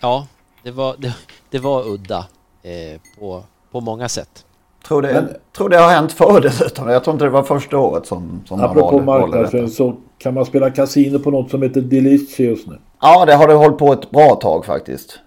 ja, 0.00 0.26
det 0.62 0.70
var, 0.70 0.94
det, 0.98 1.14
det 1.50 1.58
var 1.58 1.88
udda 1.88 2.26
eh, 2.62 3.00
på, 3.18 3.42
på 3.70 3.80
många 3.80 4.08
sätt. 4.08 4.44
Tror 4.86 5.02
det, 5.02 5.12
Men- 5.12 5.34
tror 5.56 5.68
det 5.68 5.76
har 5.76 5.90
hänt 5.90 6.12
förr 6.12 6.40
dessutom. 6.40 6.88
Jag 6.88 7.04
tror 7.04 7.14
inte 7.14 7.24
det 7.24 7.30
var 7.30 7.42
första 7.42 7.78
året 7.78 8.06
som, 8.06 8.42
som 8.46 8.60
man 8.60 8.70
Apropå 8.70 8.90
valde, 8.90 9.06
valde 9.06 9.26
marknadsföring 9.26 9.68
så 9.68 9.96
kan 10.18 10.34
man 10.34 10.46
spela 10.46 10.70
kasino 10.70 11.18
på 11.18 11.30
något 11.30 11.50
som 11.50 11.62
heter 11.62 11.80
Delicious 11.80 12.66
nu. 12.66 12.78
Ja, 13.00 13.24
det 13.24 13.34
har 13.34 13.48
det 13.48 13.54
hållit 13.54 13.78
på 13.78 13.92
ett 13.92 14.10
bra 14.10 14.34
tag 14.34 14.64
faktiskt. 14.64 15.18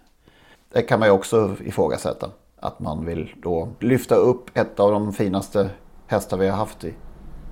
Det 0.73 0.81
kan 0.81 0.99
man 0.99 1.07
ju 1.07 1.13
också 1.13 1.55
ifrågasätta. 1.65 2.29
Att 2.59 2.79
man 2.79 3.05
vill 3.05 3.33
då 3.43 3.69
lyfta 3.79 4.15
upp 4.15 4.57
ett 4.57 4.79
av 4.79 4.91
de 4.91 5.13
finaste 5.13 5.69
hästar 6.07 6.37
vi 6.37 6.47
har 6.47 6.57
haft 6.57 6.83
i 6.83 6.93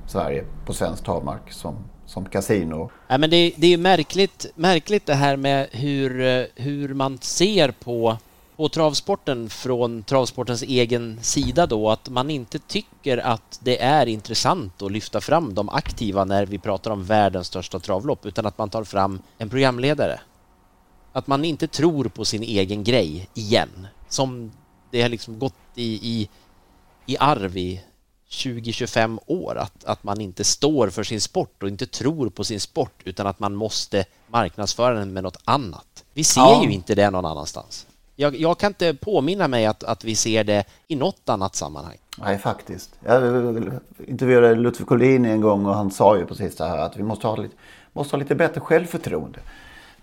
Sverige 0.07 0.45
på 0.65 0.73
svensk 0.73 1.03
travmark 1.03 1.51
som, 1.51 1.75
som 2.05 2.25
kasino. 2.25 2.89
Ja, 3.07 3.17
men 3.17 3.29
det, 3.29 3.53
det 3.57 3.73
är 3.73 3.77
märkligt, 3.77 4.45
märkligt 4.55 5.05
det 5.05 5.13
här 5.13 5.37
med 5.37 5.67
hur, 5.71 6.21
eh, 6.21 6.45
hur 6.55 6.93
man 6.93 7.17
ser 7.21 7.71
på, 7.71 8.17
på 8.55 8.69
travsporten 8.69 9.49
från 9.49 10.03
travsportens 10.03 10.61
egen 10.61 11.19
sida 11.21 11.67
då, 11.67 11.89
att 11.89 12.09
man 12.09 12.29
inte 12.29 12.59
tycker 12.59 13.17
att 13.17 13.59
det 13.63 13.81
är 13.81 14.05
intressant 14.05 14.81
att 14.81 14.91
lyfta 14.91 15.21
fram 15.21 15.53
de 15.53 15.69
aktiva 15.69 16.25
när 16.25 16.45
vi 16.45 16.57
pratar 16.57 16.91
om 16.91 17.03
världens 17.03 17.47
största 17.47 17.79
travlopp, 17.79 18.25
utan 18.25 18.45
att 18.45 18.57
man 18.57 18.69
tar 18.69 18.83
fram 18.83 19.21
en 19.37 19.49
programledare. 19.49 20.19
Att 21.11 21.27
man 21.27 21.45
inte 21.45 21.67
tror 21.67 22.05
på 22.05 22.25
sin 22.25 22.43
egen 22.43 22.83
grej 22.83 23.29
igen, 23.33 23.87
som 24.09 24.51
det 24.95 25.01
har 25.01 25.09
liksom 25.09 25.39
gått 25.39 25.53
i, 25.75 25.93
i, 25.93 26.29
i 27.05 27.17
arv 27.19 27.57
i 27.57 27.81
20-25 28.29 29.19
år 29.25 29.57
att, 29.57 29.83
att 29.83 30.03
man 30.03 30.21
inte 30.21 30.43
står 30.43 30.89
för 30.89 31.03
sin 31.03 31.21
sport 31.21 31.63
och 31.63 31.69
inte 31.69 31.85
tror 31.85 32.29
på 32.29 32.43
sin 32.43 32.59
sport 32.59 32.91
utan 33.03 33.27
att 33.27 33.39
man 33.39 33.55
måste 33.55 34.05
marknadsföra 34.27 34.93
den 34.93 35.13
med 35.13 35.23
något 35.23 35.37
annat. 35.45 36.03
Vi 36.13 36.23
ser 36.23 36.41
Ja. 36.41 36.63
ju 36.63 36.71
inte 36.71 36.95
det 36.95 37.09
någon 37.09 37.25
annanstans. 37.25 37.87
Jag, 38.15 38.35
jag 38.35 38.57
kan 38.59 38.67
inte 38.69 38.93
påminna 38.93 39.47
mig 39.47 39.65
att, 39.65 39.83
att 39.83 40.03
vi 40.03 40.15
ser 40.15 40.43
det 40.43 40.63
i 40.87 40.95
något 40.95 41.29
annat 41.29 41.55
sammanhang. 41.55 41.97
Nej, 42.17 42.37
faktiskt. 42.37 42.95
Jag 43.05 43.79
intervjuade 44.07 44.55
Ludvig 44.55 44.87
Collin 44.87 45.25
en 45.25 45.41
gång 45.41 45.65
och 45.65 45.75
han 45.75 45.91
sa 45.91 46.17
ju 46.17 46.25
precis 46.25 46.55
det 46.55 46.65
här 46.67 46.77
att 46.77 46.97
vi 46.97 47.03
måste 47.03 47.27
ha 47.27 47.35
lite, 47.35 47.55
måste 47.93 48.15
ha 48.15 48.19
lite 48.19 48.35
bättre 48.35 48.61
självförtroende. 48.61 49.39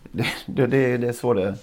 Det, 0.02 0.26
det, 0.46 0.66
det, 0.66 0.96
det, 0.96 1.09
är 1.09 1.12
så 1.12 1.35
det, 1.35 1.55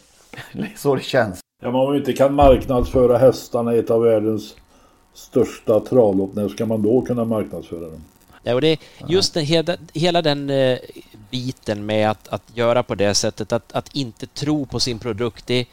det 0.53 0.59
är 0.61 0.73
så 0.77 0.95
det 0.95 1.03
känns. 1.03 1.39
Ja, 1.61 1.71
men 1.71 1.75
om 1.75 1.87
man 1.87 1.95
inte 1.95 2.13
kan 2.13 2.33
marknadsföra 2.33 3.17
hästarna 3.17 3.75
i 3.75 3.79
ett 3.79 3.89
av 3.89 4.01
världens 4.01 4.55
största 5.13 5.79
travlopp, 5.79 6.35
när 6.35 6.49
ska 6.49 6.65
man 6.65 6.81
då 6.81 7.01
kunna 7.01 7.25
marknadsföra 7.25 7.79
dem? 7.79 8.03
Ja, 8.43 8.55
och 8.55 8.61
det, 8.61 8.79
just 9.07 9.33
den, 9.33 9.45
hela, 9.45 9.77
hela 9.93 10.21
den 10.21 10.49
eh, 10.49 10.77
biten 11.31 11.85
med 11.85 12.09
att, 12.09 12.27
att 12.27 12.43
göra 12.53 12.83
på 12.83 12.95
det 12.95 13.13
sättet, 13.13 13.51
att, 13.51 13.71
att 13.71 13.95
inte 13.95 14.27
tro 14.27 14.65
på 14.65 14.79
sin 14.79 14.99
produkt, 14.99 15.47
det, 15.47 15.65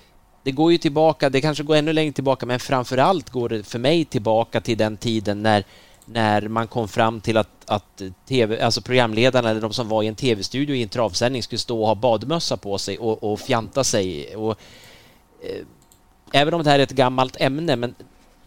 det 0.42 0.50
går 0.50 0.72
ju 0.72 0.78
tillbaka, 0.78 1.30
det 1.30 1.40
kanske 1.40 1.64
går 1.64 1.76
ännu 1.76 1.92
längre 1.92 2.12
tillbaka, 2.12 2.46
men 2.46 2.60
framför 2.60 2.98
allt 2.98 3.30
går 3.30 3.48
det 3.48 3.62
för 3.62 3.78
mig 3.78 4.04
tillbaka 4.04 4.60
till 4.60 4.78
den 4.78 4.96
tiden 4.96 5.42
när, 5.42 5.64
när 6.04 6.48
man 6.48 6.66
kom 6.68 6.88
fram 6.88 7.20
till 7.20 7.36
att, 7.36 7.50
att 7.66 8.02
TV, 8.28 8.60
alltså 8.60 8.80
programledarna 8.80 9.50
eller 9.50 9.60
de 9.60 9.72
som 9.72 9.88
var 9.88 10.02
i 10.02 10.06
en 10.06 10.14
tv-studio 10.14 10.76
i 10.76 10.82
en 10.82 10.88
travsändning 10.88 11.42
skulle 11.42 11.58
stå 11.58 11.80
och 11.80 11.86
ha 11.86 11.94
badmössa 11.94 12.56
på 12.56 12.78
sig 12.78 12.98
och, 12.98 13.32
och 13.32 13.40
fjanta 13.40 13.84
sig. 13.84 14.36
Och, 14.36 14.50
eh, 15.42 15.64
även 16.32 16.54
om 16.54 16.62
det 16.62 16.70
här 16.70 16.78
är 16.78 16.82
ett 16.82 16.90
gammalt 16.90 17.36
ämne, 17.40 17.76
men 17.76 17.94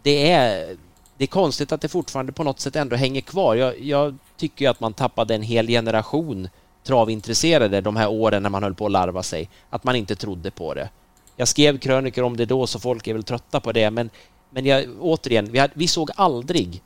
det 0.01 0.31
är, 0.31 0.75
det 1.17 1.23
är 1.23 1.27
konstigt 1.27 1.71
att 1.71 1.81
det 1.81 1.87
fortfarande 1.87 2.31
på 2.31 2.43
något 2.43 2.59
sätt 2.59 2.75
ändå 2.75 2.95
hänger 2.95 3.21
kvar. 3.21 3.55
Jag, 3.55 3.79
jag 3.79 4.17
tycker 4.37 4.65
ju 4.65 4.71
att 4.71 4.79
man 4.79 4.93
tappade 4.93 5.35
en 5.35 5.41
hel 5.41 5.67
generation 5.67 6.49
travintresserade 6.83 7.81
de 7.81 7.95
här 7.95 8.09
åren 8.09 8.43
när 8.43 8.49
man 8.49 8.63
höll 8.63 8.75
på 8.75 8.85
att 8.85 8.91
larva 8.91 9.23
sig. 9.23 9.49
Att 9.69 9.83
man 9.83 9.95
inte 9.95 10.15
trodde 10.15 10.51
på 10.51 10.73
det. 10.73 10.89
Jag 11.35 11.47
skrev 11.47 11.77
krönikor 11.77 12.23
om 12.23 12.37
det 12.37 12.45
då, 12.45 12.67
så 12.67 12.79
folk 12.79 13.07
är 13.07 13.13
väl 13.13 13.23
trötta 13.23 13.59
på 13.59 13.71
det, 13.71 13.91
men, 13.91 14.09
men 14.49 14.65
jag, 14.65 14.85
återigen, 14.99 15.51
vi, 15.51 15.59
hade, 15.59 15.73
vi 15.75 15.87
såg 15.87 16.11
aldrig 16.15 16.81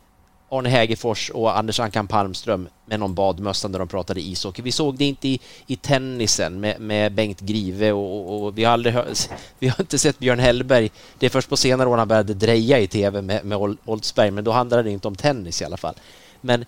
Arne 0.58 0.70
Hägerfors 0.70 1.30
och 1.30 1.58
Anders 1.58 1.80
Ankan 1.80 2.08
Palmström 2.08 2.68
med 2.86 3.00
någon 3.00 3.13
badmössa 3.13 3.68
när 3.68 3.80
de 3.80 3.88
pratade 3.88 4.22
ishockey. 4.22 4.62
Vi 4.62 4.72
såg 4.72 4.98
det 4.98 5.06
inte 5.06 5.28
i, 5.28 5.39
i 5.68 5.76
tennisen 5.76 6.60
med, 6.60 6.82
med 6.82 7.13
Bengt 7.13 7.39
Grive 7.39 7.92
och, 7.92 8.34
och, 8.34 8.44
och 8.44 8.58
vi, 8.58 8.63
har 8.63 8.74
aldrig 8.74 8.96
hört, 8.96 9.30
vi 9.60 9.68
har 9.68 9.82
inte 9.82 10.00
sett 10.00 10.20
Björn 10.20 10.39
Hellberg. 10.39 10.92
Det 11.20 11.26
är 11.26 11.30
först 11.30 11.50
på 11.50 11.58
senare 11.58 11.89
år 11.89 11.98
han 11.98 12.08
började 12.08 12.34
dreja 12.34 12.80
i 12.80 12.88
tv 12.88 13.22
med, 13.22 13.46
med 13.46 13.78
Oldsberg, 13.86 14.32
men 14.32 14.44
då 14.44 14.52
handlade 14.52 14.84
det 14.84 14.92
inte 14.92 15.08
om 15.08 15.16
tennis 15.16 15.62
i 15.62 15.66
alla 15.66 15.78
fall. 15.78 15.96
Men 16.42 16.66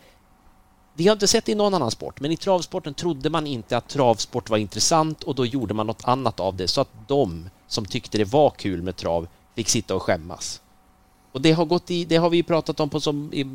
vi 0.93 1.07
har 1.07 1.13
inte 1.13 1.27
sett 1.27 1.45
det 1.45 1.51
i 1.51 1.55
någon 1.55 1.73
annan 1.73 1.91
sport, 1.91 2.19
men 2.19 2.31
i 2.31 2.37
travsporten 2.37 2.93
trodde 2.93 3.29
man 3.29 3.47
inte 3.47 3.77
att 3.77 3.89
travsport 3.89 4.49
var 4.49 4.57
intressant 4.57 5.23
och 5.23 5.35
då 5.35 5.45
gjorde 5.45 5.73
man 5.73 5.87
något 5.87 6.03
annat 6.03 6.39
av 6.39 6.55
det 6.55 6.67
så 6.67 6.81
att 6.81 6.89
de 7.07 7.49
som 7.67 7.85
tyckte 7.85 8.17
det 8.17 8.25
var 8.25 8.49
kul 8.49 8.81
med 8.81 8.95
trav 8.95 9.27
fick 9.55 9.69
sitta 9.69 9.95
och 9.95 10.03
skämmas. 10.03 10.61
Och 11.31 11.41
det 11.41 11.51
har, 11.51 11.65
gått 11.65 11.91
i, 11.91 12.05
det 12.05 12.15
har 12.15 12.29
vi 12.29 12.43
pratat 12.43 12.79
om 12.79 12.89
på 12.89 12.99
som, 12.99 13.33
i, 13.33 13.45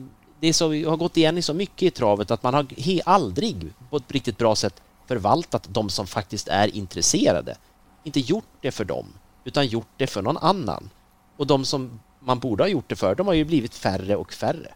det 0.40 0.52
så, 0.52 0.66
har 0.66 0.96
gått 0.96 1.16
igen 1.16 1.38
i 1.38 1.42
så 1.42 1.54
mycket 1.54 1.82
i 1.82 1.90
travet 1.90 2.30
att 2.30 2.42
man 2.42 2.54
har 2.54 2.66
he, 2.76 3.00
aldrig 3.04 3.72
på 3.90 3.96
ett 3.96 4.12
riktigt 4.12 4.38
bra 4.38 4.56
sätt 4.56 4.82
förvaltat 5.06 5.68
de 5.70 5.90
som 5.90 6.06
faktiskt 6.06 6.48
är 6.48 6.76
intresserade. 6.76 7.56
Inte 8.04 8.20
gjort 8.20 8.48
det 8.60 8.70
för 8.70 8.84
dem, 8.84 9.06
utan 9.44 9.66
gjort 9.66 9.88
det 9.96 10.06
för 10.06 10.22
någon 10.22 10.36
annan. 10.36 10.90
Och 11.36 11.46
de 11.46 11.64
som 11.64 12.00
man 12.20 12.38
borde 12.38 12.62
ha 12.62 12.68
gjort 12.68 12.88
det 12.88 12.96
för, 12.96 13.14
de 13.14 13.26
har 13.26 13.34
ju 13.34 13.44
blivit 13.44 13.74
färre 13.74 14.16
och 14.16 14.32
färre. 14.32 14.74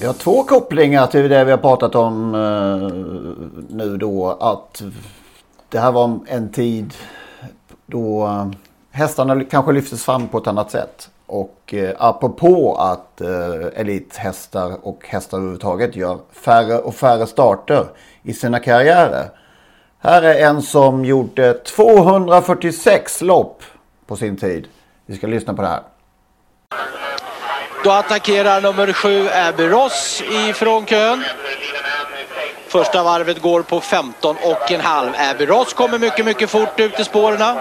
Vi 0.00 0.06
har 0.06 0.14
två 0.14 0.44
kopplingar 0.44 1.06
till 1.06 1.28
det 1.28 1.44
vi 1.44 1.50
har 1.50 1.58
pratat 1.58 1.94
om 1.94 2.34
eh, 2.34 3.76
nu 3.76 3.96
då. 3.96 4.30
Att 4.30 4.82
det 5.68 5.78
här 5.78 5.92
var 5.92 6.20
en 6.26 6.52
tid 6.52 6.94
då 7.90 8.26
eh, 8.26 8.46
hästarna 8.90 9.44
kanske 9.44 9.72
lyftes 9.72 10.04
fram 10.04 10.28
på 10.28 10.38
ett 10.38 10.46
annat 10.46 10.70
sätt. 10.70 11.10
Och 11.26 11.74
eh, 11.74 11.94
apropå 11.98 12.74
att 12.74 13.20
eh, 13.20 13.80
elithästar 13.80 14.86
och 14.86 15.06
hästar 15.08 15.38
överhuvudtaget 15.38 15.96
gör 15.96 16.18
färre 16.32 16.78
och 16.78 16.94
färre 16.94 17.26
starter 17.26 17.86
i 18.22 18.32
sina 18.32 18.58
karriärer. 18.58 19.30
Här 19.98 20.22
är 20.22 20.48
en 20.48 20.62
som 20.62 21.04
gjorde 21.04 21.54
246 21.54 23.20
lopp 23.22 23.62
på 24.06 24.16
sin 24.16 24.36
tid. 24.36 24.68
Vi 25.06 25.16
ska 25.16 25.26
lyssna 25.26 25.54
på 25.54 25.62
det 25.62 25.68
här. 25.68 25.82
Då 27.84 27.90
attackerar 27.90 28.60
nummer 28.60 28.92
sju 28.92 29.28
Abbey 29.28 29.68
Ross 29.68 30.22
ifrån 30.48 30.86
kön. 30.86 31.24
Första 32.70 33.02
varvet 33.02 33.42
går 33.42 33.62
på 33.62 33.80
15 33.80 34.36
och 34.42 34.70
en 34.70 34.80
halv. 34.80 35.10
Abbey 35.18 35.46
Ross 35.46 35.72
kommer 35.72 35.98
mycket, 35.98 36.24
mycket 36.24 36.50
fort 36.50 36.80
ut 36.80 37.00
i 37.00 37.04
spåren. 37.04 37.56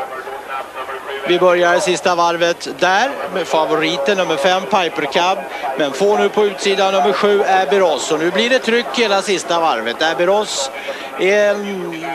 Vi 1.28 1.40
börjar 1.40 1.80
sista 1.80 2.16
varvet 2.16 2.68
där 2.80 3.12
med 3.34 3.48
favoriten 3.48 4.18
nummer 4.18 4.36
5 4.36 4.62
Piper 4.62 5.06
Cub. 5.06 5.44
Men 5.78 5.94
får 5.94 6.18
nu 6.18 6.30
på 6.30 6.46
utsidan 6.46 6.94
nummer 6.94 7.14
7 7.14 7.44
Abbey 7.44 7.80
Ross. 7.80 8.12
Och 8.12 8.20
nu 8.20 8.32
blir 8.32 8.50
det 8.50 8.60
tryck 8.60 8.86
hela 8.94 9.22
sista 9.22 9.60
varvet. 9.60 10.02
Abbey 10.02 10.26
Ross 10.26 10.72
Ehm, 11.20 12.06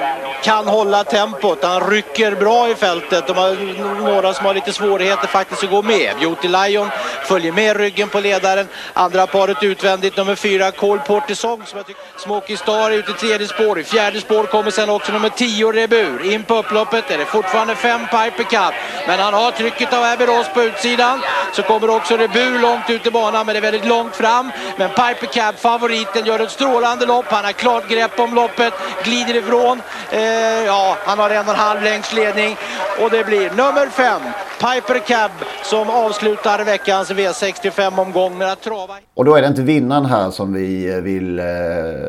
kan 0.43 0.67
hålla 0.69 1.05
tempot. 1.05 1.65
Han 1.65 1.91
rycker 1.91 2.35
bra 2.35 2.69
i 2.69 2.75
fältet. 2.75 3.27
De 3.27 3.37
har 3.37 3.57
några 4.03 4.35
som 4.35 4.47
har 4.47 4.55
lite 4.55 4.73
svårigheter 4.73 5.27
faktiskt 5.27 5.65
att 5.65 5.71
gå 5.71 5.83
med. 5.83 6.17
Beauty 6.21 6.49
Lion 6.49 6.91
följer 7.25 7.53
med 7.53 7.77
ryggen 7.77 8.09
på 8.09 8.21
ledaren. 8.21 8.69
Andra 8.93 9.27
paret 9.27 9.63
utvändigt 9.63 10.17
nummer 10.17 10.35
fyra, 10.35 10.71
Cole 10.71 11.01
Portisong 11.07 11.63
som 11.67 11.77
jag 11.77 11.87
tycker 11.87 12.57
Star 12.57 12.91
är 12.91 12.95
ute 12.95 13.11
i 13.11 13.15
tredje 13.15 13.49
spår. 13.49 13.79
I 13.79 13.85
fjärde 13.85 14.21
spår 14.21 14.45
kommer 14.45 14.71
sen 14.71 14.91
också 14.91 15.13
nummer 15.13 15.29
tio, 15.29 15.73
Rebur. 15.73 16.33
In 16.33 16.43
på 16.43 16.55
upploppet 16.55 17.11
är 17.11 17.19
det 17.19 17.25
fortfarande 17.25 17.75
fem 17.75 18.01
Piper 18.01 18.45
Cup. 18.45 18.75
Men 19.07 19.21
han 19.21 19.35
har 19.35 19.51
trycket 19.51 19.93
av 19.93 20.05
Abbey 20.05 20.27
Ross 20.27 20.47
på 20.55 20.63
utsidan. 20.63 21.21
Så 21.53 21.63
kommer 21.63 21.91
också 21.91 22.17
Rebur 22.17 22.59
långt 22.59 22.91
ut 22.91 23.07
i 23.07 23.11
banan 23.11 23.47
men 23.47 23.55
det 23.55 23.59
är 23.59 23.63
väldigt 23.63 23.87
långt 23.87 24.17
fram. 24.17 24.53
Men 24.77 24.89
Piper 24.89 25.27
Cab, 25.27 25.59
favoriten, 25.59 26.27
gör 26.27 26.41
ett 26.41 26.51
strålande 26.51 27.07
lopp. 27.07 27.27
Han 27.29 27.45
har 27.45 27.53
klart 27.53 27.89
grepp 27.89 28.21
om 28.21 28.35
loppet, 28.35 28.75
glider 29.05 29.37
ifrån. 29.37 29.81
Eh, 30.11 30.21
ja, 30.67 30.97
han 31.05 31.19
har 31.19 31.31
en 31.31 31.47
och 31.47 31.55
en 31.55 31.61
halv 31.61 31.83
längds 31.83 32.13
ledning. 32.13 32.57
Och 33.03 33.11
det 33.11 33.25
blir 33.25 33.51
nummer 33.51 33.87
5, 33.89 34.21
Piper 34.61 34.99
Cab, 34.99 35.31
som 35.63 35.91
avslutar 35.91 36.65
veckans 36.65 37.11
V65-omgång 37.11 38.39
med 38.39 38.53
att 38.53 38.61
trava. 38.63 38.95
Och 39.15 39.25
då 39.25 39.35
är 39.35 39.43
det 39.43 39.49
inte 39.49 39.63
vinnaren 39.63 40.07
här 40.07 40.31
som 40.31 40.53
vi 40.53 40.95
eh, 40.95 40.97
vill 40.97 41.39
eh, 41.39 41.45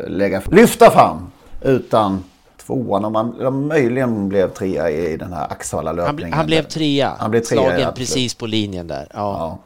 lägga, 0.07 0.41
lyfta 0.51 0.91
fram. 0.91 1.31
Utan 1.61 2.23
tvåan 2.65 3.05
om 3.05 3.13
man 3.13 3.45
om 3.45 3.67
möjligen 3.67 4.29
blev 4.29 4.49
trea 4.49 4.89
i, 4.89 5.17
den 5.17 5.33
här 5.33 5.47
Axevalla 5.51 5.89
Han, 5.89 5.95
löpningen. 5.97 6.33
han 6.33 6.45
blev 6.45 6.63
trea, 6.63 7.11
Han 7.19 7.31
blev 7.31 7.41
trea, 7.41 7.61
slagen 7.61 7.79
ja, 7.79 7.87
absolut. 7.87 8.09
precis 8.09 8.35
på 8.35 8.45
linjen 8.45 8.87
där. 8.87 9.07
Ja. 9.13 9.57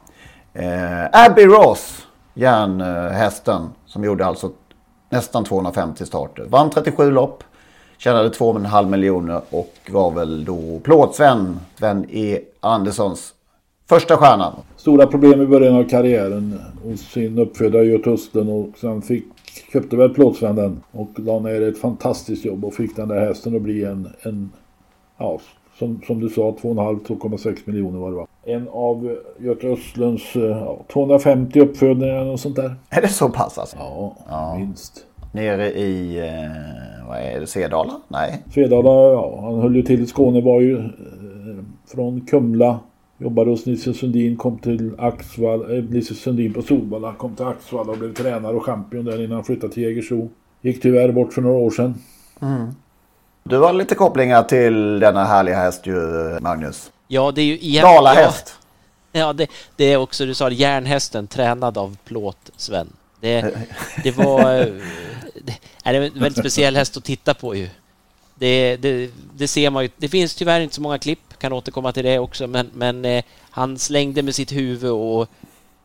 Eh, 0.54 1.24
Abbey 1.26 1.46
Ross, 1.46 2.06
järnhästen, 2.34 3.70
som 3.86 4.04
gjorde 4.04 4.26
alltså 4.26 4.50
nästan 5.10 5.44
250 5.44 6.06
starter. 6.06 6.44
Vann 6.48 6.70
37 6.70 7.10
lopp, 7.10 7.44
tjänade 7.98 8.28
2,5 8.28 8.88
miljoner 8.88 9.40
och 9.50 9.74
var 9.90 10.10
väl 10.10 10.44
då 10.44 10.80
plåtsven, 10.82 11.60
Sven 11.78 12.06
E. 12.10 12.38
Anderssons 12.60 13.34
första 13.88 14.16
stjärna. 14.16 14.52
Stora 14.76 15.06
problem 15.06 15.42
i 15.42 15.46
början 15.46 15.74
av 15.74 15.84
karriären 15.88 16.60
hos 16.84 17.00
sin 17.00 17.38
uppfödare 17.38 17.84
Göte 17.84 18.10
Östen 18.10 18.48
och 18.48 18.78
sen 18.80 19.02
fick, 19.02 19.24
köpte 19.72 19.96
väl 19.96 20.14
plåtsven 20.14 20.56
den 20.56 20.80
och 20.92 21.10
la 21.16 21.38
ner 21.38 21.62
ett 21.62 21.78
fantastiskt 21.78 22.44
jobb 22.44 22.64
och 22.64 22.74
fick 22.74 22.96
den 22.96 23.08
där 23.08 23.20
hästen 23.20 23.56
att 23.56 23.62
bli 23.62 23.84
en, 23.84 24.08
en 24.22 24.50
ja, 25.18 25.40
som, 25.78 26.00
som 26.06 26.20
du 26.20 26.28
sa 26.28 26.50
2,5-2,6 26.50 27.56
miljoner 27.64 27.98
var 27.98 28.10
det 28.10 28.16
va. 28.16 28.26
En 28.52 28.68
av 28.72 29.16
Göte 29.38 29.66
Östlunds 29.66 30.36
eh, 30.36 30.42
ja, 30.42 30.84
250 30.92 31.60
uppfödningar 31.60 32.24
och 32.24 32.40
sånt 32.40 32.56
där. 32.56 32.74
Är 32.90 33.02
det 33.02 33.08
så 33.08 33.28
pass 33.28 33.58
alltså? 33.58 33.76
Ja, 34.28 34.56
minst. 34.58 35.06
nere 35.32 35.70
i, 35.70 36.18
eh, 36.18 37.08
vad 37.08 37.18
är 37.18 37.40
det, 37.40 37.46
Svedala? 37.46 37.92
Nej. 38.08 38.42
Svedala, 38.54 38.90
ja. 38.90 39.40
Han 39.42 39.60
höll 39.60 39.76
ju 39.76 39.82
till 39.82 40.02
i 40.02 40.06
Skåne, 40.06 40.40
var 40.40 40.60
ju 40.60 40.78
eh, 40.78 40.84
från 41.94 42.20
Kumla. 42.20 42.78
Jobbade 43.18 43.50
hos 43.50 43.66
Nisse 43.66 43.94
Sundin, 43.94 44.36
kom 44.36 44.58
till 44.58 44.92
Axvall, 44.98 45.76
eh, 45.76 45.84
Nisse 45.84 46.14
Sundin 46.14 46.52
på 46.52 46.62
Solvalla, 46.62 47.12
kom 47.12 47.34
till 47.34 47.46
Axvall 47.46 47.90
och 47.90 47.98
blev 47.98 48.14
tränare 48.14 48.56
och 48.56 48.64
champion 48.64 49.04
där 49.04 49.24
innan 49.24 49.32
han 49.32 49.44
flyttade 49.44 49.72
till 49.72 49.82
Jägersro. 49.82 50.28
Gick 50.60 50.82
tyvärr 50.82 51.12
bort 51.12 51.32
för 51.32 51.42
några 51.42 51.56
år 51.56 51.70
sedan. 51.70 51.94
Mm. 52.42 52.68
Du 53.44 53.58
har 53.58 53.72
lite 53.72 53.94
kopplingar 53.94 54.42
till 54.42 55.00
denna 55.00 55.24
härliga 55.24 55.56
häst 55.56 55.86
ju, 55.86 55.94
Magnus. 56.40 56.92
Ja, 57.12 57.32
det 57.32 57.40
är 57.42 57.44
ju... 57.44 57.58
Igen, 57.58 57.84
Dalahäst. 57.84 58.54
Ja, 59.12 59.20
ja 59.20 59.32
det, 59.32 59.46
det 59.76 59.84
är 59.92 59.96
också, 59.96 60.26
du 60.26 60.34
sa 60.34 60.50
järnhästen, 60.50 61.26
tränad 61.26 61.78
av 61.78 61.96
plåt-Sven. 62.04 62.92
Det, 63.20 63.54
det 64.02 64.10
var... 64.10 64.60
eh, 64.60 64.66
Det 65.34 65.54
är 65.84 65.94
en 65.94 66.02
väldigt 66.02 66.38
speciell 66.38 66.76
häst 66.76 66.96
att 66.96 67.04
titta 67.04 67.34
på 67.34 67.54
ju. 67.54 67.68
Det, 68.34 68.76
det, 68.76 69.10
det 69.34 69.48
ser 69.48 69.70
man 69.70 69.82
ju. 69.82 69.90
Det 69.96 70.08
finns 70.08 70.34
tyvärr 70.34 70.60
inte 70.60 70.74
så 70.74 70.80
många 70.82 70.98
klipp, 70.98 71.38
kan 71.38 71.52
återkomma 71.52 71.92
till 71.92 72.04
det 72.04 72.18
också, 72.18 72.46
men, 72.46 72.70
men 72.74 73.04
eh, 73.04 73.24
han 73.50 73.78
slängde 73.78 74.22
med 74.22 74.34
sitt 74.34 74.52
huvud 74.52 74.90
och 74.90 75.28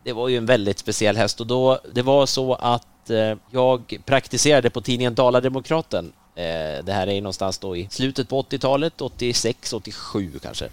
det 0.03 0.13
var 0.13 0.28
ju 0.30 0.38
en 0.38 0.45
väldigt 0.45 0.80
speciell 0.80 1.17
häst 1.17 1.39
och 1.41 1.47
då, 1.47 1.80
det 1.93 2.01
var 2.01 2.26
så 2.26 2.53
att 2.53 3.09
eh, 3.09 3.34
jag 3.51 3.97
praktiserade 4.05 4.69
på 4.69 4.82
tidningen 4.82 5.15
Dala-Demokraten. 5.15 6.11
Eh, 6.36 6.84
det 6.86 6.93
här 6.93 7.07
är 7.07 7.21
någonstans 7.21 7.57
då 7.57 7.76
i 7.78 7.88
slutet 7.91 8.30
på 8.30 8.41
80-talet, 8.41 9.01
86, 9.01 9.73
87 9.73 10.39
kanske. 10.43 10.69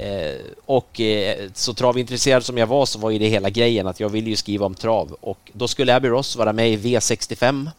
Eh, 0.00 0.40
och 0.66 1.00
eh, 1.00 1.50
så 1.54 1.74
travintresserad 1.74 2.44
som 2.44 2.58
jag 2.58 2.66
var 2.66 2.86
så 2.86 2.98
var 2.98 3.10
ju 3.10 3.18
det 3.18 3.28
hela 3.28 3.50
grejen 3.50 3.86
att 3.86 4.00
jag 4.00 4.08
ville 4.08 4.30
ju 4.30 4.36
skriva 4.36 4.66
om 4.66 4.74
trav 4.74 5.16
och 5.20 5.50
då 5.52 5.68
skulle 5.68 5.94
Abbey 5.96 6.10
Ross 6.10 6.36
vara 6.36 6.52
med 6.52 6.70
i 6.70 6.76
V65 6.76 7.70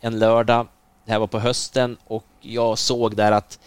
en 0.00 0.18
lördag. 0.18 0.66
Det 1.04 1.12
här 1.12 1.18
var 1.18 1.26
på 1.26 1.38
hösten 1.38 1.96
och 2.04 2.24
jag 2.40 2.78
såg 2.78 3.16
där 3.16 3.32
att 3.32 3.58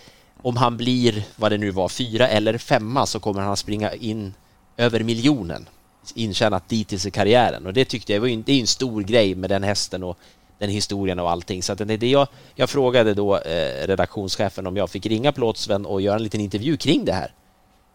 om 0.41 0.57
han 0.57 0.77
blir, 0.77 1.23
vad 1.35 1.51
det 1.51 1.57
nu 1.57 1.71
var, 1.71 1.89
fyra 1.89 2.27
eller 2.27 2.57
femma 2.57 3.05
så 3.05 3.19
kommer 3.19 3.41
han 3.41 3.57
springa 3.57 3.93
in 3.93 4.33
över 4.77 4.99
miljonen 4.99 5.69
intjänat 6.15 6.69
dittills 6.69 7.05
i 7.05 7.11
karriären 7.11 7.65
och 7.65 7.73
det 7.73 7.85
tyckte 7.85 8.13
jag 8.13 8.19
var 8.19 8.27
ju, 8.27 8.35
det 8.35 8.53
är 8.53 8.59
en 8.59 8.67
stor 8.67 9.01
grej 9.01 9.35
med 9.35 9.49
den 9.49 9.63
hästen 9.63 10.03
och 10.03 10.17
den 10.57 10.69
historien 10.69 11.19
och 11.19 11.31
allting. 11.31 11.63
Så 11.63 11.73
att 11.73 11.77
det, 11.77 11.97
det 11.97 12.09
jag, 12.09 12.27
jag 12.55 12.69
frågade 12.69 13.13
då 13.13 13.37
eh, 13.37 13.87
redaktionschefen 13.87 14.67
om 14.67 14.77
jag 14.77 14.89
fick 14.89 15.05
ringa 15.05 15.31
Plåtsven 15.31 15.85
och 15.85 16.01
göra 16.01 16.15
en 16.15 16.23
liten 16.23 16.41
intervju 16.41 16.77
kring 16.77 17.05
det 17.05 17.13
här. 17.13 17.31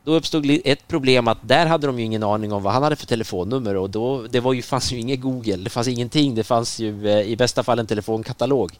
Då 0.05 0.14
uppstod 0.14 0.61
ett 0.64 0.88
problem 0.88 1.28
att 1.28 1.38
där 1.42 1.66
hade 1.66 1.86
de 1.86 1.98
ju 1.98 2.05
ingen 2.05 2.22
aning 2.22 2.53
om 2.53 2.62
vad 2.62 2.72
han 2.72 2.82
hade 2.82 2.96
för 2.96 3.07
telefonnummer 3.07 3.76
och 3.76 3.90
då, 3.90 4.22
det 4.30 4.40
var 4.40 4.53
ju, 4.53 4.62
fanns 4.62 4.92
ju 4.92 4.98
inget 4.98 5.20
Google, 5.20 5.57
det 5.57 5.70
fanns 5.70 5.88
ingenting, 5.88 6.34
det 6.34 6.44
fanns 6.44 6.78
ju 6.78 7.09
eh, 7.09 7.20
i 7.20 7.36
bästa 7.36 7.62
fall 7.62 7.78
en 7.78 7.86
telefonkatalog. 7.86 8.78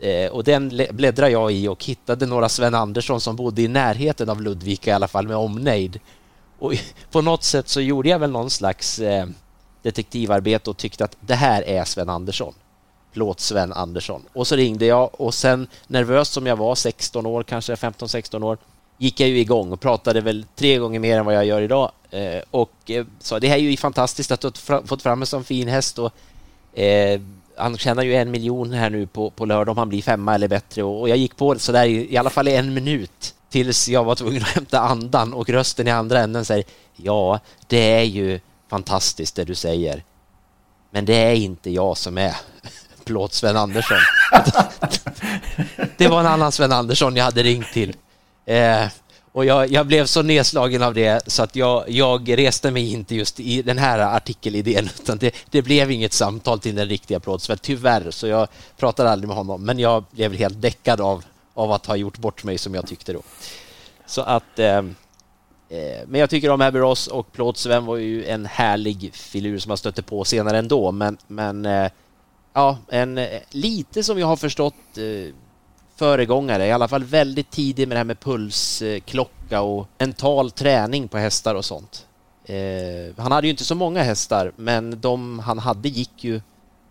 Eh, 0.00 0.30
och 0.30 0.44
den 0.44 0.68
bläddrade 0.90 1.30
jag 1.30 1.52
i 1.52 1.68
och 1.68 1.84
hittade 1.84 2.26
några 2.26 2.48
Sven 2.48 2.74
Andersson 2.74 3.20
som 3.20 3.36
bodde 3.36 3.62
i 3.62 3.68
närheten 3.68 4.30
av 4.30 4.42
Ludvika 4.42 4.90
i 4.90 4.92
alla 4.92 5.08
fall 5.08 5.28
med 5.28 5.36
omnejd. 5.36 6.00
Och 6.58 6.74
på 7.10 7.20
något 7.20 7.44
sätt 7.44 7.68
så 7.68 7.80
gjorde 7.80 8.08
jag 8.08 8.18
väl 8.18 8.30
någon 8.30 8.50
slags 8.50 8.98
eh, 8.98 9.26
detektivarbete 9.82 10.70
och 10.70 10.76
tyckte 10.76 11.04
att 11.04 11.16
det 11.20 11.34
här 11.34 11.62
är 11.62 11.84
Sven 11.84 12.08
Andersson. 12.08 12.54
Plåt 13.12 13.40
Sven 13.40 13.72
Andersson. 13.72 14.22
Och 14.32 14.46
så 14.46 14.56
ringde 14.56 14.86
jag 14.86 15.20
och 15.20 15.34
sen 15.34 15.66
nervös 15.86 16.28
som 16.28 16.46
jag 16.46 16.56
var, 16.56 16.74
16 16.74 17.26
år 17.26 17.42
kanske, 17.42 17.74
15-16 17.74 18.44
år, 18.44 18.58
gick 19.00 19.20
jag 19.20 19.28
ju 19.28 19.38
igång 19.38 19.72
och 19.72 19.80
pratade 19.80 20.20
väl 20.20 20.46
tre 20.56 20.78
gånger 20.78 21.00
mer 21.00 21.18
än 21.18 21.24
vad 21.24 21.34
jag 21.34 21.44
gör 21.44 21.62
idag. 21.62 21.92
Eh, 22.10 22.42
och 22.50 22.72
eh, 22.86 23.06
sa 23.18 23.40
det 23.40 23.48
här 23.48 23.56
är 23.56 23.60
ju 23.60 23.76
fantastiskt 23.76 24.30
att 24.30 24.40
du 24.40 24.46
har 24.46 24.86
fått 24.86 25.02
fram 25.02 25.20
en 25.20 25.26
sån 25.26 25.44
fin 25.44 25.68
häst 25.68 25.98
och 25.98 26.12
eh, 26.78 27.20
han 27.56 27.78
tjänar 27.78 28.02
ju 28.02 28.14
en 28.14 28.30
miljon 28.30 28.72
här 28.72 28.90
nu 28.90 29.06
på, 29.06 29.30
på 29.30 29.44
lördag 29.44 29.72
om 29.72 29.78
han 29.78 29.88
blir 29.88 30.02
femma 30.02 30.34
eller 30.34 30.48
bättre 30.48 30.82
och, 30.82 31.00
och 31.00 31.08
jag 31.08 31.16
gick 31.16 31.36
på 31.36 31.54
det 31.54 31.60
sådär 31.60 31.84
i, 31.84 32.14
i 32.14 32.16
alla 32.16 32.30
fall 32.30 32.48
i 32.48 32.56
en 32.56 32.74
minut 32.74 33.34
tills 33.48 33.88
jag 33.88 34.04
var 34.04 34.14
tvungen 34.14 34.42
att 34.42 34.48
hämta 34.54 34.80
andan 34.80 35.32
och 35.32 35.48
rösten 35.48 35.88
i 35.88 35.90
andra 35.90 36.20
änden 36.20 36.44
säger 36.44 36.64
ja, 36.96 37.40
det 37.66 37.92
är 37.92 38.02
ju 38.02 38.40
fantastiskt 38.70 39.36
det 39.36 39.44
du 39.44 39.54
säger. 39.54 40.04
Men 40.90 41.04
det 41.04 41.14
är 41.14 41.34
inte 41.34 41.70
jag 41.70 41.96
som 41.96 42.18
är 42.18 42.36
plåt 43.04 43.32
Sven 43.32 43.56
Andersson. 43.56 43.98
det 45.96 46.08
var 46.08 46.20
en 46.20 46.26
annan 46.26 46.52
Sven 46.52 46.72
Andersson 46.72 47.16
jag 47.16 47.24
hade 47.24 47.42
ringt 47.42 47.72
till. 47.72 47.96
Eh, 48.46 48.86
och 49.32 49.44
jag, 49.44 49.72
jag 49.72 49.86
blev 49.86 50.06
så 50.06 50.22
nedslagen 50.22 50.82
av 50.82 50.94
det 50.94 51.22
så 51.26 51.42
att 51.42 51.56
jag, 51.56 51.84
jag 51.88 52.38
reste 52.38 52.70
mig 52.70 52.92
inte 52.92 53.14
just 53.14 53.40
i 53.40 53.62
den 53.62 53.78
här 53.78 53.98
artikelidén 53.98 54.88
utan 55.02 55.18
det, 55.18 55.34
det 55.50 55.62
blev 55.62 55.90
inget 55.90 56.12
samtal 56.12 56.60
till 56.60 56.74
den 56.74 56.88
riktiga 56.88 57.20
Plåtsvän, 57.20 57.58
tyvärr, 57.62 58.10
så 58.10 58.26
jag 58.26 58.48
pratade 58.76 59.10
aldrig 59.10 59.28
med 59.28 59.36
honom. 59.36 59.62
Men 59.62 59.78
jag 59.78 60.04
blev 60.10 60.32
helt 60.34 60.62
däckad 60.62 61.00
av, 61.00 61.24
av 61.54 61.72
att 61.72 61.86
ha 61.86 61.96
gjort 61.96 62.18
bort 62.18 62.44
mig 62.44 62.58
som 62.58 62.74
jag 62.74 62.86
tyckte 62.86 63.12
då. 63.12 63.22
Så 64.06 64.22
att... 64.22 64.58
Eh, 64.58 64.78
eh 64.78 64.84
men 66.06 66.20
jag 66.20 66.30
tycker 66.30 66.50
om 66.50 66.60
Abbey 66.60 66.80
Ross 66.80 67.06
och 67.06 67.32
Plåtsven 67.32 67.84
var 67.84 67.96
ju 67.96 68.24
en 68.24 68.46
härlig 68.46 69.10
filur 69.14 69.58
som 69.58 69.68
man 69.68 69.78
stötte 69.78 70.02
på 70.02 70.24
senare 70.24 70.58
ändå, 70.58 70.92
men, 70.92 71.18
men 71.26 71.66
eh, 71.66 71.90
ja, 72.52 72.78
en, 72.88 73.18
eh, 73.18 73.40
lite 73.50 74.04
som 74.04 74.18
jag 74.18 74.26
har 74.26 74.36
förstått 74.36 74.74
eh, 74.96 75.34
föregångare, 76.00 76.66
i 76.66 76.72
alla 76.72 76.88
fall 76.88 77.04
väldigt 77.04 77.50
tidig 77.50 77.88
med 77.88 77.96
det 77.96 77.98
här 77.98 78.04
med 78.04 78.20
pulsklocka 78.20 79.60
och 79.60 79.88
mental 79.98 80.50
träning 80.50 81.08
på 81.08 81.18
hästar 81.18 81.54
och 81.54 81.64
sånt. 81.64 82.06
Eh, 82.44 82.56
han 83.16 83.32
hade 83.32 83.46
ju 83.46 83.50
inte 83.50 83.64
så 83.64 83.74
många 83.74 84.02
hästar, 84.02 84.52
men 84.56 85.00
de 85.00 85.38
han 85.38 85.58
hade 85.58 85.88
gick 85.88 86.24
ju 86.24 86.40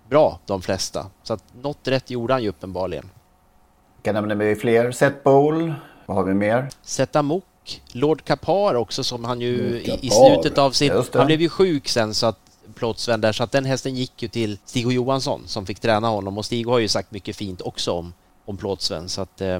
bra, 0.09 0.39
de 0.45 0.61
flesta. 0.61 1.05
Så 1.23 1.33
att 1.33 1.43
något 1.61 1.87
rätt 1.87 2.09
gjorde 2.09 2.33
han 2.33 2.43
ju 2.43 2.49
uppenbarligen. 2.49 3.09
Kan 4.01 4.15
nämna 4.15 4.35
med 4.35 4.59
fler. 4.59 4.91
Set 4.91 5.23
Bowl. 5.23 5.73
Vad 6.05 6.17
har 6.17 6.23
vi 6.23 6.33
mer? 6.33 6.69
Zetamok, 6.81 7.81
Lord 7.91 8.23
Kapar 8.23 8.75
också 8.75 9.03
som 9.03 9.23
han 9.23 9.41
ju 9.41 9.69
Lord 9.69 9.81
i, 9.81 9.85
Kapar, 9.85 10.29
slutet 10.29 10.57
av 10.57 10.71
sin... 10.71 11.03
Han 11.13 11.25
blev 11.25 11.41
ju 11.41 11.49
sjuk 11.49 11.87
sen 11.87 12.13
så 12.13 12.25
att 12.25 12.39
Plåtsven 12.75 13.21
där, 13.21 13.31
så 13.31 13.43
att 13.43 13.51
den 13.51 13.65
hästen 13.65 13.95
gick 13.95 14.21
ju 14.21 14.27
till 14.27 14.57
Stig 14.65 14.91
Johansson 14.91 15.41
som 15.45 15.65
fick 15.65 15.79
träna 15.79 16.07
honom 16.07 16.37
och 16.37 16.45
Stig 16.45 16.67
har 16.67 16.79
ju 16.79 16.87
sagt 16.87 17.11
mycket 17.11 17.35
fint 17.35 17.61
också 17.61 17.91
om, 17.91 18.13
om 18.49 18.57
Plåtsven 18.57 19.09
så 19.09 19.21
att... 19.21 19.41
Eh, 19.41 19.59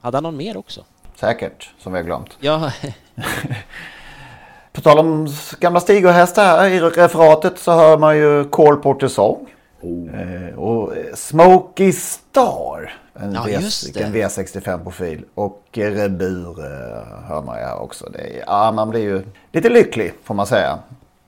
hade 0.00 0.16
han 0.16 0.22
någon 0.22 0.36
mer 0.36 0.56
också? 0.56 0.84
Säkert, 1.16 1.70
som 1.78 1.92
vi 1.92 1.98
har 1.98 2.04
glömt. 2.04 2.36
Ja, 2.40 2.72
På 4.72 4.80
tal 4.80 4.98
om 4.98 5.28
gamla 5.60 5.80
Stig 5.80 6.06
och 6.06 6.12
hästar 6.12 6.44
här 6.44 6.68
i 6.68 6.80
referatet 6.80 7.58
så 7.58 7.72
hör 7.72 7.98
man 7.98 8.16
ju 8.16 8.44
Call 8.44 8.76
Porter 8.76 9.08
Song. 9.08 9.46
Eh, 9.82 10.58
och 10.58 10.96
eh, 10.96 11.14
Smokey 11.14 11.92
Star. 11.92 12.94
En, 13.14 13.32
Ja, 13.32 13.42
v, 13.46 13.52
just 13.52 13.94
det. 13.94 14.00
en 14.00 14.14
V65-profil. 14.14 15.24
Och 15.34 15.62
Rebur 15.72 16.58
eh, 16.64 17.28
hör 17.28 17.42
man 17.42 17.58
ju 17.58 17.72
också. 17.72 18.10
Det 18.12 18.18
är, 18.18 18.44
ja, 18.46 18.72
man 18.72 18.90
blir 18.90 19.00
ju 19.00 19.24
lite 19.52 19.68
lycklig 19.68 20.12
får 20.24 20.34
man 20.34 20.46
säga. 20.46 20.78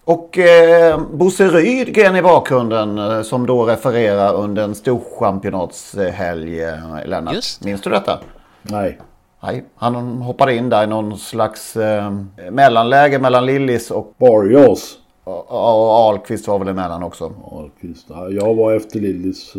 Och 0.04 0.38
eh, 0.38 1.00
Bosse 1.12 1.48
Rydgren 1.48 2.16
i 2.16 2.22
bakgrunden 2.22 2.98
eh, 2.98 3.22
som 3.22 3.46
då 3.46 3.64
refererar 3.66 4.34
under 4.34 4.64
en 4.64 4.74
storchampionatshelg. 4.74 6.62
Eh, 6.64 6.74
Lennart, 7.06 7.34
Just 7.34 7.64
minns 7.64 7.80
du 7.80 7.90
detta? 7.90 8.20
Nej. 8.62 8.98
Nej, 9.42 9.64
han 9.74 9.94
hoppade 10.22 10.54
in 10.54 10.68
där 10.68 10.84
i 10.84 10.86
någon 10.86 11.18
slags 11.18 11.76
eh, 11.76 12.12
mellanläge 12.50 13.18
mellan 13.18 13.46
Lillis 13.46 13.90
och... 13.90 14.14
Barrios. 14.18 14.98
Och, 15.24 15.50
och 15.50 15.90
Ahlqvist 15.90 16.48
var 16.48 16.58
väl 16.58 16.68
emellan 16.68 17.02
också. 17.02 17.32
Ahlqvist. 17.50 18.06
Ja, 18.08 18.28
Jag 18.28 18.54
var 18.54 18.72
efter 18.72 19.00
Lillis. 19.00 19.54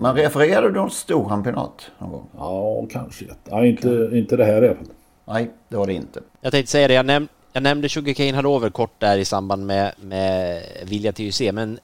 Men 0.00 0.14
refererade 0.16 0.68
du 0.70 0.80
något 0.80 0.92
storchampionat 0.92 1.90
någon 1.98 2.10
gång? 2.10 2.26
Ja, 2.38 2.86
kanske. 2.90 3.24
Ja, 3.50 3.64
inte, 3.64 4.10
inte 4.12 4.36
det 4.36 4.44
här 4.44 4.64
i 4.64 4.68
alla 4.68 4.76
fall. 4.76 4.86
Nej, 5.24 5.50
det 5.68 5.76
var 5.76 5.86
det 5.86 5.92
inte. 5.92 6.20
jag 6.40 6.52
tänkte 6.52 6.72
säga 6.72 6.88
det. 6.88 6.94
Jag, 6.94 7.06
näm 7.06 7.28
jag 7.52 7.62
nämnde 7.62 7.88
Sugarcane 7.88 8.32
Hanover 8.32 8.70
kort 8.70 8.94
där 8.98 9.18
i 9.18 9.24
samband 9.24 9.66
med, 9.66 9.92
med 10.00 10.62
Vilja 10.84 11.12
till 11.12 11.28
UC, 11.28 11.40
men 11.52 11.78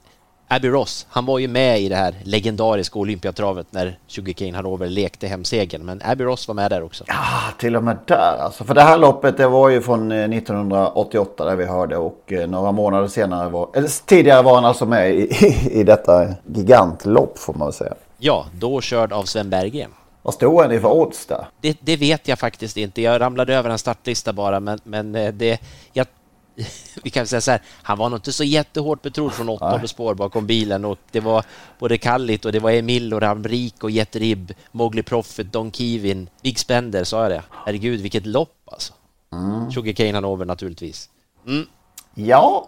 Abbey 0.51 0.69
Ross, 0.69 1.07
han 1.09 1.25
var 1.25 1.39
ju 1.39 1.47
med 1.47 1.81
i 1.81 1.89
det 1.89 1.95
här 1.95 2.15
legendariska 2.23 2.99
Olympiatravet 2.99 3.67
när 3.71 3.97
Sugarcane 4.07 4.55
Hanover 4.55 4.89
lekte 4.89 5.27
hem 5.27 5.43
segern, 5.43 5.85
men 5.85 6.01
Abbey 6.05 6.25
Ross 6.25 6.47
var 6.47 6.55
med 6.55 6.71
där 6.71 6.83
också. 6.83 7.03
Ah, 7.07 7.51
till 7.59 7.75
och 7.75 7.83
med 7.83 7.97
där 8.05 8.37
alltså. 8.39 8.63
För 8.63 8.73
det 8.73 8.81
här 8.81 8.97
loppet 8.97 9.37
det 9.37 9.47
var 9.47 9.69
ju 9.69 9.81
från 9.81 10.11
eh, 10.11 10.29
1988 10.29 11.45
där 11.45 11.55
vi 11.55 11.65
hörde 11.65 11.97
och 11.97 12.33
eh, 12.33 12.49
några 12.49 12.71
månader 12.71 13.07
senare 13.07 13.49
var... 13.49 13.69
Eller 13.73 14.05
tidigare 14.05 14.41
var 14.41 14.55
han 14.55 14.65
alltså 14.65 14.85
med 14.85 15.15
i, 15.15 15.21
i, 15.21 15.69
i 15.79 15.83
detta 15.83 16.27
gigantlopp 16.45 17.39
får 17.39 17.53
man 17.53 17.67
väl 17.67 17.73
säga. 17.73 17.93
Ja, 18.17 18.45
då 18.59 18.81
körd 18.81 19.13
av 19.13 19.23
Sven 19.23 19.49
Berggren. 19.49 19.91
Vad 20.21 20.33
stod 20.33 20.61
han 20.61 20.71
i 20.71 20.79
för 20.79 20.91
odds 20.91 21.25
där? 21.25 21.47
Det, 21.61 21.77
det 21.81 21.97
vet 21.97 22.27
jag 22.27 22.39
faktiskt 22.39 22.77
inte. 22.77 23.01
Jag 23.01 23.21
ramlade 23.21 23.55
över 23.55 23.69
en 23.69 23.77
startlista 23.77 24.33
bara, 24.33 24.59
men, 24.59 24.79
men 24.83 25.15
eh, 25.15 25.33
det... 25.33 25.61
Jag, 25.93 26.07
vi 27.03 27.09
kan 27.09 27.27
säga 27.27 27.41
så 27.41 27.51
här, 27.51 27.61
han 27.83 27.97
var 27.97 28.09
nog 28.09 28.17
inte 28.17 28.31
så 28.31 28.43
jättehårt 28.43 29.01
betrodd 29.01 29.33
från 29.33 29.49
åttonde 29.49 29.87
spår 29.87 30.13
bakom 30.13 30.47
bilen 30.47 30.85
och 30.85 30.97
det 31.11 31.19
var 31.19 31.45
både 31.79 31.97
Kallit 31.97 32.45
och 32.45 32.51
det 32.51 32.59
var 32.59 32.71
Emil 32.71 33.13
och 33.13 33.21
Ramrik 33.21 33.83
och 33.83 33.91
Jet 33.91 34.15
Ribb, 34.15 34.53
Mowgli 34.71 35.03
Profit, 35.03 35.53
Don 35.53 35.71
Kivin, 35.71 36.29
Big 36.43 36.59
Spender, 36.59 37.03
sa 37.03 37.21
jag 37.21 37.31
det? 37.31 37.43
Herregud, 37.65 38.01
vilket 38.01 38.25
lopp 38.25 38.57
alltså. 38.71 38.93
Mm. 39.33 39.71
Sugarcane 39.71 40.13
Hanover 40.13 40.45
naturligtvis. 40.45 41.09
Mm. 41.47 41.65
Ja, 42.13 42.67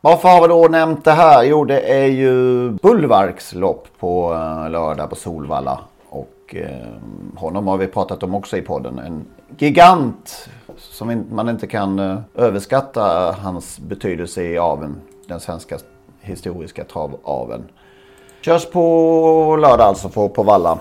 Varför 0.00 0.28
har 0.28 0.42
vi 0.42 0.48
då 0.48 0.68
nämnt 0.68 1.04
det 1.04 1.12
här? 1.12 1.44
Jo, 1.44 1.64
det 1.64 1.80
är 1.80 2.06
ju 2.06 2.70
Bullvarks 2.70 3.54
lopp 3.54 3.88
på 3.98 4.34
eh, 4.34 4.70
lördag 4.70 5.10
på 5.10 5.16
Solvalla. 5.16 5.80
Och 6.46 6.56
eh, 6.56 6.70
honom 7.36 7.66
har 7.66 7.76
vi 7.76 7.86
pratat 7.86 8.22
om 8.22 8.34
också 8.34 8.56
i 8.56 8.62
podden. 8.62 8.98
En 8.98 9.24
gigant 9.58 10.48
som 10.76 11.24
man 11.30 11.48
inte 11.48 11.66
kan 11.66 11.98
eh, 11.98 12.18
överskatta 12.34 13.36
hans 13.42 13.78
betydelse 13.78 14.42
i 14.42 14.58
aveln. 14.58 15.00
Den 15.28 15.40
svenska 15.40 15.78
historiska 16.20 16.84
travaveln. 16.84 17.64
Körs 18.40 18.70
på 18.70 19.56
lördag 19.60 19.86
alltså 19.86 20.08
på, 20.08 20.28
på 20.28 20.42
Valla. 20.42 20.78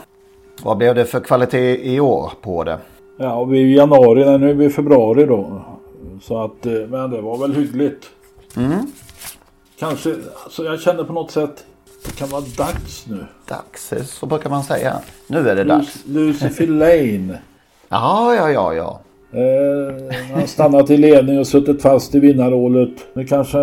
Vad 0.64 0.78
blev 0.78 0.96
det 0.96 1.06
för 1.06 1.20
kvalitet 1.20 1.94
i 1.94 2.00
år 2.00 2.32
på 2.42 2.64
det? 2.64 2.78
Ja, 3.18 3.44
vi 3.44 3.62
är 3.62 3.66
i 3.66 3.76
januari, 3.76 4.38
nu 4.38 4.50
är 4.50 4.54
vi 4.54 4.66
i 4.66 4.70
februari 4.70 5.26
då. 5.26 5.62
Så 6.22 6.44
att, 6.44 6.66
eh, 6.66 6.74
men 6.74 7.12
det 7.12 7.22
var 7.22 7.38
väl 7.38 7.56
hyggligt. 7.56 8.10
Mm. 8.58 8.92
Kanske, 9.80 10.16
alltså 10.44 10.64
jag 10.64 10.80
känner 10.80 11.04
på 11.04 11.14
något 11.14 11.32
sätt 11.32 11.66
det 12.06 12.16
kan 12.18 12.30
vara 12.30 12.42
dags 12.58 13.06
nu. 13.08 13.26
Dags, 13.48 13.94
så 14.20 14.26
brukar 14.26 14.50
man 14.50 14.64
säga. 14.64 14.94
Nu 15.28 15.50
är 15.50 15.56
det 15.56 15.64
dags. 15.64 16.04
Lucifer 16.06 16.68
Lane. 16.68 17.40
Ja, 17.90 18.36
ja, 18.36 18.52
ja, 18.52 18.74
ja. 18.74 19.00
Eh, 19.40 20.16
han 20.34 20.48
stannat 20.48 20.90
i 20.90 20.98
ledning 20.98 21.40
och 21.40 21.48
suttit 21.48 21.82
fast 21.82 22.16
i 22.16 22.20
vinnarrålet. 22.20 22.90
Nu 23.14 23.26
kanske 23.26 23.58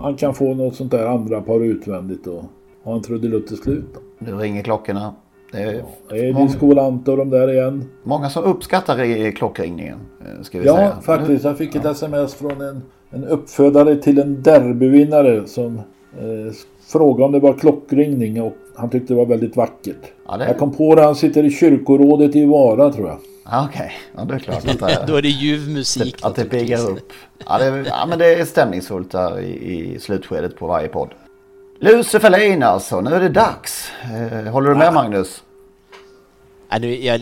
han 0.00 0.16
kan 0.16 0.34
få 0.34 0.54
något 0.54 0.74
sånt 0.76 0.90
där 0.90 1.06
andra 1.06 1.40
par 1.40 1.60
utvändigt 1.64 2.26
och 2.26 2.44
ha 2.84 2.94
en 2.94 3.02
trudelutt 3.02 3.46
till 3.46 3.56
slut. 3.56 3.84
Då. 3.94 4.00
Nu 4.18 4.32
ringer 4.36 4.62
klockorna. 4.62 5.14
Det 5.52 5.58
är, 5.58 5.82
ja, 6.08 6.16
är 6.16 6.58
Volante 6.60 7.10
och 7.10 7.16
de 7.16 7.30
där 7.30 7.52
igen. 7.52 7.84
Många 8.02 8.30
som 8.30 8.44
uppskattar 8.44 9.30
klockringningen. 9.30 9.98
eh, 10.20 10.42
Ska 10.42 10.58
vi 10.58 10.66
Ja, 10.66 10.76
säga. 10.76 10.96
faktiskt. 11.02 11.44
Jag 11.44 11.58
fick 11.58 11.74
ett 11.74 11.84
sms 11.84 12.34
från 12.34 12.60
en, 12.60 12.82
en 13.10 13.24
uppfödare 13.24 13.96
till 13.96 14.18
en 14.18 14.42
derbyvinnare 14.42 15.46
som 15.46 15.76
eh, 16.18 16.52
frågade 16.92 17.24
om 17.24 17.32
det 17.32 17.40
var 17.40 17.52
klockringning 17.58 18.42
och 18.42 18.56
han 18.76 18.90
tyckte 18.90 19.12
det 19.12 19.16
var 19.18 19.26
väldigt 19.26 19.56
vackert. 19.56 20.12
Ja, 20.26 20.36
det- 20.36 20.44
Jag 20.46 20.58
kom 20.58 20.72
på 20.74 20.94
det, 20.94 21.02
han 21.02 21.14
sitter 21.16 21.44
i 21.44 21.50
kyrkorådet 21.50 22.36
i 22.36 22.44
Vara 22.44 22.92
tror 22.92 23.08
jag. 23.08 23.18
Ja, 23.44 23.68
Okej, 23.70 23.92
ja, 24.16 24.24
det 24.24 24.34
är 24.34 24.38
klart. 24.38 24.56
Att 24.68 24.78
det, 24.80 25.04
Då 25.06 25.16
är 25.16 25.22
det 25.22 25.28
ljuv 25.28 25.68
musik. 25.70 26.16
att 26.22 26.36
det 26.36 26.44
piggar 26.44 26.90
upp. 26.90 27.12
Ja, 27.46 27.58
det, 27.58 27.84
ja, 27.88 28.06
men 28.08 28.18
det 28.18 28.34
är 28.34 28.44
stämningsfullt 28.44 29.10
där 29.12 29.40
i, 29.40 29.94
i 29.94 29.98
slutskedet 29.98 30.56
på 30.58 30.66
varje 30.66 30.88
podd. 30.88 31.08
Lucifer 31.80 32.30
Lane 32.30 32.66
alltså, 32.66 33.00
nu 33.00 33.10
är 33.10 33.20
det 33.20 33.28
dags. 33.28 33.90
Eh, 34.02 34.52
håller 34.52 34.70
du 34.70 34.76
med 34.76 34.94
Magnus? 34.94 35.42
Nej, 36.70 36.80
nu, 36.80 36.94
jag, 37.04 37.20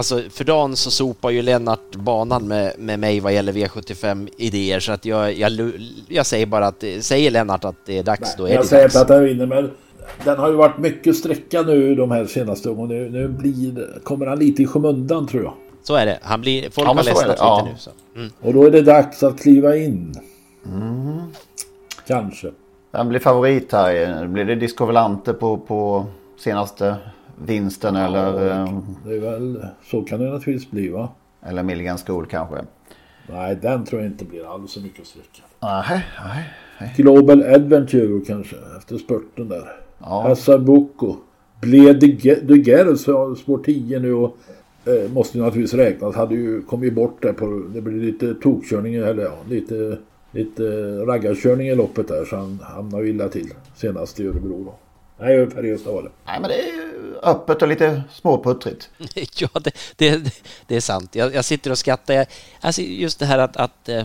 alltså 0.00 0.30
för 0.30 0.44
dagen 0.44 0.76
så 0.76 0.90
sopar 0.90 1.30
ju 1.30 1.42
Lennart 1.42 1.94
banan 1.96 2.48
med, 2.48 2.72
med 2.78 2.98
mig 2.98 3.20
vad 3.20 3.32
gäller 3.34 3.52
V75-idéer 3.52 4.80
så 4.80 4.92
att 4.92 5.04
jag, 5.04 5.34
jag, 5.34 5.72
jag 6.08 6.26
säger 6.26 6.46
bara 6.46 6.66
att, 6.66 6.84
säger 7.00 7.30
Lennart 7.30 7.64
att 7.64 7.86
det 7.86 7.98
är 7.98 8.02
dags, 8.02 8.36
då 8.36 8.44
är 8.44 8.52
jag 8.54 8.62
det 8.62 8.66
säger 8.66 8.82
dags. 8.82 8.94
inte 8.94 9.02
att 9.02 9.10
han 9.10 9.24
vinner 9.24 9.46
men 9.46 9.70
den 10.24 10.38
har 10.38 10.48
ju 10.48 10.54
varit 10.54 10.78
mycket 10.78 11.16
sträcka 11.16 11.62
nu 11.62 11.94
de 11.94 12.10
här 12.10 12.26
senaste 12.26 12.70
åren. 12.70 12.88
Nu, 12.88 13.10
nu 13.10 13.28
blir, 13.28 14.00
kommer 14.02 14.26
han 14.26 14.38
lite 14.38 14.62
i 14.62 14.66
skymundan 14.66 15.26
tror 15.26 15.42
jag. 15.42 15.54
Så 15.82 15.94
är 15.94 16.06
det. 16.06 16.18
Han 16.22 16.40
blir, 16.40 16.70
folk 16.70 16.88
Ja, 16.88 16.94
har 16.94 17.04
ledsnat 17.04 17.26
det, 17.26 17.34
ja. 17.38 17.58
lite 17.58 17.72
nu. 17.72 17.78
Så. 17.78 17.90
Mm. 18.16 18.30
Och 18.40 18.54
då 18.54 18.64
är 18.66 18.70
det 18.70 18.82
dags 18.82 19.22
att 19.22 19.40
kliva 19.40 19.76
in. 19.76 20.14
Kanske. 22.06 22.50
Vem 22.92 23.08
blir 23.08 23.20
favorit 23.20 23.72
här? 23.72 24.26
Blir 24.26 24.44
det 24.44 24.54
Disco 24.54 24.86
Volante 24.86 25.32
på, 25.32 25.56
på 25.58 26.06
senaste 26.38 26.96
vinsten 27.46 27.96
eller, 27.96 28.50
eh, 28.50 28.78
Det 29.06 29.14
är 29.16 29.20
väl, 29.20 29.64
så 29.84 30.02
kan 30.02 30.20
det 30.20 30.30
naturligtvis 30.30 30.70
bli 30.70 30.88
va? 30.88 31.08
eller 31.42 31.62
Milligan 31.62 31.98
School 31.98 32.26
kanske? 32.26 32.56
Nej, 33.28 33.58
den 33.62 33.84
tror 33.84 34.02
jag 34.02 34.10
inte 34.10 34.24
blir 34.24 34.54
alls 34.54 34.72
så 34.72 34.80
mycket 34.80 35.00
att 35.00 35.06
sträcka. 35.06 35.42
Nej, 35.62 36.06
nej. 36.80 36.94
Global 36.96 37.42
Adventure 37.42 38.20
kanske, 38.26 38.56
efter 38.78 38.98
spurten 38.98 39.48
där. 39.48 39.72
Ja. 39.98 40.22
Hasabuco. 40.28 41.16
Blev 41.60 41.98
de 41.98 42.06
Ge- 42.06 42.40
de 42.42 42.54
Gerz 42.62 43.06
har 43.06 43.34
spår 43.34 43.58
10 43.58 43.98
nu 43.98 44.12
och 44.14 44.36
eh, 44.84 45.12
måste 45.12 45.38
ju 45.38 45.44
naturligtvis 45.44 45.74
räknas. 45.80 46.16
Hade 46.16 46.34
ju 46.34 46.62
kommit 46.62 46.94
bort 46.94 47.22
där 47.22 47.32
på, 47.32 47.62
det 47.74 47.80
blir 47.80 48.00
lite 48.02 48.34
tokkörning 48.34 48.94
eller 48.94 49.22
ja, 49.22 49.34
lite, 49.48 49.98
lite 50.32 50.62
raggarkörning 51.06 51.68
i 51.68 51.74
loppet 51.74 52.08
där 52.08 52.24
så 52.24 52.36
han 52.36 52.58
hamnar 52.62 53.00
ju 53.00 53.08
illa 53.10 53.28
till 53.28 53.48
senast 53.76 54.20
i 54.20 54.26
Örebro 54.26 54.64
då. 54.64 54.74
Nej, 55.20 55.50
Färjestad 55.50 55.94
var 55.94 56.02
det. 56.02 56.10
Nej, 56.26 56.40
men 56.40 56.50
det 56.50 56.54
är 56.54 56.66
ju 56.66 57.14
öppet 57.22 57.62
och 57.62 57.68
lite 57.68 58.02
småputtrigt. 58.12 58.90
Ja, 59.40 59.48
det, 59.60 59.74
det, 59.96 60.34
det 60.66 60.76
är 60.76 60.80
sant. 60.80 61.14
Jag, 61.14 61.34
jag 61.34 61.44
sitter 61.44 61.70
och 61.70 61.78
skrattar. 61.78 62.14
Jag, 62.14 62.26
alltså 62.60 62.82
just 62.82 63.18
det 63.18 63.26
här 63.26 63.38
att, 63.38 63.56
att 63.56 63.88
eh, 63.88 64.04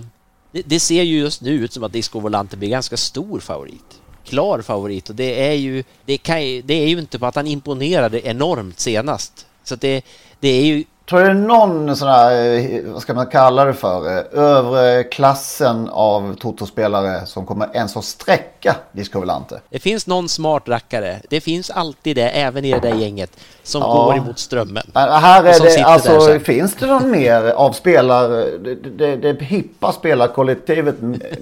det, 0.51 0.61
det 0.66 0.80
ser 0.80 1.03
ju 1.03 1.20
just 1.20 1.41
nu 1.41 1.51
ut 1.51 1.74
som 1.74 1.84
att 1.84 1.93
Disco 1.93 2.20
Volante 2.20 2.57
blir 2.57 2.70
ganska 2.70 2.97
stor 2.97 3.39
favorit. 3.39 4.01
Klar 4.26 4.61
favorit 4.61 5.09
och 5.09 5.16
det 5.16 5.47
är 5.47 5.53
ju, 5.53 5.84
det 6.05 6.18
kan, 6.18 6.38
det 6.38 6.74
är 6.74 6.88
ju 6.88 6.99
inte 6.99 7.20
på 7.20 7.26
att 7.26 7.36
han 7.36 7.47
imponerade 7.47 8.28
enormt 8.28 8.80
senast. 8.80 9.47
Så 9.63 9.74
att 9.74 9.82
det, 9.82 10.05
det 10.39 10.47
är 10.47 10.66
ju 10.66 10.84
Tror 11.10 11.20
du 11.20 11.26
det 11.26 11.32
är 11.32 11.34
någon 11.34 11.95
sån 11.95 12.08
här, 12.08 12.53
eh, 12.58 12.82
vad 12.86 13.01
ska 13.01 13.14
man 13.14 13.26
kalla 13.28 13.66
det 13.66 13.74
för, 13.74 14.18
eh, 14.18 14.24
övre 14.43 15.03
klassen 15.03 15.89
av 15.89 16.36
Toto-spelare 16.36 17.26
som 17.26 17.45
kommer 17.45 17.68
ens 17.74 17.97
att 17.97 18.06
sträcka 18.06 18.76
Disco 18.91 19.20
Volante? 19.20 19.60
Det 19.70 19.80
finns 19.80 20.08
någon 20.08 20.30
smart 20.30 20.64
rackare. 20.68 21.20
Det 21.30 21.41
finns 21.41 21.70
alltid 21.70 22.16
det, 22.16 22.30
även 22.30 22.66
i 22.66 22.72
det 22.72 22.80
där 22.80 22.95
gänget, 22.95 23.32
som 23.64 23.82
Ja. 23.82 23.88
går 23.93 24.18
emot 24.18 24.39
strömmen. 24.39 24.84
Men 24.93 25.10
Här 25.12 25.43
är 25.43 25.60
det, 25.60 25.84
alltså 25.84 26.39
finns 26.39 26.76
det 26.76 26.86
någon 26.88 27.12
mer 27.12 27.41
av 27.43 27.72
spelare, 27.72 28.58
det, 28.58 28.76
det, 28.76 29.16
det 29.34 29.45
hippa 29.45 29.91
spelarkollektivet 29.91 30.95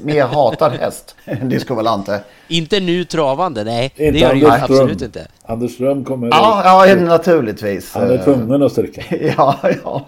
mer 0.03 0.26
hatad 0.26 0.72
häst 0.72 1.16
än 1.26 1.49
Disco 1.49 1.76
Volante? 1.76 2.20
Inte 2.47 2.80
nu 2.80 3.03
travande, 3.05 3.64
nej. 3.64 3.93
Inte 3.95 4.11
det 4.11 4.20
gör 4.20 4.34
det 4.34 4.39
ju 4.39 4.49
absolut 4.49 5.01
inte. 5.01 5.28
Anders 5.45 5.73
Ström 5.73 6.05
kommer... 6.05 6.27
Ja, 6.31 6.85
ja 6.85 6.95
naturligtvis. 6.95 7.93
Han 7.93 8.11
är 8.11 8.23
tvungen 8.23 8.63
att 8.63 8.71
sträcka. 8.71 9.01
Ja, 9.37 9.57
ja. 9.83 10.01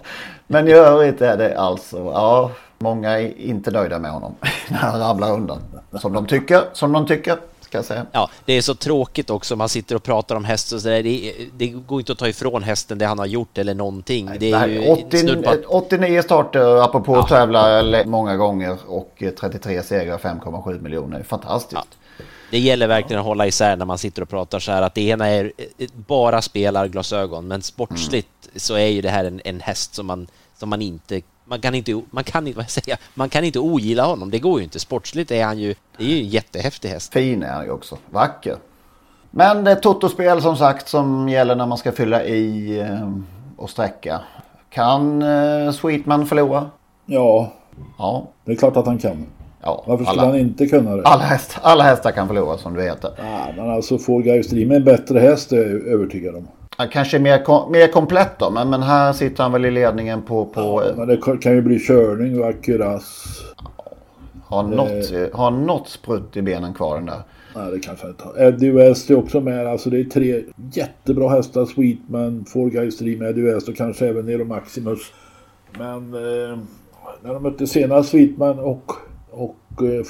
Men 0.46 0.68
i 0.68 0.72
övrigt 0.72 1.20
är 1.22 1.36
det 1.36 1.58
alltså, 1.58 1.96
ja, 1.98 2.50
många 2.78 3.20
är 3.20 3.40
inte 3.40 3.70
nöjda 3.70 3.98
med 3.98 4.10
honom 4.10 4.34
när 4.68 4.76
han 4.78 5.00
rabblar 5.00 5.32
undan. 5.32 5.58
Som 6.00 6.12
de 6.12 6.26
tycker, 6.26 6.60
som 6.72 6.92
de 6.92 7.06
tycker, 7.06 7.36
ska 7.60 7.78
jag 7.78 7.84
säga. 7.84 8.06
Ja, 8.12 8.30
det 8.44 8.52
är 8.52 8.60
så 8.62 8.74
tråkigt 8.74 9.30
också. 9.30 9.56
Man 9.56 9.68
sitter 9.68 9.94
och 9.96 10.02
pratar 10.02 10.36
om 10.36 10.44
häst 10.44 10.72
och 10.72 10.80
sådär. 10.80 11.02
Det, 11.02 11.32
det 11.56 11.66
går 11.68 12.00
inte 12.00 12.12
att 12.12 12.18
ta 12.18 12.28
ifrån 12.28 12.62
hästen 12.62 12.98
det 12.98 13.04
han 13.06 13.18
har 13.18 13.26
gjort 13.26 13.58
eller 13.58 13.74
någonting. 13.74 14.30
Det 14.40 14.52
är 14.52 14.66
Nej, 14.66 14.90
80, 15.06 15.18
snudd 15.18 15.44
på 15.44 15.50
att 15.50 15.64
89 15.66 16.22
starter, 16.22 16.82
apropå 16.84 17.16
att 17.16 17.28
tävla 17.28 17.82
le- 17.82 18.04
många 18.06 18.36
gånger 18.36 18.76
och 18.88 19.22
33 19.40 19.82
segrar, 19.82 20.18
5,7 20.18 20.80
miljoner. 20.82 21.22
Fantastiskt. 21.22 21.82
Det 22.50 22.58
gäller 22.58 22.86
verkligen 22.86 23.20
att 23.20 23.26
hålla 23.26 23.46
isär 23.46 23.76
när 23.76 23.84
man 23.84 23.98
sitter 23.98 24.22
och 24.22 24.28
pratar 24.28 24.58
så 24.58 24.72
här 24.72 24.82
att 24.82 24.94
det 24.94 25.02
ena 25.08 25.26
är 25.26 25.52
eh, 25.78 25.88
bara 26.06 26.42
spelarglasögon, 26.42 27.48
men 27.48 27.62
sportsligt 27.62 28.28
så 28.56 28.74
är 28.74 28.86
ju 28.86 29.00
det 29.02 29.10
här 29.10 29.24
en, 29.24 29.40
en 29.44 29.60
häst 29.60 29.94
som 29.94 30.06
man, 30.06 30.26
som 30.56 30.68
man 30.68 30.82
inte 30.82 31.20
man 31.48 31.60
kan 31.60 31.74
inte, 31.74 32.02
man 32.10 32.24
kan 32.24 32.46
inte, 32.46 32.56
vad 32.58 32.70
säger 32.70 32.98
man 33.14 33.28
kan 33.28 33.44
inte 33.44 33.58
ogilla 33.58 34.04
honom. 34.04 34.30
Det 34.30 34.38
går 34.38 34.58
ju 34.58 34.64
inte. 34.64 34.78
Sportsligt 34.78 35.30
är 35.30 35.44
han 35.44 35.58
ju, 35.58 35.74
det 35.96 36.04
är 36.04 36.08
ju 36.08 36.18
en 36.18 36.28
jättehäftig 36.28 36.88
häst. 36.88 37.12
Fin 37.12 37.42
är 37.42 37.52
han 37.52 37.64
ju 37.64 37.70
också. 37.70 37.98
Vacker. 38.10 38.56
Men 39.30 39.64
det 39.64 39.70
är 39.70 39.74
totospel 39.74 40.42
som 40.42 40.56
sagt 40.56 40.88
som 40.88 41.28
gäller 41.28 41.56
när 41.56 41.66
man 41.66 41.78
ska 41.78 41.92
fylla 41.92 42.24
i 42.24 42.78
eh, 42.78 43.10
och 43.56 43.70
sträcka. 43.70 44.20
Kan 44.70 45.22
eh, 45.22 45.72
Sweetman 45.72 46.26
förlora? 46.26 46.70
Ja, 47.06 47.52
Ja. 47.98 48.28
det 48.44 48.52
är 48.52 48.56
klart 48.56 48.76
att 48.76 48.86
han 48.86 48.98
kan. 48.98 49.26
Ja 49.62 49.84
Varför 49.86 50.04
skulle 50.04 50.20
alla, 50.20 50.30
han 50.30 50.40
inte 50.40 50.66
kunna 50.66 50.96
det? 50.96 51.02
alla, 51.02 51.22
häst, 51.22 51.58
alla 51.62 51.84
hästar 51.84 52.10
kan 52.10 52.26
förlora 52.26 52.58
som 52.58 52.74
du 52.74 52.82
heter. 52.82 53.10
Ja, 53.16 53.48
men 53.56 53.70
alltså 53.70 53.98
får 53.98 54.22
Gaius 54.22 54.48
Dream 54.48 54.70
en 54.70 54.84
bättre 54.84 55.18
häst 55.18 55.52
är 55.52 55.56
jag 55.56 55.86
övertygad 55.86 56.34
om. 56.34 56.48
Han 56.76 56.88
kanske 56.88 57.18
mer, 57.18 57.44
kom, 57.44 57.72
mer 57.72 57.88
komplett 57.88 58.38
då, 58.38 58.50
men, 58.50 58.70
men 58.70 58.82
här 58.82 59.12
sitter 59.12 59.42
han 59.42 59.52
väl 59.52 59.64
i 59.64 59.70
ledningen 59.70 60.22
på... 60.22 60.44
på 60.44 60.82
eh, 60.82 60.96
Men 60.96 61.08
det 61.08 61.16
kan 61.42 61.52
ju 61.52 61.62
bli 61.62 61.78
körning 61.78 62.40
och 62.40 62.48
akkuras. 62.48 63.26
har, 64.44 64.62
något, 64.62 65.12
eh, 65.12 65.38
har 65.38 65.50
något 65.50 65.88
sprutt 65.88 66.36
i 66.36 66.42
benen 66.42 66.74
kvar 66.74 66.96
den 66.96 67.06
där. 67.06 67.20
Nej, 67.56 67.70
det 67.70 67.78
kanske 67.78 68.08
inte 68.08 68.24
har. 68.24 68.42
Eddie 68.42 68.70
West 68.70 69.10
är 69.10 69.18
också 69.18 69.40
med. 69.40 69.66
Alltså 69.66 69.90
det 69.90 70.00
är 70.00 70.04
tre 70.04 70.42
jättebra 70.72 71.28
hästar. 71.28 71.66
Sweetman, 71.66 72.44
Four 72.44 72.70
Guys 72.70 72.98
Dream, 72.98 73.22
Eddie 73.22 73.40
West 73.40 73.68
och 73.68 73.76
kanske 73.76 74.06
även 74.06 74.26
Nero 74.26 74.44
Maximus. 74.44 75.00
Men 75.78 76.14
eh, 76.14 76.58
när 77.22 77.34
de 77.34 77.42
mötte 77.42 77.66
senast 77.66 78.08
Sweetman 78.10 78.58
och, 78.58 78.92
och 79.36 79.82
eh, 79.82 80.04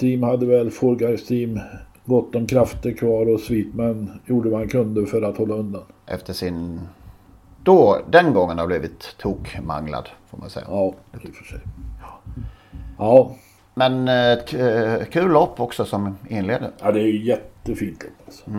Dream 0.00 0.22
hade 0.22 0.46
väl 0.46 0.70
Dream 1.28 1.60
gott 2.04 2.34
om 2.34 2.46
krafter 2.46 2.92
kvar 2.92 3.34
och 3.34 3.40
Sweetman 3.40 4.20
gjorde 4.26 4.50
vad 4.50 4.60
han 4.60 4.68
kunde 4.68 5.06
för 5.06 5.22
att 5.22 5.36
hålla 5.36 5.54
undan. 5.54 5.82
Efter 6.06 6.32
sin... 6.32 6.80
Då, 7.62 7.98
den 8.10 8.32
gången 8.34 8.58
har 8.58 8.66
blivit 8.66 9.16
tokmanglad 9.18 10.08
får 10.30 10.38
man 10.38 10.50
säga. 10.50 10.66
Ja, 10.68 10.94
i 11.12 11.16
och 11.16 11.34
för 11.34 11.44
sig. 11.44 11.58
Ja, 12.98 13.36
Men 13.74 14.08
eh, 14.08 14.60
eh, 14.66 15.04
kul 15.04 15.30
lopp 15.30 15.60
också 15.60 15.84
som 15.84 16.16
inleder. 16.28 16.70
ja 16.82 16.92
det 16.92 17.00
är 17.00 17.06
ju 17.06 17.24
jättefint 17.24 18.02
lopp 18.02 18.10
alltså. 18.26 18.50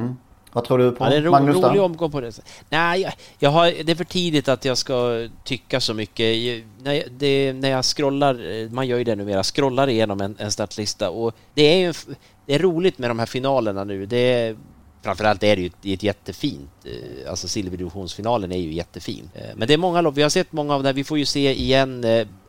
Vad 0.53 0.65
tror 0.65 0.77
du 0.77 0.91
på 0.91 1.03
Ja, 1.05 1.09
det 1.09 1.15
är 1.15 1.17
en 1.17 1.23
ro, 1.25 1.31
Magnus? 1.31 1.55
rolig 1.55 1.81
omgång 1.81 2.11
på 2.11 2.21
det. 2.21 2.39
Nej, 2.69 3.01
jag, 3.01 3.13
jag 3.39 3.49
har, 3.49 3.83
det 3.83 3.91
är 3.91 3.95
för 3.95 4.03
tidigt 4.03 4.47
att 4.47 4.65
jag 4.65 4.77
ska 4.77 5.27
tycka 5.43 5.79
så 5.79 5.93
mycket. 5.93 6.37
Jag- 6.37 6.63
När 6.83 6.93
jag, 6.93 7.03
det, 7.11 7.53
när 7.53 7.69
jag 7.69 7.85
scrollar, 7.85 8.51
eh, 8.63 8.69
man 8.69 8.87
gör 8.87 8.97
ju 8.97 9.03
det 9.03 9.15
numera, 9.15 9.43
scrollar 9.43 9.89
igenom 9.89 10.21
en, 10.21 10.35
en 10.39 10.51
startlista 10.51 11.09
och 11.09 11.35
det 11.53 11.61
är 11.63 11.77
ju, 11.77 11.93
det 12.45 12.55
är 12.55 12.59
roligt 12.59 12.97
med 12.97 13.09
de 13.09 13.19
här 13.19 13.25
finalerna 13.25 13.83
nu. 13.83 14.05
Det 14.05 14.17
är, 14.17 14.55
framförallt 15.01 15.43
är 15.43 15.55
det 15.55 15.61
ju 15.61 15.67
ett, 15.67 15.85
ett 15.85 16.03
jättefint, 16.03 16.69
eh, 16.85 17.29
alltså 17.29 17.47
silverdivisionsfinalen 17.47 18.51
är 18.51 18.57
ju 18.57 18.73
jättefin. 18.73 19.29
Eh, 19.35 19.41
men 19.55 19.67
det 19.67 19.73
är 19.73 19.77
många 19.77 20.01
lopp, 20.01 20.15
vi 20.17 20.21
har 20.21 20.29
sett 20.29 20.51
många 20.51 20.75
av 20.75 20.83
det, 20.83 20.93
vi 20.93 21.03
får 21.03 21.17
ju 21.17 21.25
se 21.25 21.53
igen 21.53 22.05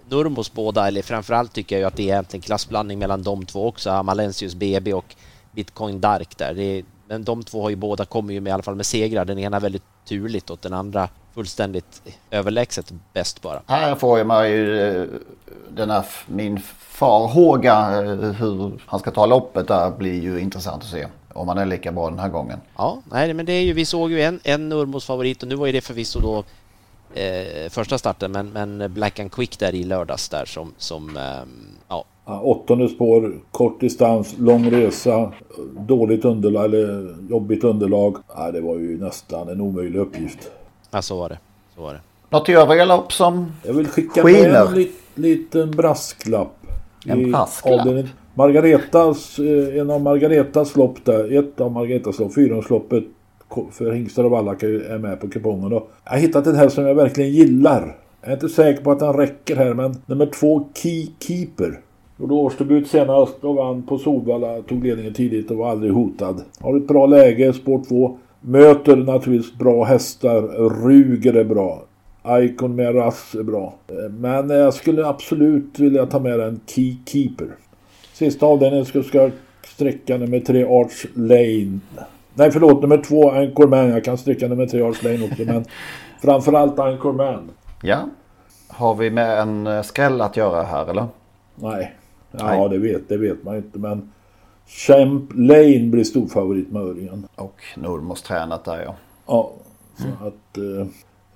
Nurmos 0.09 0.53
båda, 0.53 0.89
eller 0.89 1.03
framförallt 1.03 1.53
tycker 1.53 1.77
jag 1.77 1.81
ju 1.81 1.87
att 1.87 1.97
det 1.97 2.03
är 2.03 2.07
egentligen 2.07 2.43
klassblandning 2.43 2.99
mellan 2.99 3.23
de 3.23 3.47
två 3.47 3.67
också, 3.69 3.91
Amalensius 3.91 4.55
BB 4.55 4.93
och 4.95 5.15
Bitcoin 5.53 6.01
Dark 6.01 6.39
där. 6.39 6.55
Det 6.55 6.63
är, 6.63 6.85
men 7.15 7.25
de 7.25 7.43
två 7.43 7.63
har 7.63 7.71
ju 7.71 7.77
båda 7.77 8.05
kommer 8.05 8.35
ju 8.35 8.41
med 8.41 8.51
i 8.51 8.53
alla 8.53 8.63
fall 8.63 8.75
med 8.75 8.87
segrar. 8.87 9.25
Den 9.25 9.39
ena 9.39 9.61
väldigt 9.61 9.83
turligt 10.09 10.51
och 10.51 10.59
den 10.63 10.73
andra 10.73 11.09
fullständigt 11.35 12.03
överlägset 12.31 12.93
bäst 13.13 13.43
bara. 13.43 13.63
Här 13.67 13.95
får 13.95 14.19
jag 14.19 14.27
mig 14.27 14.53
ju 14.53 15.21
den 15.69 15.91
här, 15.91 16.05
min 16.27 16.61
farhåga 16.79 17.91
hur 18.33 18.81
han 18.87 19.01
ska 19.01 19.11
ta 19.11 19.27
loppet 19.27 19.69
där 19.69 19.91
blir 19.91 20.23
ju 20.23 20.41
intressant 20.41 20.83
att 20.83 20.89
se. 20.89 21.07
Om 21.33 21.49
han 21.49 21.59
är 21.59 21.67
lika 21.67 21.93
bra 21.93 22.11
den 22.11 22.19
här 22.19 22.29
gången. 22.29 22.61
Ja, 22.77 22.99
nej, 23.11 23.35
men 23.35 23.47
det 23.47 23.53
är 23.53 23.63
ju, 23.63 23.73
vi 23.73 23.85
såg 23.85 24.11
ju 24.11 24.23
en, 24.23 24.41
en 24.45 24.69
Nurmos 24.69 25.07
favorit 25.07 25.43
och 25.43 25.49
nu 25.49 25.55
var 25.55 25.67
ju 25.67 25.73
det 25.73 25.81
förvisso 25.81 26.21
då 26.21 26.45
eh, 27.21 27.71
första 27.71 27.99
starten, 27.99 28.33
men, 28.33 28.51
men 28.51 28.95
Black 28.95 29.21
and 29.21 29.33
Quick 29.33 29.59
där 29.59 29.75
i 29.75 29.85
lördags 29.85 30.29
där 30.29 30.45
som, 30.45 30.75
som 30.79 31.17
eh, 31.17 31.43
ja. 31.89 32.05
Åttonde 32.27 32.89
spår, 32.89 33.33
kort 33.51 33.81
distans, 33.81 34.35
lång 34.39 34.71
resa, 34.71 35.33
dåligt 35.89 36.25
underlag 36.25 36.65
eller 36.65 37.15
jobbigt 37.31 37.65
underlag. 37.65 38.17
Ja, 38.37 38.51
det 38.53 38.61
var 38.61 38.77
ju 38.79 38.99
nästan 39.01 39.49
en 39.49 39.61
omöjlig 39.61 39.99
uppgift. 39.99 40.51
Ja, 40.91 41.03
så 41.03 41.17
var 41.19 41.29
det. 41.29 41.39
Så 41.75 41.83
var 41.83 41.93
det. 41.93 42.01
Något 42.31 42.49
i 42.49 42.53
övriga 42.53 42.85
lopp 42.85 43.13
som 43.13 43.53
Jag 43.63 43.75
vill 43.75 43.87
skicka 43.89 44.23
skiner. 44.23 44.49
med 44.51 44.67
en 44.67 44.75
lit, 44.75 44.93
liten 45.15 45.71
brasklapp. 45.71 46.57
En 47.07 47.21
i 47.21 47.31
brasklapp? 47.31 47.81
avdelning- 47.81 48.09
Margaretas, 48.35 49.39
eh, 49.39 49.81
en 49.81 49.91
av 49.91 50.01
Margaretas 50.03 50.77
lopp 50.77 51.05
där, 51.05 51.39
ett 51.39 51.61
av 51.61 51.73
Margaretas 51.73 52.19
lopp, 52.19 52.35
fyraårsloppet 52.35 53.05
ko- 53.49 53.69
för 53.73 53.93
hingstar 53.93 54.25
och 54.25 54.31
vallackar 54.31 54.69
är 54.69 54.99
med 54.99 55.21
på 55.21 55.29
kupongen. 55.29 55.71
då. 55.71 55.87
Jag 56.05 56.11
har 56.13 56.19
hittat 56.19 56.47
en 56.47 56.55
här 56.55 56.69
som 56.69 56.85
jag 56.85 56.95
verkligen 56.95 57.31
gillar. 57.31 57.97
Jag 58.21 58.31
är 58.31 58.35
inte 58.35 58.49
säker 58.49 58.85
på 58.85 58.91
att 58.93 58.99
den 58.99 59.13
räcker 59.13 59.57
här 59.57 59.75
men 59.75 59.95
nummer 60.07 60.27
två 60.27 60.69
Key 60.75 61.07
Keeper. 61.21 61.81
Gjorde 62.17 62.35
årsdebut 62.35 62.89
senast 62.89 63.45
och 63.45 63.55
vann 63.55 63.83
på 63.83 63.99
Solvalla, 63.99 64.63
tog 64.63 64.85
ledningen 64.85 65.15
tidigt 65.15 65.51
och 65.51 65.57
var 65.57 65.71
aldrig 65.71 65.93
hotad. 65.93 66.43
Har 66.61 66.77
ett 66.77 66.89
bra 66.89 67.07
läge, 67.07 67.53
spår 67.53 67.83
2. 67.89 68.19
Möter 68.41 68.97
naturligtvis 68.97 69.59
bra 69.59 69.85
hästar. 69.85 70.43
Ruger 70.85 71.35
är 71.35 71.45
bra. 71.45 71.83
Icon 72.29 72.77
med 72.77 72.95
Rass 72.97 73.35
är 73.35 73.43
bra. 73.43 73.75
Men 74.11 74.51
jag 74.51 74.75
skulle 74.75 75.07
absolut 75.07 75.79
vilja 75.79 76.07
ta 76.07 76.19
med 76.19 76.41
en 76.41 76.61
Key 76.67 76.97
Keeper. 77.07 77.49
Sista 78.13 78.47
avdelningen 78.47 78.85
ska, 78.85 79.03
ska 79.03 79.31
sträcka 79.67 80.17
nummer 80.17 80.41
tre 80.41 80.65
Arch 80.65 81.07
Lane. 81.15 81.79
Nej 82.35 82.51
förlåt, 82.51 82.83
nummer 82.83 82.99
två 82.99 83.31
Anchorman. 83.31 83.91
Jag 83.91 84.05
kan 84.05 84.19
sträcka 84.19 84.49
nummer 84.49 84.67
tre 84.67 84.83
Arch 84.83 85.05
Lane 85.05 85.25
också 85.25 85.43
men 85.47 85.65
framförallt 86.23 86.79
Anchorman. 86.79 87.51
Ja. 87.83 87.99
Har 88.69 88.95
vi 88.95 89.11
med 89.11 89.39
en 89.39 89.85
skräll 89.85 90.21
att 90.21 90.37
göra 90.37 90.63
här 90.63 90.91
eller? 90.91 91.07
Nej. 91.55 91.95
Ja 92.39 92.69
det 92.69 92.79
vet, 92.79 93.09
det 93.09 93.17
vet 93.17 93.45
man 93.45 93.57
inte 93.57 93.79
men 93.79 94.13
Champ 94.67 95.33
Lane 95.35 95.89
blir 95.91 96.05
stor 96.05 96.27
favorit 96.27 96.71
med 96.71 96.83
Örjan. 96.83 97.27
Och 97.37 97.61
Nordmos 97.77 98.23
tränat 98.23 98.65
där 98.65 98.83
ja. 98.83 98.95
Ja, 99.27 99.53
så 99.97 100.27
att... 100.27 100.59
Eh, 100.59 100.87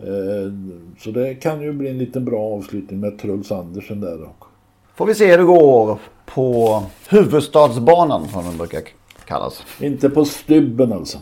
eh, 0.09 0.53
så 0.99 1.11
det 1.11 1.35
kan 1.35 1.61
ju 1.61 1.73
bli 1.73 1.89
en 1.89 1.99
liten 1.99 2.25
bra 2.25 2.41
avslutning 2.41 3.01
med 3.01 3.19
Truls 3.19 3.53
Andersen 3.53 4.01
där 4.01 4.23
också. 4.23 4.49
Får 4.95 5.07
vi 5.07 5.15
se 5.15 5.31
hur 5.31 5.39
det 5.39 5.45
går 5.45 5.99
på 6.27 6.83
huvudstadsbanan 7.09 8.29
som 8.29 8.45
den 8.45 8.57
brukar 8.57 8.83
kallas. 9.25 9.63
Inte 9.81 10.11
på 10.11 10.25
stubben 10.25 10.93
alltså. 10.93 11.19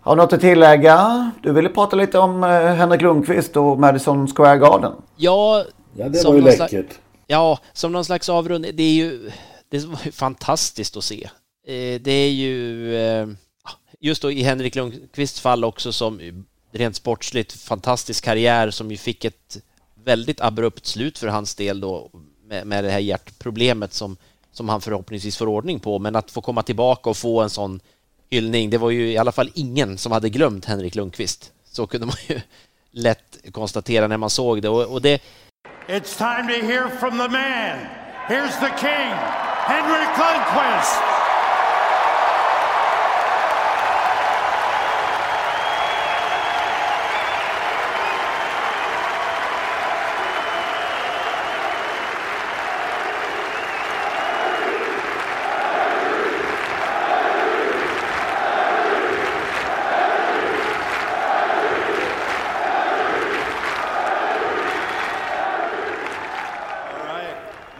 Har 0.00 0.16
du 0.16 0.22
något 0.22 0.32
att 0.32 0.40
tillägga? 0.40 1.30
Du 1.42 1.52
ville 1.52 1.68
prata 1.68 1.96
lite 1.96 2.18
om 2.18 2.44
eh, 2.44 2.50
Henrik 2.50 3.02
Lundqvist 3.02 3.56
och 3.56 3.78
Madison 3.78 4.28
Square 4.28 4.58
Garden. 4.58 4.92
Ja, 5.16 5.64
Ja 5.98 6.08
det 6.08 6.24
var 6.24 6.34
ju 6.34 6.40
läckert. 6.40 6.98
Ja, 7.26 7.58
som 7.72 7.92
någon 7.92 8.04
slags 8.04 8.28
avrundning. 8.28 8.76
Det 8.76 8.82
är 8.82 8.94
ju, 8.94 9.30
det 9.68 9.84
var 9.84 10.00
ju 10.04 10.12
fantastiskt 10.12 10.96
att 10.96 11.04
se. 11.04 11.24
Eh, 11.66 12.00
det 12.00 12.12
är 12.12 12.30
ju 12.30 12.96
eh, 12.96 13.28
just 14.00 14.22
då 14.22 14.32
i 14.32 14.42
Henrik 14.42 14.74
Lundqvists 14.74 15.40
fall 15.40 15.64
också 15.64 15.92
som 15.92 16.44
rent 16.72 16.96
sportsligt 16.96 17.52
fantastisk 17.52 18.24
karriär 18.24 18.70
som 18.70 18.90
ju 18.90 18.96
fick 18.96 19.24
ett 19.24 19.58
väldigt 20.04 20.40
abrupt 20.40 20.86
slut 20.86 21.18
för 21.18 21.26
hans 21.26 21.54
del 21.54 21.80
då 21.80 22.10
med, 22.44 22.66
med 22.66 22.84
det 22.84 22.90
här 22.90 22.98
hjärtproblemet 22.98 23.92
som, 23.92 24.16
som 24.52 24.68
han 24.68 24.80
förhoppningsvis 24.80 25.36
får 25.36 25.46
ordning 25.46 25.80
på. 25.80 25.98
Men 25.98 26.16
att 26.16 26.30
få 26.30 26.40
komma 26.40 26.62
tillbaka 26.62 27.10
och 27.10 27.16
få 27.16 27.42
en 27.42 27.50
sån 27.50 27.80
hyllning, 28.30 28.70
det 28.70 28.78
var 28.78 28.90
ju 28.90 29.12
i 29.12 29.18
alla 29.18 29.32
fall 29.32 29.50
ingen 29.54 29.98
som 29.98 30.12
hade 30.12 30.30
glömt 30.30 30.64
Henrik 30.64 30.94
Lundqvist. 30.94 31.52
Så 31.64 31.86
kunde 31.86 32.06
man 32.06 32.16
ju 32.28 32.40
lätt 32.90 33.38
konstatera 33.52 34.06
när 34.06 34.16
man 34.16 34.30
såg 34.30 34.62
det. 34.62 34.68
Och, 34.68 34.92
och 34.92 35.02
det, 35.02 35.22
It's 35.88 36.16
time 36.16 36.48
to 36.48 36.54
hear 36.54 36.88
from 36.88 37.16
the 37.16 37.28
man. 37.28 37.78
Here's 38.26 38.56
the 38.56 38.70
king, 38.70 39.12
Henry 39.70 40.04
Lundqvist. 40.18 41.15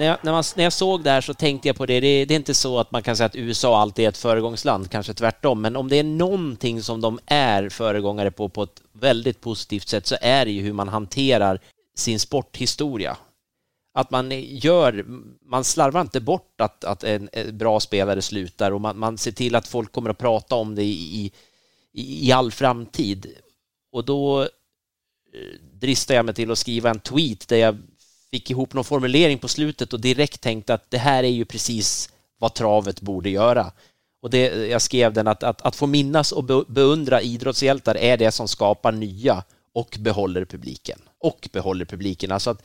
När 0.06 0.12
jag, 0.12 0.18
när, 0.22 0.32
man, 0.32 0.44
när 0.56 0.64
jag 0.64 0.72
såg 0.72 1.04
det 1.04 1.10
här 1.10 1.20
så 1.20 1.34
tänkte 1.34 1.68
jag 1.68 1.76
på 1.76 1.86
det. 1.86 2.00
det. 2.00 2.24
Det 2.24 2.34
är 2.34 2.36
inte 2.36 2.54
så 2.54 2.78
att 2.78 2.90
man 2.90 3.02
kan 3.02 3.16
säga 3.16 3.26
att 3.26 3.36
USA 3.36 3.80
alltid 3.80 4.04
är 4.04 4.08
ett 4.08 4.16
föregångsland, 4.16 4.90
kanske 4.90 5.14
tvärtom, 5.14 5.60
men 5.60 5.76
om 5.76 5.88
det 5.88 5.96
är 5.96 6.04
någonting 6.04 6.82
som 6.82 7.00
de 7.00 7.18
är 7.26 7.68
föregångare 7.68 8.30
på 8.30 8.48
på 8.48 8.62
ett 8.62 8.82
väldigt 8.92 9.40
positivt 9.40 9.88
sätt 9.88 10.06
så 10.06 10.16
är 10.20 10.44
det 10.44 10.50
ju 10.50 10.62
hur 10.62 10.72
man 10.72 10.88
hanterar 10.88 11.60
sin 11.96 12.20
sporthistoria. 12.20 13.16
Att 13.94 14.10
man 14.10 14.30
gör, 14.40 15.04
man 15.44 15.64
slarvar 15.64 16.00
inte 16.00 16.20
bort 16.20 16.60
att, 16.60 16.84
att 16.84 17.04
en, 17.04 17.28
en 17.32 17.58
bra 17.58 17.80
spelare 17.80 18.22
slutar 18.22 18.70
och 18.70 18.80
man, 18.80 18.98
man 18.98 19.18
ser 19.18 19.32
till 19.32 19.54
att 19.54 19.68
folk 19.68 19.92
kommer 19.92 20.10
att 20.10 20.18
prata 20.18 20.54
om 20.54 20.74
det 20.74 20.82
i, 20.82 21.32
i, 21.92 22.26
i 22.28 22.32
all 22.32 22.52
framtid. 22.52 23.26
Och 23.92 24.04
då 24.04 24.42
eh, 24.42 24.48
dristar 25.72 26.14
jag 26.14 26.24
mig 26.24 26.34
till 26.34 26.50
att 26.50 26.58
skriva 26.58 26.90
en 26.90 27.00
tweet 27.00 27.48
där 27.48 27.56
jag 27.56 27.76
fick 28.30 28.50
ihop 28.50 28.74
någon 28.74 28.84
formulering 28.84 29.38
på 29.38 29.48
slutet 29.48 29.92
och 29.92 30.00
direkt 30.00 30.40
tänkte 30.40 30.74
att 30.74 30.90
det 30.90 30.98
här 30.98 31.24
är 31.24 31.28
ju 31.28 31.44
precis 31.44 32.10
vad 32.38 32.54
travet 32.54 33.00
borde 33.00 33.30
göra. 33.30 33.72
Och 34.22 34.30
det, 34.30 34.66
jag 34.66 34.82
skrev 34.82 35.12
den 35.12 35.26
att, 35.28 35.42
att, 35.42 35.62
att 35.62 35.76
få 35.76 35.86
minnas 35.86 36.32
och 36.32 36.44
beundra 36.68 37.22
idrottshjältar 37.22 37.96
är 37.96 38.16
det 38.16 38.32
som 38.32 38.48
skapar 38.48 38.92
nya 38.92 39.44
och 39.72 39.96
behåller 40.00 40.44
publiken. 40.44 40.98
Och 41.18 41.48
behåller 41.52 41.84
publiken. 41.84 42.32
Alltså 42.32 42.50
att 42.50 42.62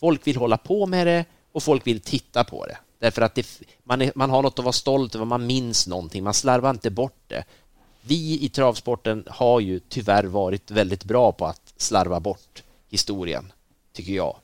folk 0.00 0.26
vill 0.26 0.36
hålla 0.36 0.56
på 0.56 0.86
med 0.86 1.06
det 1.06 1.24
och 1.52 1.62
folk 1.62 1.86
vill 1.86 2.00
titta 2.00 2.44
på 2.44 2.66
det. 2.66 2.78
Därför 2.98 3.22
att 3.22 3.34
det, 3.34 3.60
man, 3.84 4.02
är, 4.02 4.12
man 4.14 4.30
har 4.30 4.42
något 4.42 4.58
att 4.58 4.64
vara 4.64 4.72
stolt 4.72 5.14
över, 5.14 5.24
man 5.24 5.46
minns 5.46 5.86
någonting, 5.86 6.24
man 6.24 6.34
slarvar 6.34 6.70
inte 6.70 6.90
bort 6.90 7.22
det. 7.26 7.44
Vi 8.02 8.44
i 8.44 8.48
travsporten 8.48 9.24
har 9.28 9.60
ju 9.60 9.78
tyvärr 9.78 10.24
varit 10.24 10.70
väldigt 10.70 11.04
bra 11.04 11.32
på 11.32 11.46
att 11.46 11.74
slarva 11.76 12.20
bort 12.20 12.62
historien, 12.88 13.52
tycker 13.92 14.12
jag. 14.12 14.36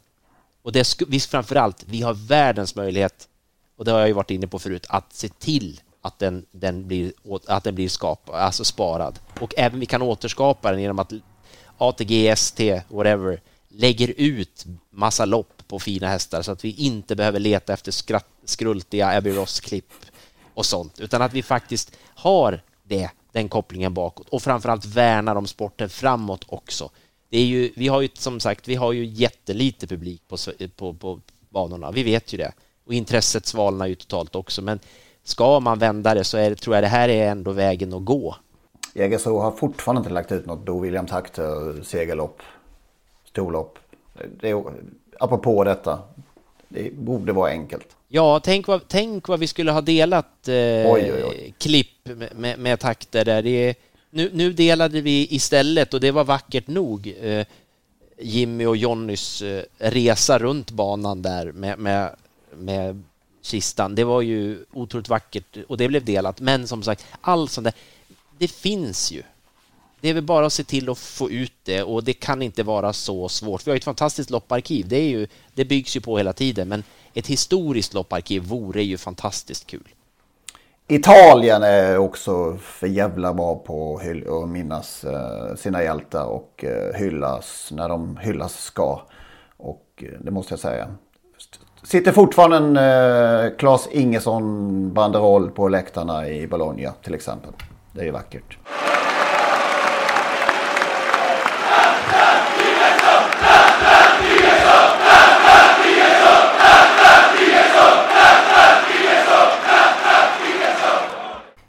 Och 0.68 0.72
det 0.72 0.82
sku- 0.82 1.06
vi 1.08 1.20
framförallt, 1.20 1.84
vi 1.86 2.02
har 2.02 2.14
världens 2.14 2.74
möjlighet, 2.74 3.28
och 3.76 3.84
det 3.84 3.90
har 3.90 3.98
jag 3.98 4.08
ju 4.08 4.14
varit 4.14 4.30
inne 4.30 4.46
på 4.46 4.58
förut, 4.58 4.86
att 4.88 5.12
se 5.12 5.28
till 5.28 5.80
att 6.02 6.18
den, 6.18 6.46
den 6.50 6.86
blir, 6.86 7.12
att 7.46 7.64
den 7.64 7.74
blir 7.74 7.88
skap, 7.88 8.30
alltså 8.30 8.64
sparad. 8.64 9.18
Och 9.40 9.54
även 9.56 9.80
vi 9.80 9.86
kan 9.86 10.02
återskapa 10.02 10.70
den 10.70 10.80
genom 10.80 10.98
att 10.98 11.12
ATG, 11.78 12.28
ST, 12.28 12.82
whatever, 12.88 13.40
lägger 13.68 14.14
ut 14.16 14.64
massa 14.90 15.24
lopp 15.24 15.62
på 15.68 15.78
fina 15.78 16.08
hästar 16.08 16.42
så 16.42 16.52
att 16.52 16.64
vi 16.64 16.72
inte 16.72 17.16
behöver 17.16 17.40
leta 17.40 17.72
efter 17.72 17.92
skratt, 17.92 18.26
skrultiga 18.44 19.08
Abbey 19.08 19.32
Ross-klipp 19.32 19.92
och 20.54 20.66
sånt, 20.66 21.00
utan 21.00 21.22
att 21.22 21.32
vi 21.32 21.42
faktiskt 21.42 21.92
har 22.14 22.62
det, 22.82 23.10
den 23.32 23.48
kopplingen 23.48 23.94
bakåt 23.94 24.28
och 24.28 24.42
framförallt 24.42 24.84
värnar 24.84 25.36
om 25.36 25.46
sporten 25.46 25.88
framåt 25.88 26.44
också. 26.48 26.90
Det 27.30 27.38
är 27.38 27.44
ju, 27.44 27.72
vi 27.76 27.88
har 27.88 28.00
ju 28.00 28.08
som 28.14 28.40
sagt, 28.40 28.68
vi 28.68 28.74
har 28.74 28.92
ju 28.92 29.04
jättelite 29.04 29.86
publik 29.86 30.22
på, 30.28 30.36
på, 30.76 30.94
på 30.94 31.20
banorna, 31.48 31.90
vi 31.90 32.02
vet 32.02 32.32
ju 32.32 32.38
det. 32.38 32.52
Och 32.86 32.94
intresset 32.94 33.46
svalnar 33.46 33.86
ju 33.86 33.94
totalt 33.94 34.34
också, 34.34 34.62
men 34.62 34.80
ska 35.24 35.60
man 35.60 35.78
vända 35.78 36.14
det 36.14 36.24
så 36.24 36.38
är 36.38 36.54
tror 36.54 36.76
jag 36.76 36.84
det 36.84 36.88
här 36.88 37.08
är 37.08 37.30
ändå 37.30 37.50
vägen 37.50 37.92
att 37.92 38.04
gå. 38.04 38.36
Jägersro 38.94 39.38
har 39.38 39.50
fortfarande 39.50 39.98
inte 39.98 40.10
lagt 40.10 40.32
ut 40.32 40.46
något 40.46 40.66
Bo 40.66 40.80
William 40.80 41.06
Takter 41.06 41.82
segerlopp, 41.82 42.42
storlopp. 43.24 43.78
Det 44.40 44.50
är, 44.50 44.64
apropå 45.18 45.64
detta, 45.64 45.98
Det 46.68 46.94
borde 46.94 47.32
vara 47.32 47.50
enkelt. 47.50 47.96
Ja, 48.08 48.40
tänk 48.44 48.66
vad, 48.66 48.88
tänk 48.88 49.28
vad 49.28 49.40
vi 49.40 49.46
skulle 49.46 49.72
ha 49.72 49.80
delat 49.80 50.48
eh, 50.48 50.54
Oj, 50.54 51.12
oj, 51.14 51.24
oj. 51.28 51.54
klipp 51.58 51.88
med, 52.02 52.36
med, 52.36 52.58
med 52.58 52.80
takter 52.80 53.24
där. 53.24 53.42
Det 53.42 53.68
är, 53.68 53.74
nu, 54.10 54.30
nu 54.34 54.52
delade 54.52 55.00
vi 55.00 55.34
istället 55.34 55.94
och 55.94 56.00
det 56.00 56.10
var 56.10 56.24
vackert 56.24 56.66
nog. 56.66 57.14
Eh, 57.20 57.46
Jimmy 58.20 58.66
och 58.66 58.76
Jonnys 58.76 59.42
eh, 59.42 59.64
resa 59.78 60.38
runt 60.38 60.70
banan 60.70 61.22
där 61.22 61.52
med, 61.52 61.78
med, 61.78 62.16
med 62.56 63.02
kistan. 63.42 63.94
Det 63.94 64.04
var 64.04 64.22
ju 64.22 64.64
otroligt 64.72 65.08
vackert 65.08 65.56
och 65.68 65.76
det 65.76 65.88
blev 65.88 66.04
delat. 66.04 66.40
Men 66.40 66.68
som 66.68 66.82
sagt, 66.82 67.06
allt 67.20 67.50
sånt 67.50 67.64
där, 67.64 67.74
det 68.38 68.48
finns 68.48 69.12
ju. 69.12 69.22
Det 70.00 70.08
är 70.08 70.14
väl 70.14 70.24
bara 70.24 70.46
att 70.46 70.52
se 70.52 70.64
till 70.64 70.90
att 70.90 70.98
få 70.98 71.30
ut 71.30 71.52
det 71.62 71.82
och 71.82 72.04
det 72.04 72.12
kan 72.12 72.42
inte 72.42 72.62
vara 72.62 72.92
så 72.92 73.28
svårt. 73.28 73.66
Vi 73.66 73.70
har 73.70 73.76
ett 73.76 73.84
fantastiskt 73.84 74.30
lopparkiv. 74.30 74.88
Det, 74.88 74.96
är 74.96 75.08
ju, 75.08 75.26
det 75.54 75.64
byggs 75.64 75.96
ju 75.96 76.00
på 76.00 76.18
hela 76.18 76.32
tiden, 76.32 76.68
men 76.68 76.84
ett 77.14 77.26
historiskt 77.26 77.94
lopparkiv 77.94 78.42
vore 78.42 78.82
ju 78.82 78.98
fantastiskt 78.98 79.66
kul. 79.66 79.88
Italien 80.90 81.62
är 81.62 81.98
också 81.98 82.56
för 82.60 82.86
jävla 82.86 83.34
bra 83.34 83.54
på 83.54 84.00
att 84.42 84.48
minnas 84.48 85.04
eh, 85.04 85.54
sina 85.56 85.82
hjältar 85.82 86.24
och 86.24 86.64
eh, 86.64 86.94
hyllas 86.94 87.68
när 87.72 87.88
de 87.88 88.16
hyllas 88.16 88.64
ska. 88.64 89.00
Och 89.56 89.86
eh, 90.02 90.08
det 90.20 90.30
måste 90.30 90.52
jag 90.52 90.60
säga. 90.60 90.88
Sitter 91.82 92.12
fortfarande 92.12 92.56
en 92.56 92.76
eh, 93.46 93.56
Claes 93.56 93.88
Ingesson 93.92 94.94
banderoll 94.94 95.50
på 95.50 95.68
läktarna 95.68 96.28
i 96.28 96.46
Bologna 96.46 96.92
till 97.02 97.14
exempel. 97.14 97.52
Det 97.92 98.00
är 98.00 98.04
ju 98.04 98.10
vackert. 98.10 98.58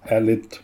Härligt. 0.09 0.59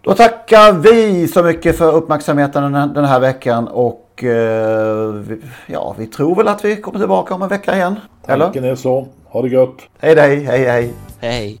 Då 0.00 0.14
tackar 0.14 0.72
vi 0.72 1.28
så 1.28 1.42
mycket 1.42 1.78
för 1.78 1.94
uppmärksamheten 1.94 2.72
den 2.72 3.04
här, 3.04 3.20
veckan 3.20 3.68
och 3.68 4.24
eh, 4.24 5.12
vi, 5.12 5.40
ja, 5.66 5.94
vi 5.98 6.06
tror 6.06 6.34
väl 6.34 6.48
att 6.48 6.64
vi 6.64 6.76
kommer 6.76 6.98
tillbaka 6.98 7.34
om 7.34 7.42
en 7.42 7.48
vecka 7.48 7.76
igen. 7.76 7.96
Eller? 8.26 8.44
Tanken 8.44 8.64
är 8.64 8.74
så. 8.74 9.06
Ha 9.24 9.42
det 9.42 9.48
gött. 9.48 9.76
Hej 9.98 10.16
hej, 10.16 10.44
hej 10.44 10.64
hej. 10.64 10.92
Hej. 11.20 11.60